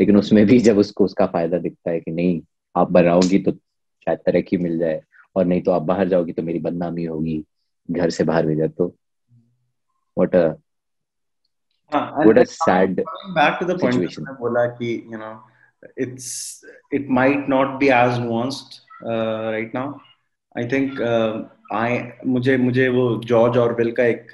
लेकिन 0.00 0.16
उसमें 0.16 0.46
भी 0.46 0.58
जब 0.58 0.78
उसको 0.78 1.04
उसका 1.04 1.26
फ़ायदा 1.26 1.58
दिखता 1.58 1.90
है 1.90 2.00
कि 2.00 2.10
नहीं 2.10 2.40
आप 2.76 2.90
बनाओगी 2.90 3.38
तो 3.38 3.52
शायद 4.06 4.18
तरक्की 4.18 4.56
मिल 4.56 4.78
जाए 4.78 5.02
और 5.36 5.44
नहीं 5.44 5.62
तो 5.62 5.70
आप 5.70 5.82
बाहर 5.82 6.08
जाओगी 6.08 6.32
तो 6.32 6.42
मेरी 6.42 6.58
बदनामी 6.58 7.04
होगी 7.04 7.44
घर 7.90 8.10
से 8.10 8.24
बाहर 8.24 8.46
भेजा 8.46 8.66
तो। 8.66 8.94
What 10.18 10.36
a 10.36 10.48
what 11.94 12.38
a 12.38 12.42
sad 12.42 13.00
back 13.10 13.58
to 13.60 13.66
the 13.66 13.80
point 13.80 14.20
बोला 14.20 14.66
कि 14.66 15.08
you 15.12 15.18
know 15.18 15.34
it's 15.98 16.30
it 16.94 17.06
might 17.20 17.48
not 17.48 17.78
be 17.80 17.88
as 17.88 18.18
nuanced 18.20 18.80
right 19.50 19.74
now 19.74 19.98
I 20.58 20.68
think 20.72 21.00
I 21.72 21.98
मुझे 22.26 22.56
मुझे 22.56 22.88
वो 22.88 23.08
जॉर्ज 23.24 23.56
ऑरवेल 23.58 23.92
का 23.92 24.04
एक 24.04 24.30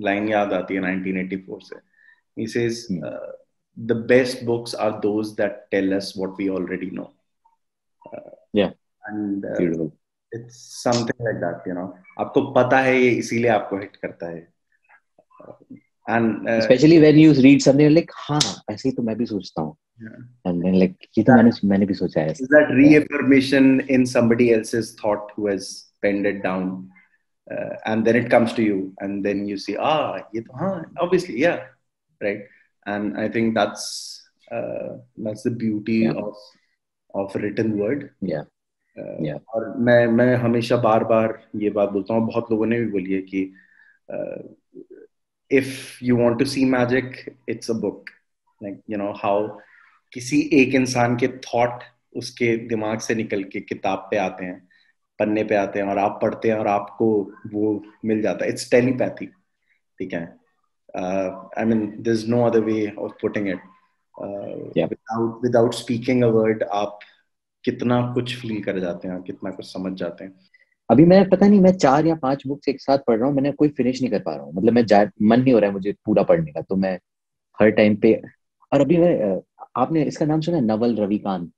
लाइन 0.00 0.24
uh, 0.24 0.30
याद 0.30 0.52
आती 0.52 0.74
है 0.74 0.80
1984 0.80 1.62
से 1.62 1.88
he 2.36 2.46
says 2.46 2.86
hmm. 2.88 3.04
uh, 3.04 3.30
the 3.76 3.94
best 3.94 4.44
books 4.46 4.74
are 4.74 5.00
those 5.00 5.36
that 5.36 5.70
tell 5.70 5.92
us 5.94 6.16
what 6.16 6.36
we 6.38 6.50
already 6.50 6.90
know 6.90 7.10
Uh, 8.06 8.30
yeah 8.52 8.70
and 9.04 9.44
uh, 9.44 9.56
beautiful 9.58 9.92
it's 10.32 10.56
something 10.82 11.26
like 11.26 11.40
that 11.42 11.66
you 11.68 11.74
know 11.74 11.88
आपको 12.18 12.40
पता 12.52 12.78
है 12.80 12.96
ये 13.00 13.10
इसीलिए 13.18 13.50
आपको 13.50 13.78
हिट 13.78 13.96
करता 13.96 14.30
है 14.30 14.40
and 16.06 16.48
uh, 16.48 16.56
especially 16.62 16.98
when 17.04 17.20
you 17.22 17.34
read 17.46 17.62
something 17.66 17.92
like 17.94 18.10
हाँ 18.16 18.40
ऐसे 18.70 18.88
ही 18.88 18.94
तो 18.96 19.02
मैं 19.02 19.16
भी 19.16 19.26
सोचता 19.26 19.62
हूँ 19.62 19.76
and 20.44 20.64
then 20.64 20.78
like 20.82 21.08
ये 21.18 21.22
तो 21.24 21.34
मैंने 21.36 21.50
मैंने 21.68 21.86
भी 21.86 21.94
सोचा 21.94 22.20
है 22.20 22.34
is 22.34 22.48
that 22.54 22.70
reaffirmation 22.78 23.68
in 23.96 24.06
somebody 24.14 24.48
else's 24.58 24.92
thought 25.00 25.32
who 25.36 25.46
has 25.50 25.68
penned 26.04 26.26
it 26.30 26.42
down 26.46 26.70
uh, 27.46 27.74
and 27.86 28.06
then 28.06 28.16
it 28.22 28.30
comes 28.34 28.52
to 28.58 28.62
you 28.68 28.78
and 29.06 29.24
then 29.28 29.44
you 29.50 29.58
see 29.66 29.76
ah 29.90 30.20
ये 30.34 30.40
तो 30.46 30.56
हाँ 30.60 30.72
obviously 31.06 31.36
yeah 31.42 31.58
right 32.20 32.46
and 32.86 33.18
I 33.24 33.28
think 33.28 33.54
that's 33.54 33.84
uh, 34.50 34.88
that's 35.26 35.42
the 35.42 35.54
beauty 35.64 35.98
Yeah. 36.06 36.22
of 36.24 36.34
of 37.14 37.36
written 37.44 37.76
word 37.82 38.08
yeah 38.32 38.48
Uh, 38.96 39.16
Yeah. 39.24 39.36
और 39.54 39.64
मैं 39.86 40.06
मैं 40.18 40.34
हमेशा 40.42 40.76
बार 40.84 41.04
बार 41.10 41.32
ये 41.56 41.70
बात 41.76 41.88
बोलता 41.90 42.14
हूँ 42.14 42.26
बहुत 42.26 42.50
लोगों 42.50 42.66
ने 42.66 42.78
भी 42.80 42.86
बोली 42.90 43.12
है 43.12 43.20
कि 43.28 43.42
if 45.50 46.04
you 46.04 46.16
want 46.16 46.38
to 46.38 46.44
see 46.54 46.64
magic 46.72 47.14
it's 47.48 47.70
a 47.70 47.74
book 47.84 48.10
like 48.62 48.80
you 48.90 48.98
know 48.98 49.12
how 49.22 49.46
किसी 50.12 50.40
एक 50.52 50.74
इंसान 50.74 51.16
के 51.16 51.28
थॉट 51.28 51.82
उसके 52.16 52.56
दिमाग 52.68 52.98
से 52.98 53.14
निकल 53.14 53.42
के 53.44 53.60
किताब 53.60 54.06
पे 54.10 54.16
आते 54.16 54.44
हैं 54.44 54.58
पन्ने 55.18 55.44
पे 55.44 55.54
आते 55.54 55.78
हैं 55.78 55.86
और 55.86 55.98
आप 55.98 56.18
पढ़ते 56.22 56.48
हैं 56.48 56.54
और 56.54 56.66
आपको 56.66 57.10
वो 57.52 57.82
मिल 58.04 58.22
जाता 58.22 58.44
है। 58.44 58.50
इट्स 58.50 58.70
टेलीपैथी 58.70 59.26
ठीक 59.98 60.12
है? 60.12 60.22
I 61.58 61.64
mean 61.64 61.86
this 62.02 62.18
is 62.18 62.30
no 62.30 62.42
other 62.46 62.60
way 62.60 62.92
of 62.98 63.12
putting 63.20 63.48
it 63.48 63.60
without 64.18 65.42
without 65.42 65.74
speaking 65.74 66.22
a 66.24 66.26
word 66.26 66.62
आप 66.72 66.98
कितना 67.64 68.00
कुछ 68.14 68.36
फील 68.36 68.62
कर 68.62 68.78
जाते 68.80 69.08
हैं 69.08 69.20
कितना 69.22 69.50
कुछ 69.50 69.72
समझ 69.72 69.92
जाते 69.98 70.24
हैं। 70.24 70.32
अभी 70.90 71.04
मैं 71.04 71.28
पता 71.30 71.46
नहीं 71.46 71.60
मैं 71.60 71.72
चार 71.72 72.06
या 72.06 72.14
पाँच 72.14 72.46
बुक्स 72.46 72.68
एक 72.68 72.80
साथ 72.80 72.98
पढ़ 72.98 73.16
रहा 73.18 73.26
हूँ 73.28 73.34
मैंने 73.34 73.52
कोई 73.52 73.68
फिनिश 73.68 74.00
नहीं 74.02 74.10
कर 74.10 74.18
पा 74.18 74.34
रहा 74.34 74.44
हूँ। 74.44 74.52
मतलब 74.54 74.72
मैं 74.72 74.82
मन 75.22 75.40
नहीं 75.40 75.52
हो 75.54 75.58
रहा 75.58 75.68
है 75.68 75.74
मुझे 75.74 75.92
पूरा 76.06 76.22
पढ़ने 76.22 76.52
का 76.52 76.60
तो 76.60 76.76
मैं 76.76 76.98
हर 77.58 77.70
टाइम 77.70 77.96
पे 77.96 78.12
और 78.72 78.80
अभी 78.80 78.96
मैं 78.96 79.14
अ, 79.20 79.40
आपने 79.76 80.02
इसका 80.04 80.26
नाम 80.26 80.40
सुना 80.40 80.56
है 80.56 80.62
नवल 80.64 80.96
रविकांत? 80.96 81.50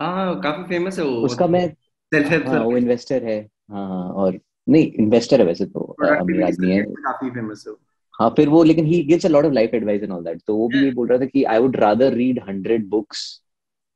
हाँ 0.00 0.40
काफ़ी 0.40 0.62
फ़ेमस 0.68 0.98
है 0.98 1.04
वो। 1.04 1.20
उसका 1.26 1.46
मैं 1.46 1.66
सेल्फ 2.12 2.30
हेल्प 2.30 2.46
हाँ 2.48 2.62
वो 2.64 2.76
इन्वेस्टर 2.76 3.24
है। 3.24 3.38
हाँ 3.70 3.88
हाँ 3.88 4.08
और 4.22 4.38
नहीं 4.68 4.90
इन्वेस्टर 5.02 5.40
है 5.40 5.46
वैसे 5.46 5.66
तो 5.66 5.80
अमीर 6.02 6.42
आदमी 6.44 6.70
है। 6.70 6.82
काफ़ी 6.82 7.30
फ़ेमस 7.30 7.64
है 7.68 7.74
हाँ 8.20 8.30
फिर 8.36 8.48
वो 8.48 8.62
लेकिन 8.64 8.86
he 8.86 9.02
gives 9.04 9.26
a 9.26 9.28
lot 9.28 9.44
of 9.44 9.52
life 9.52 9.74
advice 9.74 10.02
and 10.02 10.12
all 10.12 10.24
that 10.24 10.40
तो 10.46 10.56
वो 10.56 10.68
भी 10.68 10.84
ये 10.84 10.90
बोल 10.90 11.08
रहा 11.08 11.18
था 11.18 11.24
कि 11.26 11.44
I 11.44 11.58
would 11.58 11.76
rather 11.76 12.12
read 12.14 12.40
hundred 12.48 12.88
books 12.88 13.22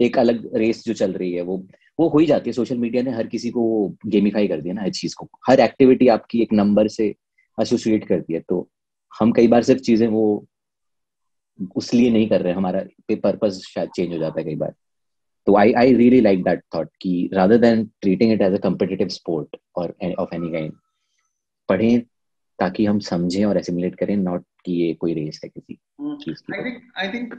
एक 0.00 0.18
अलग 0.18 0.48
रेस 0.56 0.82
जो 0.86 0.94
चल 0.94 1.12
रही 1.12 1.32
है, 1.32 1.42
वो 1.42 1.56
वो 1.98 2.08
हो 2.08 2.18
ही 2.18 2.26
जाती 2.26 2.50
है। 2.50 2.54
सोशल 2.54 2.78
मीडिया 2.78 3.02
ने 3.02 3.10
हर 3.10 3.26
किसी 3.26 3.50
को 3.50 3.64
गेमिफाई 4.06 4.48
कर 4.48 4.60
दिया 4.60 4.74
ना 4.74 4.82
हर 4.82 4.90
चीज़ 4.92 5.14
को। 5.18 5.28
हर 5.48 5.60
एक्टिविटी 5.60 6.08
आपकी 6.08 6.42
एक 6.42 6.52
नंबर 6.52 6.88
से 6.88 7.14
एसोसिएट 7.58 8.06
कर 8.08 8.20
दिया 8.20 8.40
तो 8.48 8.68
हम 9.12 9.32
कई 9.32 9.48
बार 9.48 9.62
सिर्फ़ 9.62 9.82
चीज़ें 9.82 10.06
वो 10.08 10.24
उस 11.76 11.92
लिए 11.94 12.10
नहीं 12.10 12.28
कर 12.28 12.40
रहे, 12.42 12.52
हमारा 12.52 12.82
पर्पज 13.12 13.60
शायद 13.64 13.90
चेंज 13.90 14.12
हो 14.12 14.18
जाता 14.18 14.40
है 14.40 14.44
कई 14.44 14.54
बार। 14.56 14.74
तो 15.46 15.56
I 15.56 15.72
I 15.72 15.92
really 15.94 16.20
like 16.20 16.42
that 16.44 16.62
thought 16.74 16.88
कि 17.00 17.28
rather 17.32 17.58
than 17.58 17.84
treating 18.02 18.32
it 18.32 18.42
as 18.42 18.54
a 18.54 18.58
competitive 18.58 19.08
sport 19.08 19.56
और 19.76 19.94
ऑफ़ 20.18 20.34
एनी 20.34 20.50
काइंड 20.52 20.72
पढ़ें 21.68 22.02
ताकि 22.58 22.84
हम 22.86 22.98
समझें 22.98 23.44
और 23.44 23.58
एसिमुलेट 23.58 23.94
करें 23.94 24.16
नॉट 24.16 24.44
कि 24.64 24.72
ये 24.72 24.94
कोई 24.94 25.14
रेस 25.14 25.40
है 25.44 25.50
किसी 25.50 25.78
आई 26.54 26.64
थिंक 26.64 26.92
आई 26.96 27.08
थिंक 27.08 27.34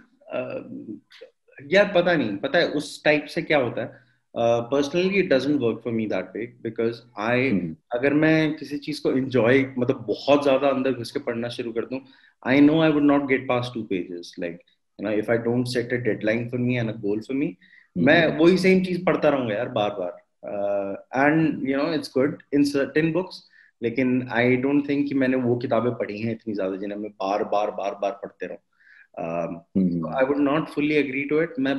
यार 1.74 1.91
पता 1.95 2.13
नहीं 2.13 2.38
पता 2.38 2.59
है 2.59 2.68
उस 2.68 3.03
टाइप 3.03 3.26
से 3.26 3.41
क्या 3.41 3.57
होता 3.57 3.82
है। 3.82 4.03
Personally 4.36 5.20
it 5.20 5.30
doesn't 5.30 5.61
work 5.61 5.82
for 5.84 5.93
me 5.93 6.05
that 6.05 6.32
way 6.36 6.45
because 6.63 7.01
I 7.20 7.49
अगर 7.93 8.13
मैं 8.13 8.55
किसी 8.55 8.78
चीज़ 8.78 9.01
को 9.01 9.11
एंजॉय 9.11 9.59
मतलब 9.78 10.05
बहुत 10.07 10.43
ज़्यादा 10.43 10.68
अंदर 10.68 10.93
घुस 10.93 11.11
के 11.11 11.20
पढ़ना 11.20 11.49
शुरू 11.49 11.72
कर 11.74 11.86
दूँ 11.86 11.99
I 12.47 12.61
know 12.61 12.82
I 12.82 12.91
would 12.91 13.03
not 13.03 13.28
get 13.28 13.47
past 13.47 13.72
two 13.74 13.84
pages 13.84 14.36
like 14.39 14.59
you 14.99 15.07
know 15.07 15.13
if 15.13 15.32
I 15.32 15.38
don't 15.38 15.68
set 15.68 15.93
a 15.93 15.97
deadline 15.97 16.49
for 16.49 16.59
me 16.59 16.78
and 16.78 16.89
a 16.89 16.97
goal 16.97 17.20
for 17.20 17.38
me 17.38 17.55
मैं 17.97 18.38
वही 18.38 18.57
सेम 18.57 18.84
चीज़ 18.84 19.03
पढ़ता 19.05 19.30
रहूँगा 19.30 19.55
यार 19.55 19.70
बार 19.70 19.89
बार 19.89 21.26
and 21.26 21.70
you 21.70 21.78
know 21.78 21.93
it's 21.93 22.11
good 22.18 22.41
in 22.53 22.63
certain 22.63 23.11
books 23.11 23.49
लेकिन 23.86 24.27
I 24.39 24.55
don't 24.65 24.88
think 24.89 25.07
कि 25.07 25.15
मैंने 25.23 25.38
वो 25.47 25.55
किताबें 25.65 25.93
पढ़ी 25.95 26.19
हैं 26.21 26.31
इतनी 26.31 26.53
ज़्यादा 26.53 26.77
जिन्हें 26.83 26.97
मैं 26.99 27.11
बार 27.23 27.43
बार 27.55 27.71
बार 27.81 27.95
बार 28.01 28.19
पढ़ते 28.23 28.47
रहूँ 28.47 30.13
I 30.17 30.25
would 30.25 30.38
not 30.51 30.69
fully 30.75 30.95
agree 30.95 31.23
to 31.33 31.41
it 31.41 31.59
मैं 31.67 31.75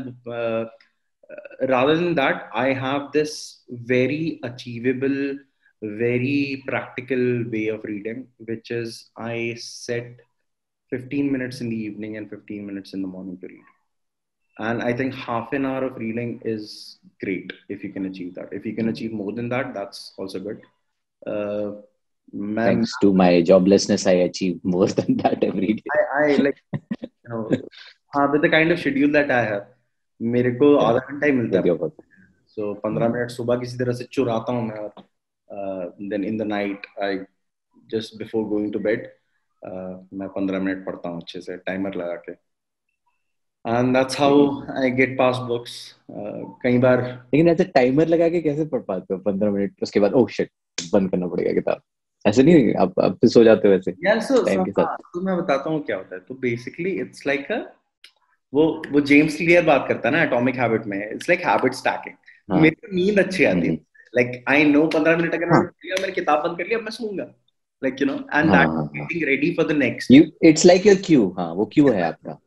uh, 1.30 1.66
rather 1.68 1.96
than 1.96 2.14
that, 2.14 2.48
I 2.54 2.72
have 2.72 3.12
this 3.12 3.60
very 3.70 4.40
achievable, 4.42 5.38
very 5.82 6.62
practical 6.66 7.44
way 7.50 7.68
of 7.68 7.84
reading, 7.84 8.28
which 8.38 8.70
is 8.70 9.10
I 9.16 9.54
set 9.58 10.20
15 10.90 11.30
minutes 11.30 11.60
in 11.60 11.68
the 11.68 11.76
evening 11.76 12.16
and 12.16 12.30
15 12.30 12.64
minutes 12.64 12.94
in 12.94 13.02
the 13.02 13.08
morning 13.08 13.38
to 13.38 13.46
read. 13.46 13.64
And 14.58 14.82
I 14.82 14.92
think 14.94 15.14
half 15.14 15.52
an 15.52 15.66
hour 15.66 15.84
of 15.84 15.96
reading 15.96 16.40
is 16.44 16.98
great 17.22 17.52
if 17.68 17.84
you 17.84 17.92
can 17.92 18.06
achieve 18.06 18.34
that. 18.36 18.52
If 18.52 18.64
you 18.64 18.74
can 18.74 18.88
achieve 18.88 19.12
more 19.12 19.32
than 19.32 19.48
that, 19.50 19.74
that's 19.74 20.14
also 20.16 20.38
good. 20.40 20.62
Uh, 21.26 21.82
man, 22.32 22.66
Thanks 22.66 22.92
to 23.00 23.12
my 23.12 23.42
joblessness, 23.42 24.06
I 24.06 24.14
achieve 24.24 24.60
more 24.62 24.86
than 24.86 25.16
that 25.18 25.44
every 25.44 25.74
day. 25.74 25.82
I, 25.92 26.24
I 26.24 26.36
like, 26.36 26.62
you 26.72 27.08
know, 27.28 27.48
uh, 28.14 28.28
with 28.32 28.42
the 28.42 28.48
kind 28.48 28.72
of 28.72 28.78
schedule 28.78 29.12
that 29.12 29.30
I 29.30 29.44
have, 29.44 29.64
मेरे 30.20 30.50
को 30.60 30.76
आधा 30.76 30.98
घंटा 30.98 31.26
ही 31.26 31.32
मिलता 31.32 31.58
है। 31.58 31.88
सो 32.48 32.72
पंद्रह 32.82 33.08
minute 33.08 33.30
सुबह 33.30 33.56
किसी 33.60 33.78
तरह 33.78 33.92
से 33.92 34.04
चुराता 34.12 34.52
हूँ 34.52 34.62
मैं 34.66 34.78
और 34.78 35.96
then 36.10 36.24
in 36.24 36.38
the 36.38 36.42
night 36.42 36.86
I 37.02 37.18
just 37.90 38.16
before 38.18 38.44
going 38.48 38.72
to 38.72 38.78
bed 38.86 39.06
मैं 40.20 40.28
पंद्रह 40.36 40.60
मिनट 40.60 40.84
पढ़ता 40.86 41.08
हूँ 41.08 41.20
अच्छे 41.20 41.40
से 41.40 41.56
टाइमर 41.56 41.94
लगा 41.94 42.14
के। 42.28 42.32
And 43.64 43.94
that's 43.96 44.18
how 44.20 44.48
I 44.82 44.90
get 44.90 45.16
past 45.18 45.36
books 45.48 45.74
कई 46.62 46.78
बार 46.78 47.02
लेकिन 47.34 47.48
ऐसे 47.48 47.64
टाइमर 47.74 48.06
लगा 48.08 48.28
के 48.28 48.40
कैसे 48.42 48.64
पढ़ 48.72 48.80
पाते 48.88 49.14
हो 49.14 49.20
पंद्रह 49.20 49.50
मिनट? 49.50 49.74
उसके 49.82 50.00
बाद 50.00 50.12
ओह 50.12 50.28
शिट 50.36 50.50
बंद 50.92 51.10
करना 51.10 51.26
पड़ेगा 51.26 51.52
किताब। 51.52 51.82
ऐसे 52.26 52.42
नहीं 52.42 52.74
आप 52.74 53.00
आप 53.00 53.16
फिर 53.20 53.30
सो 53.30 53.44
जाते 53.44 53.68
हो 53.68 53.74
वैसे 53.74 53.94
यार 54.04 54.20
सो 54.20 54.42
तो 54.42 55.20
मैं 55.20 55.36
बताता 55.36 55.70
हूँ 55.70 55.82
क्या 55.84 55.96
होता 55.96 56.14
है। 56.14 56.20
तो 56.20 56.34
बेसिकली 56.34 56.90
इट्स 57.00 57.26
लाइक 57.26 57.52
अ 57.52 57.58
वो 58.52 58.64
वो 58.92 59.00
जेम्स 59.10 59.36
क्लियर 59.36 59.64
बात 59.64 59.84
करता 59.88 60.08
है 60.08 60.14
ना 60.14 60.22
एटॉमिक 60.22 60.56
हैबिट 60.56 60.86
में। 60.86 60.98
इट्स 61.10 61.28
लाइक 61.28 61.40
हैबिट 61.46 61.74
स्टैकिंग 61.74 62.60
मेरे 62.60 62.74
को 62.74 62.94
नींद 62.96 63.18
अच्छी 63.18 63.44
आती 63.44 63.66
है। 63.66 63.74
लाइक 64.14 64.44
आई 64.48 64.64
नो 64.64 64.86
15 64.94 65.16
मिनट 65.16 65.34
अगर 65.34 65.46
मैंने 65.46 66.00
मैंने 66.00 66.12
किताब 66.12 66.42
बंद 66.42 66.58
कर 66.58 66.66
लिया 66.66 66.78
मैं 66.78 66.90
सोऊँगा। 66.90 67.24
Like 67.82 68.00
you 68.00 68.06
know 68.06 68.14
and 68.14 68.50
that 68.50 68.68
getting 68.92 69.24
ready 69.24 69.52
for 69.52 69.66
the 69.66 69.76
next 69.76 70.10
you 70.10 70.22
it's 70.42 70.66
like 70.66 70.86
your 70.86 70.96
cue 71.04 71.28
हाँ 71.38 71.52
वो 71.54 71.66
क्यू 71.72 71.88
है 71.88 72.02
आपका। 72.02 72.38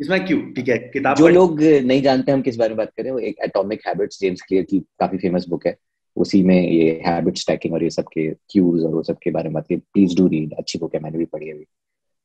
इसमें 0.00 0.24
क्यू 0.26 0.40
ठीक 0.56 0.68
है। 0.68 0.78
किताब 0.92 1.16
जो 1.16 1.28
लोग 1.28 1.60
नहीं 1.62 2.02
जानते 2.02 2.32
हम 2.32 2.42
किस 2.42 2.56
बारे 2.56 2.68
में 2.68 2.76
बात 2.76 2.90
कर 2.96 3.02
रहे 3.02 3.08
हैं 3.08 3.14
वो 3.14 3.26
एक 3.28 3.36
एटॉमिक 3.44 3.86
हैबिट्स 3.86 4.20
जेम्स 4.20 4.42
क्लियर 4.42 4.64
की 4.64 4.78
काफ़ी 5.00 5.18
फ़ेमस 5.18 5.46
बुक 5.48 5.66
है। 5.66 5.76
उसी 6.16 6.42
में 6.42 6.70
ये 6.70 7.02
हैबिट 7.06 7.36
स्टैकिंग 7.36 7.74
और 7.74 7.82
ये 7.82 7.90
सब 7.90 8.04
के 8.04 8.30
क्यूज 8.50 8.84
और 8.84 8.94
वो 8.94 9.02
सब 9.02 9.18
के 9.22 9.30
बारे 9.30 9.44
में 9.44 9.54
बात 9.54 9.66
की। 9.66 9.76
प्लीज़ 9.76 10.16
डू 10.16 10.28
रीड 10.28 10.54
अच्छी 10.54 10.78
बुक 10.78 10.94
है 10.94 11.00
मैंने 11.00 11.18
भी 11.18 11.24
पढ़ी 11.24 11.50
अभी। 11.50 11.64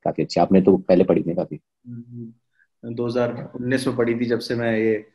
काफ़ी 0.03 0.23
अच्छी। 0.23 0.41
आपने 0.41 0.61
तो 0.61 0.77
पहले 0.77 1.03
पढ़ी 1.03 1.23
थी 1.23 1.35
काफ़ी। 1.35 1.59
2019 2.83 3.87
में 3.87 3.95
पढ़ी 3.97 4.15
थी 4.15 4.25
जब 4.25 4.39
से 4.39 4.55
मैं 4.55 4.77
ये 4.77 5.05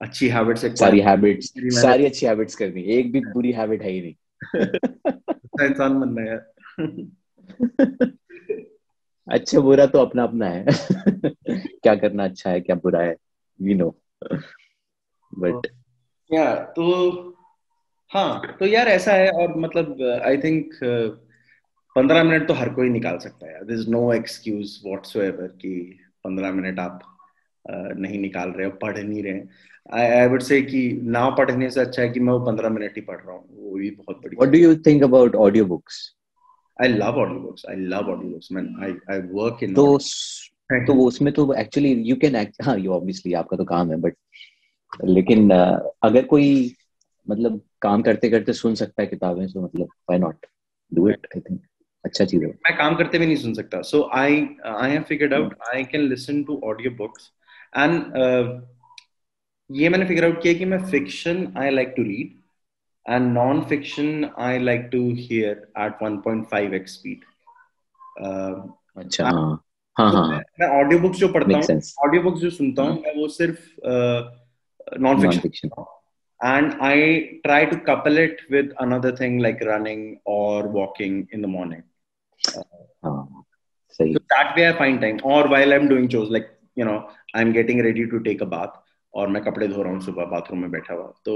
अच्छी 0.00 0.28
हैबिट्स 0.28 0.64
सारी 0.78 1.00
हैबिट्स 1.00 1.52
सारी 1.80 2.04
अच्छी 2.06 2.26
हैबिट्स 2.26 2.54
करनी 2.56 2.82
एक 2.82 3.12
भी 3.12 3.20
बुरी 3.20 3.52
हैबिट 3.52 3.82
है 3.82 3.90
ही 3.90 4.00
नहीं। 4.00 4.14
इंसान 5.66 6.00
बनना 6.00 6.22
है 6.22 6.38
अच्छा 9.28 9.60
बुरा 9.60 9.86
तो 9.86 9.98
अपना 9.98 10.22
अपना 10.22 10.46
है। 10.46 10.64
क्या 11.56 11.94
करना 11.94 12.24
अच्छा 12.24 12.50
है 12.50 12.60
क्या 12.60 12.76
बुरा 12.76 13.00
है 13.00 13.16
वी 13.62 13.74
नो 13.74 13.96
बट 15.38 15.66
या 16.32 16.54
तो 16.54 17.35
हाँ 18.10 18.56
तो 18.60 18.66
यार 18.66 18.88
ऐसा 18.88 19.12
है 19.12 19.30
और 19.30 19.58
मतलब 19.58 20.02
आई 20.24 20.36
थिंक 20.38 20.70
पंद्रह 21.96 22.24
मिनट 22.24 22.48
तो 22.48 22.54
हर 22.54 22.68
कोई 22.68 22.88
निकाल 22.88 23.18
सकता 23.18 23.46
है 23.46 23.52
यार। 23.52 23.64
दिस 23.64 23.88
नो 23.88 24.12
एक्सक्यूज 24.12 24.80
व्हाट्सोएवर 24.86 25.46
कि 25.46 25.98
पंद्रह 26.24 26.52
मिनट 26.52 26.78
आप 26.78 27.00
नहीं 27.70 28.18
निकाल 28.20 28.50
रहे 28.50 28.66
हो 28.66 28.72
पढ़ 28.82 28.98
नहीं 28.98 29.22
रहे 29.22 29.40
आई 30.20 30.26
वुड 30.28 30.42
से 30.42 30.62
कि 30.62 31.00
ना 31.02 31.30
पढ़ने 31.30 31.70
से 31.70 31.80
अच्छा 31.80 32.02
है 32.02 32.08
कि 32.08 32.20
मैं 32.20 32.32
वो 32.32 32.40
पंद्रह 32.46 32.68
मिनट 32.68 32.92
ही 32.96 33.00
पढ़ 33.00 33.16
रहा 33.16 33.32
हूँ। 33.32 33.46
वो 33.50 33.78
भी 33.78 33.90
बहुत 33.90 34.16
बड़ी 34.16 34.36
what 34.36 34.52
do 34.52 34.58
you 34.58 34.76
think 34.76 35.02
about 35.02 35.34
audio 35.34 35.64
books 35.64 36.16
I 36.82 36.88
love 36.88 37.18
audio 37.18 37.40
books 37.40 37.66
I 37.70 37.76
love 37.76 38.10
audio 38.10 38.30
books 38.32 38.48
man 38.52 38.74
I 38.82 38.92
I 39.10 39.20
work 39.20 39.62
in 39.62 39.74
तो 39.74 39.98
तो 40.72 40.94
उसमें 40.94 41.32
तो 41.34 41.54
एक्चुअली 41.54 41.92
यू 41.92 42.16
कैन 42.16 42.36
हाँ 42.62 42.78
यू 42.78 42.92
ऑब्वियसली 42.92 43.32
आपका 43.32 43.56
तो 43.56 43.64
काम 43.64 43.90
है 43.90 43.96
बट 43.96 44.16
लेकिन 45.04 45.50
अगर 46.02 46.24
कोई 46.24 46.74
मतलब 47.30 47.60
काम 47.86 48.02
करते 48.02 48.30
करते 48.30 48.52
सुन 48.54 48.74
सकता 48.74 49.02
है 49.02 49.08
किताबें 49.08 49.46
तो 49.46 49.62
मतलब 49.62 49.86
why 49.86 50.18
not 50.18 50.46
do 50.92 51.08
it 51.08 51.26
I 51.36 51.40
think 51.40 51.60
अच्छा 52.04 52.24
चीज़ 52.24 52.44
है 52.44 52.48
मैं 52.66 52.76
काम 52.78 52.94
करते 52.96 53.18
हुए 53.18 53.26
नहीं 53.26 53.36
सुन 53.36 53.54
सकता। 53.54 53.80
So 53.82 54.08
I 54.14 54.46
I 54.66 54.90
have 54.90 55.02
figured 55.02 55.34
out 55.34 55.54
I 55.74 55.84
can 55.92 56.08
listen 56.08 56.42
to 56.44 56.60
audio 56.64 56.90
books 56.96 57.30
and 57.76 58.02
ये 59.70 59.88
मैंने 59.88 60.06
फिगर 60.06 60.24
आउट 60.24 60.42
किया 60.42 60.52
कि 60.54 60.64
मैं 60.64 60.78
fiction 60.90 61.46
I 61.58 61.70
like 61.70 61.94
to 61.96 62.02
read 62.02 62.34
and 63.06 63.32
non 63.32 63.62
fiction 63.64 64.30
I 64.38 64.58
like 64.58 64.88
to 64.92 65.00
hear 65.18 65.66
at 65.80 66.02
1.5 66.02 66.74
x 66.74 66.92
speed 66.92 67.24
अच्छा 68.96 69.24
हाँ। 69.24 69.62
हाँ 69.96 70.10
हाँ 70.12 70.28
मैं 70.60 70.68
ऑडियो 70.78 71.00
बुक्स 71.00 71.18
जो 71.18 71.28
पढ़ता 71.28 71.58
हूँ 71.58 71.80
ऑडियो 72.06 72.22
बुक्स 72.22 72.40
जो 72.40 72.50
सुनता 72.50 72.82
हूँ 72.82 73.00
मैं 73.02 73.14
वो 73.16 73.28
सिर्फ़ 73.34 73.68
non 75.00 75.20
fiction 75.22 75.68
and 76.40 76.74
I 76.80 77.40
try 77.44 77.64
to 77.64 77.78
couple 77.80 78.18
it 78.18 78.40
with 78.50 78.72
another 78.78 79.14
thing 79.16 79.38
like 79.38 79.60
running 79.64 80.20
or 80.24 80.68
walking 80.68 81.28
in 81.32 81.42
the 81.42 81.48
morning. 81.48 81.82
सही 83.94 84.12
so 84.14 84.20
that 84.30 84.56
way 84.56 84.68
I 84.68 84.72
find 84.78 85.00
time 85.00 85.20
or 85.24 85.48
while 85.48 85.72
I'm 85.72 85.88
doing 85.88 86.08
chores 86.08 86.30
like 86.30 86.50
you 86.76 86.84
know 86.84 87.08
I'm 87.34 87.52
getting 87.52 87.82
ready 87.82 88.06
to 88.08 88.20
take 88.20 88.42
a 88.42 88.46
bath 88.46 88.74
और 89.14 89.28
मैं 89.28 89.42
कपड़े 89.42 89.68
धो 89.68 89.82
रहा 89.82 89.92
हूँ 89.92 90.00
सुबह 90.00 90.24
bathroom 90.30 90.60
में 90.60 90.70
बैठा 90.70 90.94
हुआ 90.94 91.12
तो 91.24 91.34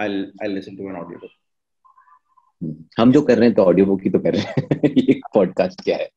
I'll 0.00 0.24
I'll 0.42 0.56
listen 0.58 0.76
to 0.78 0.88
an 0.88 0.96
audio 1.02 1.18
book 1.18 1.36
हम 2.98 3.12
जो 3.12 3.22
कर 3.22 3.38
रहे 3.38 3.48
हैं 3.48 3.54
तो 3.56 3.64
ऑडियो 3.64 3.86
बुक 3.86 4.02
ही 4.04 4.10
तो 4.10 4.18
कर 4.18 4.34
रहे 4.34 4.42
हैं 4.42 4.90
ये 4.96 5.20
पॉडकास्ट 5.34 5.84
क्या 5.84 5.96
है 5.96 6.08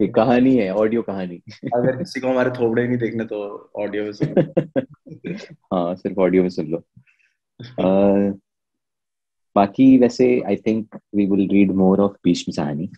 ये 0.00 0.06
कहानी 0.16 0.56
है 0.56 0.70
ऑडियो 0.74 1.02
कहानी 1.02 1.36
अगर 1.74 1.96
किसी 1.96 2.20
को 2.20 2.28
हमारे 2.28 2.50
थोबड़े 2.58 2.86
नहीं 2.86 2.98
देखने 2.98 3.24
तो 3.32 3.38
ऑडियो 3.84 4.04
में 4.04 4.12
सुन 4.12 4.34
हाँ 5.72 5.94
सिर्फ़ 5.94 6.20
ऑडियो 6.20 6.42
में 6.42 6.48
सुन 6.50 6.66
लो 6.70 6.82
बाकी 9.56 9.96
वैसे 9.98 10.26
I 10.46 10.56
think 10.56 10.98
we 11.14 11.26
will 11.26 11.48
read 11.48 11.72
more 11.74 12.00
of 12.00 12.12
Bhisham 12.24 12.52
Sahni 12.52 12.90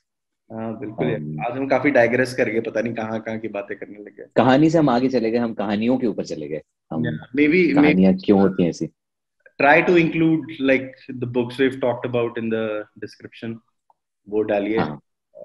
हाँ 0.50 0.78
बिल्कुल 0.78 1.06
um, 1.06 1.46
आज 1.46 1.56
हम 1.58 1.66
काफ़ी 1.68 1.90
डाइग्रेस 1.90 2.34
कर 2.34 2.48
गए 2.48 2.60
पता 2.60 2.80
नहीं 2.80 2.94
कहाँ 2.94 3.20
कहाँ 3.20 3.38
की 3.38 3.48
बातें 3.48 3.76
करने 3.78 3.98
लगे 3.98 4.24
कहानी 4.36 4.70
से 4.70 4.78
हम 4.78 4.88
आगे 4.90 5.08
चले 5.08 5.30
गए 5.30 5.38
हम 5.38 5.54
कहानियों 5.54 5.96
के 5.98 6.06
ऊपर 6.06 6.24
चले 6.24 6.48
गए। 6.48 6.60
हम 6.90 7.02
मे 7.36 7.46
बी 7.48 7.62
कहानियाँ 7.74 8.12
क्यों 8.14 8.40
होती 8.40 8.62
हैं 8.62 8.70
ऐसी? 8.70 8.86
Try 9.58 9.82
to 9.82 9.96
include 9.96 10.52
like 10.60 10.92
the 11.10 11.24
books 11.24 11.60
we 11.60 11.68
talked 11.78 12.08
about 12.08 12.38
in 12.38 12.50
the 12.50 12.84
description 12.98 13.58
वो 14.28 14.42
डालिए। 14.42 14.78
हाँ. 14.78 15.00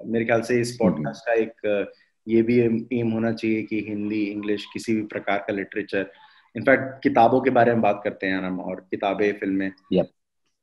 मेरे 0.06 0.26
ख्याल 0.26 0.42
से 0.42 0.60
इस 0.62 0.76
पॉडकास्ट 0.80 1.30
हम्म। 1.30 1.46
का 1.46 1.82
एक 1.84 1.94
ये 2.28 2.42
भी 2.42 2.60
एम 3.00 3.12
होना 3.12 3.32
चाहिए 3.32 3.62
कि 3.64 3.84
हिंदी 3.88 4.24
इंग्लिश 4.24 4.66
किसी 4.74 4.96
भी 4.96 5.02
प्रकार 5.08 5.38
का 5.38 5.54
लिटरेचर 5.54 6.12
इनफैक्ट 6.58 7.02
किताबों 7.04 7.42
के 7.42 7.50
बारे 7.50 7.74
में 7.74 7.82
बात 7.82 8.02
करते 8.04 8.28
हैं 8.28 8.42
हम 8.44 8.60
और 8.62 8.88
किताबें 8.92 9.32
फ़िल्में 9.40 9.72
yep. 9.94 10.06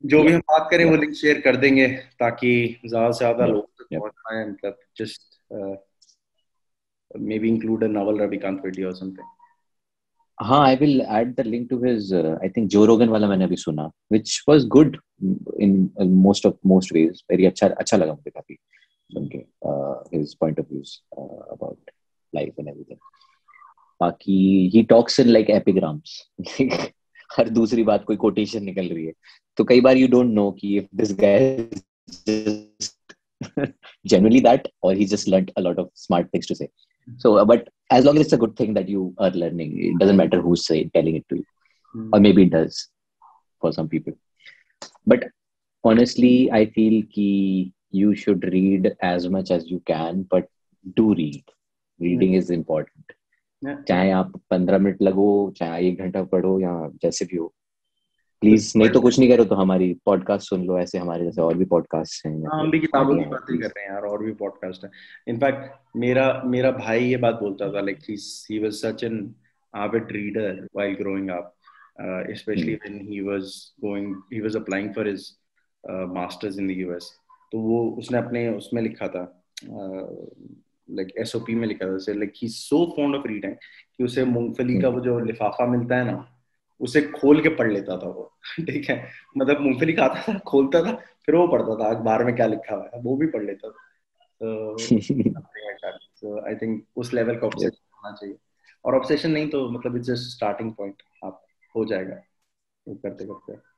जो 0.05 0.19
yep. 0.19 0.27
भी 0.27 0.33
हम 0.33 0.41
बात 0.51 0.69
करें 0.71 0.85
yep. 0.85 0.93
वो 0.93 1.01
लिंक 1.01 1.15
शेयर 1.15 1.41
कर 1.41 1.57
देंगे 1.57 1.87
ताकि 2.21 2.55
ज़्यादा 2.87 3.11
से 3.11 3.19
ज़्यादा 3.19 3.47
लोग 3.47 3.65
तक 3.65 3.99
पहुँच 3.99 4.13
पाए 4.19 4.45
मतलब 4.47 4.79
just 4.99 5.41
may 7.11 7.39
be 7.39 7.49
include 7.49 7.85
a 7.85 7.87
novel 7.89 8.21
Ravikant 8.21 8.61
video 8.65 8.89
और 8.89 8.95
समथिंग 8.95 9.33
हाँ 10.39 10.65
I 10.67 10.77
will 10.77 11.01
add 11.01 11.35
the 11.35 11.41
link 11.47 11.69
to 11.71 11.77
his 11.85 12.13
I 12.15 12.49
think 12.49 12.69
Joe 12.71 12.85
Rogan 12.85 13.09
वाला 13.09 13.29
मैंने 13.29 13.45
अभी 13.45 13.57
सुना 13.57 13.85
which 14.13 14.45
was 14.49 14.67
good 14.69 14.97
in 15.61 15.91
most 16.23 16.47
of 16.47 16.55
most 16.67 16.93
ways 16.93 17.23
very 17.31 17.47
अच्छा 17.47 17.69
अच्छा 17.69 17.97
लगा 17.97 18.13
मुझे 18.13 18.31
काफ़ी 18.31 18.55
सुन 19.11 19.29
के 19.29 19.39
his 20.17 20.35
point 20.35 20.61
of 20.61 20.67
views 20.71 20.99
about 21.13 21.91
life 22.33 22.59
and 22.59 22.69
everything 22.69 22.99
बाकी 24.05 24.83
टॉक्स 24.83 25.21
इन 25.21 25.29
लाइक 25.29 25.51
एपिग्राम्स 25.51 26.21
हर 27.37 27.49
दूसरी 27.49 27.83
बात 27.83 28.05
कोई 28.05 28.17
कोटेशन 28.17 28.65
निकल 28.65 28.89
रही 28.89 29.07
है। 29.07 29.13
तो 29.57 29.65
कई 29.65 29.81
बार 29.81 29.97
यू 29.97 30.09
डोंट 30.09 30.33
नो 30.35 30.51
कि 30.51 30.77
इफ़ 30.77 30.87
दिस 30.95 31.13
जनरली 34.07 34.41
दैट 34.41 34.69
और 34.83 34.97
he 34.97 35.05
just 35.05 35.29
learned 35.29 35.51
a 35.59 35.81
of 35.81 35.89
smart 35.95 36.27
things 36.35 36.49
to 36.49 36.55
say 36.55 36.69
so 37.09 37.45
but 37.45 37.69
as 37.93 38.05
long 38.05 38.21
it's 38.21 38.35
a 38.35 38.37
good 38.37 38.61
thing 38.61 38.75
that 38.75 38.91
you 38.91 39.15
are 39.21 39.35
learning 39.35 39.81
it 39.85 39.95
doesn't 39.95 40.19
matter 40.19 40.39
who 40.39 40.55
telling 40.71 41.17
it 41.17 41.25
to 41.29 41.37
you 41.37 42.11
और 42.15 42.21
may 42.21 42.33
be 42.33 42.45
does 42.45 42.83
for 43.63 43.73
some 43.73 43.89
people 43.89 44.13
but 45.09 45.31
honestly 45.85 46.49
I 46.49 46.67
feel 46.67 47.03
की 47.03 47.73
you 47.95 48.15
should 48.15 48.45
read 48.45 48.87
as 49.05 49.27
much 49.27 49.51
as 49.51 49.65
you 49.69 49.79
can 49.79 50.23
but 50.33 50.49
do 50.97 51.13
read 51.13 51.51
reading 52.03 52.35
is 52.35 52.53
important 52.53 53.13
चाहे 53.73 54.11
आप 54.11 54.33
पंद्रह 54.51 54.79
minute 54.79 55.03
लगो 55.03 55.55
चाहे 55.57 55.89
एक 55.89 55.99
घंटा 55.99 56.23
पढ़ो 56.23 56.61
या 56.61 56.91
जैसे 57.03 57.25
भी 57.25 57.37
हो। 57.37 57.55
प्लीज़ 58.41 58.73
नहीं 58.77 58.89
तो 58.89 59.01
कुछ 59.01 59.19
नहीं 59.19 59.31
करो 59.31 59.45
तो 59.45 59.55
हमारी 59.55 60.01
पॉडकास्ट 60.05 60.49
सुन 60.49 60.65
लो 60.65 60.79
ऐसे 60.79 60.99
हमारे 60.99 61.25
जैसे 61.25 61.43
और 61.43 61.59
भी 61.59 61.65
पॉडकास्ट 61.65 62.27
हैं 62.27 62.43
हाँ, 62.43 62.61
हम 62.61 62.71
भी 62.71 62.81
किताबों 62.81 63.15
की 63.15 63.21
हैं, 63.21 63.31
बातें 63.31 63.59
कर 63.59 63.67
रहे 63.67 63.85
हैं 63.85 63.93
यार 63.93 64.03
और 64.03 64.25
भी 64.25 64.33
पॉडकास्ट 64.33 64.85
है। 64.85 64.91
इनफैक्ट 65.29 65.73
मेरा 65.97 66.43
मेरा 66.47 66.71
भाई 66.71 67.05
ये 67.05 67.17
बात 67.17 67.35
बोलता 67.35 67.73
था 67.73 67.81
like 67.81 67.99
he 68.11 68.59
was 68.59 68.73
such 68.73 69.05
an 69.05 69.35
avid 69.77 70.03
reader 70.03 70.69
while 70.73 70.95
growing 71.03 71.31
up 71.31 71.57
uh, 72.03 72.23
especially 72.31 72.79
when 72.83 73.01
he 73.01 73.23
was 73.23 73.73
going 73.83 74.23
he 74.33 74.41
was 74.41 74.55
applying 74.55 74.95
for 74.95 75.05
his 75.05 75.39
uh, 75.91 76.07
masters 76.07 76.59
in 76.59 76.67
the 76.67 76.77
US 76.87 77.05
तो 77.53 77.59
वो 77.59 77.91
उसने 77.91 78.19
अपने 78.19 78.49
उसमें 78.49 78.83
लिखा 78.83 79.09
था 79.09 79.43
लाइक 80.91 81.09
एसओपी 81.19 81.55
में 81.55 81.69
लिखा 81.69 81.87
था 81.87 81.93
जैसे 81.93 82.15
like 82.15 82.33
he 82.43 82.49
so 82.49 82.93
fond 82.97 83.17
of 83.17 83.27
reading 83.27 83.55
कि 83.97 84.05
उसे 84.05 84.25
मूंगफली 84.25 84.81
का 84.81 84.89
वो 84.89 85.01
जो 85.01 85.19
लिफाफा 85.19 85.67
मिलता 85.67 85.97
है 85.97 86.05
ना 86.05 86.31
उसे 86.81 87.03
खोल 87.03 87.43
के 87.43 87.49
पढ़ 87.49 87.73
लेता 87.73 87.99
था 87.99 88.09
वो 88.09 88.33
ठीक 88.61 88.91
है? 88.91 89.11
मतलब 89.39 89.61
मूंगफली 89.61 89.93
खाता 89.93 90.35
था 90.35 90.39
खोलता 90.39 90.83
था 90.83 90.93
फिर 91.27 91.35
वो 91.35 91.49
पढ़ता 91.49 91.85
था 91.85 91.89
अखबार 91.89 92.25
में 92.25 92.37
क्या 92.37 92.47
लिखा 92.47 92.75
हुआ 92.75 92.91
है 92.95 93.01
वो 93.01 93.17
भी 93.17 93.27
पढ़ 93.27 93.45
लेता 93.45 93.69
था। 93.69 93.75
तो 96.21 96.47
आई 96.47 96.55
थिंक 96.55 96.85
उस 96.97 97.15
लेवल 97.15 97.37
का 97.37 97.47
ऑब्सेशन 97.47 97.87
होना 97.95 98.17
चाहिए। 98.17 98.37
और 98.85 98.95
ऑब्सेशन 98.95 99.31
नहीं 99.31 99.49
तो 99.49 99.71
मतलब 99.71 99.97
इट्स 99.97 100.07
जस्ट 100.07 100.23
स्टार्टिंग 100.23 100.73
पॉइंट 100.73 101.03
आप 101.25 101.45
हो 101.77 101.85
जाएगा 101.85 102.15
करते 102.89 103.25
करते। 103.25 103.75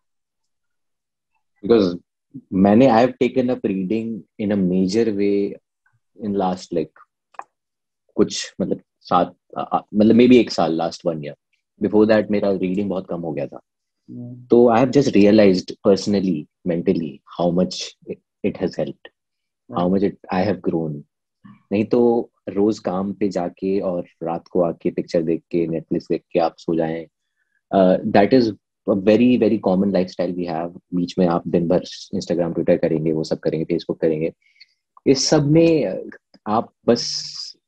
Because 1.66 1.98
मैंने 2.52 2.86
I 2.86 3.00
have 3.00 3.10
taken 3.10 3.48
up 3.48 3.66
reading 3.66 4.22
in 4.40 4.50
a 4.50 4.56
major 4.56 5.10
way 5.10 5.56
in 6.24 6.36
last 6.36 6.74
like 6.74 6.98
कुछ 8.16 8.54
मतलब 8.60 8.80
सात 9.02 9.34
मतलब 9.58 10.14
मे 10.14 10.28
बी 10.28 10.36
एक 10.38 10.50
साल 10.50 10.76
last 10.76 11.06
one 11.06 11.24
year 11.24 11.34
before 11.80 12.06
that 12.06 12.30
मेरा 12.30 12.50
रीडिंग 12.52 12.88
बहुत 12.90 13.06
कम 13.08 13.20
हो 13.20 13.32
गया 13.32 13.46
था। 13.46 13.60
तो 14.50 14.68
I 14.68 14.80
have 14.80 14.90
just 14.90 15.14
realized 15.14 15.72
personally 15.84 16.46
mentally 16.66 17.18
how 17.38 17.50
much 17.52 17.96
it 18.10 18.58
has 18.58 18.80
helped 18.80 19.08
how 19.70 19.94
much 19.94 20.02
it 20.04 20.18
I 20.32 20.44
have 20.44 20.60
grown 20.64 21.02
नहीं 21.72 21.84
तो 21.84 22.30
रोज 22.48 22.78
काम 22.78 23.12
पे 23.12 23.28
जाके 23.28 23.78
और 23.80 24.04
रात 24.22 24.48
को 24.48 24.60
आके 24.62 24.90
पिक्चर 24.90 25.22
देख 25.22 25.42
के 25.50 25.66
नेटफ्लिक्स 25.66 26.06
देख 26.10 26.22
के 26.32 26.38
आप 26.40 26.56
सो 26.58 26.74
जाए। 26.76 27.06
That 27.72 28.34
is 28.34 28.50
very 28.86 29.36
very 29.38 29.58
common 29.58 29.92
life 29.92 30.08
style 30.08 30.32
we 30.34 30.44
have 30.44 30.80
बीच 30.94 31.14
में 31.18 31.26
आप 31.26 31.48
दिन 31.48 31.66
भर 31.68 31.84
इंस्टाग्राम 32.14 32.52
ट्विटर 32.54 32.76
करेंगे 32.76 33.12
वो 33.12 33.24
सब 33.24 33.38
करेंगे 33.38 33.64
फेसबुक 33.64 34.00
करेंगे। 34.00 34.32
इस 35.06 35.28
सब 35.28 35.46
में 35.46 36.00
आप 36.46 36.72
बस 36.86 37.02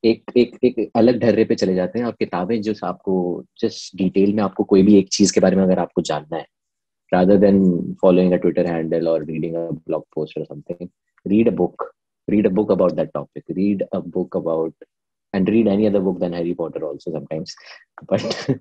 एक 0.05 0.33
एक 0.37 0.59
एक 0.65 0.91
अलग 0.97 1.19
ढर्रे 1.21 1.45
पे 1.45 1.55
चले 1.55 1.75
जाते 1.75 1.99
हैं 1.99 2.07
और 2.07 2.13
किताबें 2.13 2.63
जो 2.63 2.75
आपको 2.87 3.45
जस्ट 3.61 3.97
डिटेल 3.97 4.33
में 4.35 4.43
आपको 4.43 4.65
कोई 4.65 4.83
भी 4.83 4.99
एक 4.99 5.09
चीज़ 5.09 5.33
के 5.35 5.41
बारे 5.41 5.57
में 5.57 5.63
अगर 5.63 5.79
आपको 5.79 6.03
जानना 6.03 6.37
है 6.37 6.47
rather 7.13 7.37
than 7.37 7.61
following 8.03 8.35
Twitter 8.35 8.67
handle 8.67 9.09
और 9.09 9.25
रीडिंग 9.25 9.57
ब्लॉग 9.57 10.05
पोस्ट 10.15 10.39
और 10.39 10.45
something 10.45 10.89
read 11.27 11.49
a 11.49 11.53
book 11.57 11.85
read 12.31 12.47
a 12.47 12.51
book 12.51 12.73
about 12.73 12.93
that 12.93 13.11
topic 13.15 13.45
read 13.51 13.83
a 13.83 13.99
book 13.99 14.37
about 14.37 14.85
and 15.35 15.51
read 15.51 15.69
any 15.69 15.87
other 15.87 16.01
book 16.01 16.21
than 16.21 16.35
Harry 16.35 16.55
Potter 16.55 16.85
also 16.85 17.11
sometimes 17.11 17.57
but 18.13 18.59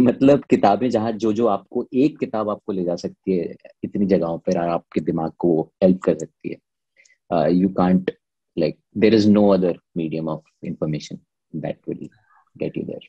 मतलब 0.00 0.44
किताबें 0.44 0.88
जहाँ 0.90 1.12
जो 1.12 1.32
जो 1.32 1.46
आपको, 1.46 1.86
एक 1.94 2.18
किताब 2.18 2.50
आपको 2.50 2.72
ले 2.72 2.84
जा 2.84 2.96
सकती 2.96 3.38
है, 3.38 3.54
इतनी 3.84 4.06
जगहों 4.06 4.38
पर 4.38 4.56
आपके 4.56 5.00
दिमाग 5.00 5.32
को 5.38 5.60
हेल्प 5.82 6.00
कर 6.02 6.18
सकती 6.18 6.48
है। 6.48 6.56
You 7.30 7.68
can't 7.68 8.10
like 8.56 8.78
there 8.98 9.14
is 9.14 9.28
no 9.30 9.48
other 9.48 9.78
medium 9.96 10.28
of 10.28 10.66
information 10.66 11.18
that 11.54 11.78
will 11.88 12.08
get 12.56 12.76
you 12.76 12.84
there 12.84 13.08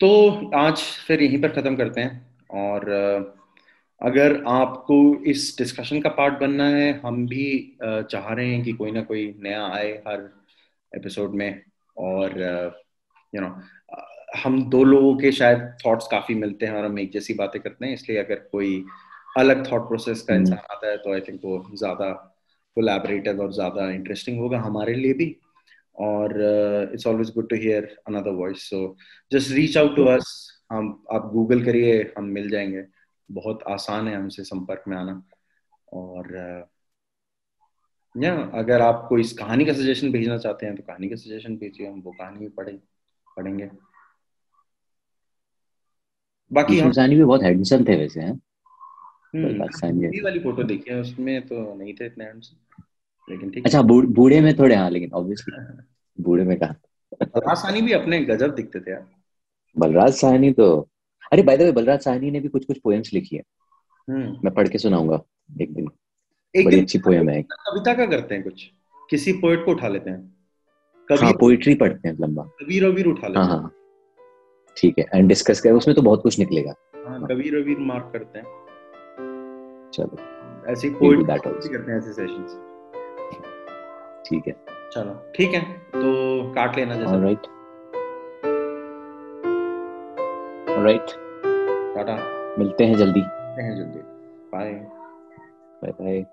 तो 0.00 0.50
आज 0.56 0.82
फिर 1.06 1.22
यहीं 1.22 1.40
पर 1.42 1.48
खत्म 1.48 1.76
करते 1.76 2.00
हैं 2.00 2.26
और 2.60 2.88
अ, 2.90 3.34
अगर 4.00 4.42
आपको 4.48 4.96
इस 5.24 5.54
डिस्कशन 5.58 6.00
का 6.00 6.08
पार्ट 6.10 6.38
बनना 6.40 6.68
है 6.68 7.00
हम 7.00 7.26
भी 7.26 7.44
चाह 7.82 8.32
रहे 8.32 8.46
हैं 8.46 8.62
कि 8.64 8.72
कोई 8.72 8.90
ना 8.90 9.02
कोई 9.02 9.26
नया 9.40 9.66
आए 9.66 9.92
हर 10.08 10.28
एपिसोड 10.92 11.34
में 11.34 11.62
और 11.96 12.38
यू 13.32 13.40
नो 13.40 13.48
हम 14.44 14.62
दो 14.70 14.82
लोगों 14.84 15.14
के 15.16 15.32
शायद 15.32 15.58
थॉट्स 15.86 16.06
काफ़ी 16.10 16.34
मिलते 16.34 16.66
हैं 16.66 16.72
और 16.72 16.84
हम 16.84 16.98
एक 16.98 17.12
जैसी 17.12 17.34
बातें 17.34 17.60
करते 17.62 17.86
हैं 17.86 17.94
इसलिए 17.94 18.18
अगर 18.18 18.36
कोई 18.52 18.84
अलग 19.38 19.70
थॉट 19.72 19.88
प्रोसेस 19.88 20.22
का 20.22 20.34
हम्म। 20.34 20.42
इंसान 20.42 20.58
आता 20.70 20.90
है 20.90 20.96
तो 20.96 21.12
आई 21.12 21.20
थिंक 21.20 21.40
वो 21.44 21.64
ज़्यादा 21.74 22.10
कोलैबोरेटिव 22.76 23.40
और 23.42 23.52
ज़्यादा 23.52 23.90
इंटरेस्टिंग 23.90 24.38
होगा 24.40 24.60
हमारे 24.60 24.94
लिए 24.94 25.12
भी। 25.14 25.36
और 25.96 26.32
it's 26.92 27.06
always 27.06 27.30
good 27.34 27.48
to 27.48 27.56
hear 27.56 27.96
another 28.08 28.30
voice 28.34 28.68
so 28.70 28.78
just 29.32 29.52
reach 29.52 29.76
out 29.78 29.96
to 29.96 30.04
us 30.08 30.30
हम 30.72 30.88
आप 31.12 31.30
गूगल 31.32 31.64
करिए 31.64 32.00
हम 32.18 32.24
मिल 32.30 32.50
जाएँगे। 32.50 32.84
बहुत 33.28 33.62
आसान 33.70 34.08
है 34.08 34.14
हमसे 34.16 34.44
संपर्क 34.44 34.84
में 34.88 34.96
आना। 34.96 35.22
और 35.92 36.70
या 38.14 38.34
अगर 38.54 38.82
आप 38.82 39.06
कोई 39.08 39.20
इस 39.20 39.32
कहानी 39.32 39.64
का 39.64 39.72
सजेशन 39.72 40.12
भेजना 40.12 40.36
चाहते 40.38 40.66
हैं 40.66 40.74
तो 40.76 40.82
कहानी 40.82 41.08
का 41.08 41.16
सजेशन 41.16 41.56
भेजिए। 41.56 41.86
हम 41.86 42.00
वो 42.00 42.12
कहानी 42.12 42.38
भी 42.38 42.48
पढ़े 42.50 42.72
पढ़ेंगे। 43.26 43.68
बाकी 46.50 46.78
हम 46.78 46.92
सानी 46.92 47.16
भी 47.16 47.24
बहुत 47.24 47.42
हैंडसम 47.42 47.84
थे 47.84 47.96
वैसे 47.96 48.20
हैं। 48.20 48.40
हम्म, 49.34 50.24
वाली 50.24 50.38
फ़ोटो 50.38 50.62
देखी 50.62 50.90
है 50.90 51.00
उसमें 51.00 51.42
तो 51.42 51.74
नहीं 51.74 51.94
थे 51.94 52.06
इतने 52.06 52.24
handsome, 52.24 52.84
लेकिन 53.30 53.50
ठीक 53.50 53.64
अच्छा 53.64 53.82
बूढ़- 53.82 54.42
में 54.42 54.58
थोड़े 54.58 54.74
हाँ 54.74 54.90
लेकिन 54.90 55.10
ऑब्वियसली 55.12 55.82
बूढ़े 56.22 56.44
में 56.44 56.58
कहा? 56.58 56.74
बलराज 57.22 57.56
साहनी 57.56 57.82
भी 57.82 57.92
अपने 57.92 58.24
गजब 58.24 58.54
दिखते 58.54 58.80
थे 58.80 58.90
यार। 58.90 59.06
बलराज 59.78 60.12
साहनी 60.12 60.52
तो 60.52 60.88
अरे 61.32 61.42
by 61.42 61.56
the 61.56 61.62
way 61.62 61.72
Balraj 61.72 62.00
Sahni 62.00 62.30
ने 62.30 62.40
भी 62.40 62.48
कुछ 62.48 62.64
कुछ 62.64 62.78
पोएम्स 62.78 63.12
लिखी 63.12 63.36
है। 63.36 63.42
हम्म। 64.10 64.36
मैं 64.44 64.54
पढ़ 64.54 64.68
के 64.68 64.78
सुनाऊँगा 64.78 65.22
एक 65.60 65.74
दिन। 65.74 65.88
एक 66.56 66.64
बड़ी 66.64 66.76
दिन 66.76 66.84
अच्छी 66.84 66.98
पोएम 66.98 67.28
है 67.28 67.42
कविता 67.42 67.94
का 67.94 68.06
करते 68.06 68.34
हैं 68.34 68.44
कुछ। 68.44 68.70
किसी 69.10 69.32
पोएट 69.32 69.64
को 69.64 69.70
उठा 69.70 69.88
लेते 69.88 70.10
हैं। 70.10 70.36
कभी 71.08 71.24
हाँ 71.24 71.32
पोइट्री 71.32 71.74
पढ़ते 71.74 72.08
हैं 72.08 72.16
लंबा। 72.20 72.42
कबीर 72.42 72.84
अबीर 72.84 73.06
उठा 73.06 73.26
लेते 73.28 73.40
हाँ 73.40 73.48
हैं। 73.48 73.54
हाँ। 73.54 73.74
ठीक 74.76 74.98
है 74.98 75.04
एंड 75.14 75.28
डिस्कस 75.28 75.60
करें 75.60 75.72
उसमें 75.72 75.94
तो 75.96 76.02
बहुत 76.02 76.22
कुछ 76.22 76.38
निकलेगा। 76.38 76.74
हाँ 77.08 77.26
कबीर 77.26 77.58
अबीर 77.62 77.78
मार्क 77.78 78.10
करते 78.12 78.38
हैं। 78.38 78.61
चलो। 79.92 80.70
ऐसे 80.72 80.88
पोएट 80.90 81.26
करते 81.26 81.92
हैं 81.92 81.98
ऐसे 81.98 82.12
सेशंस 82.12 82.58
ठीक 84.28 84.46
है। 84.48 84.54
चलो 84.92 85.14
ठीक 85.36 85.54
है 85.54 85.60
तो 85.94 86.52
काट 86.54 86.76
लेना 86.76 86.94
जैसा। 86.94 87.10
Alright 87.10 87.46
alright 90.78 91.06
tata. 91.96 92.16
मिलते 92.58 92.84
हैं 92.84 92.96
जल्दी। 92.96 93.20
मिलते 93.20 93.62
हैं 93.62 93.76
जल्दी। 93.76 93.98
Bye 94.52 94.72
bye 95.82 95.92
bye 95.92 96.24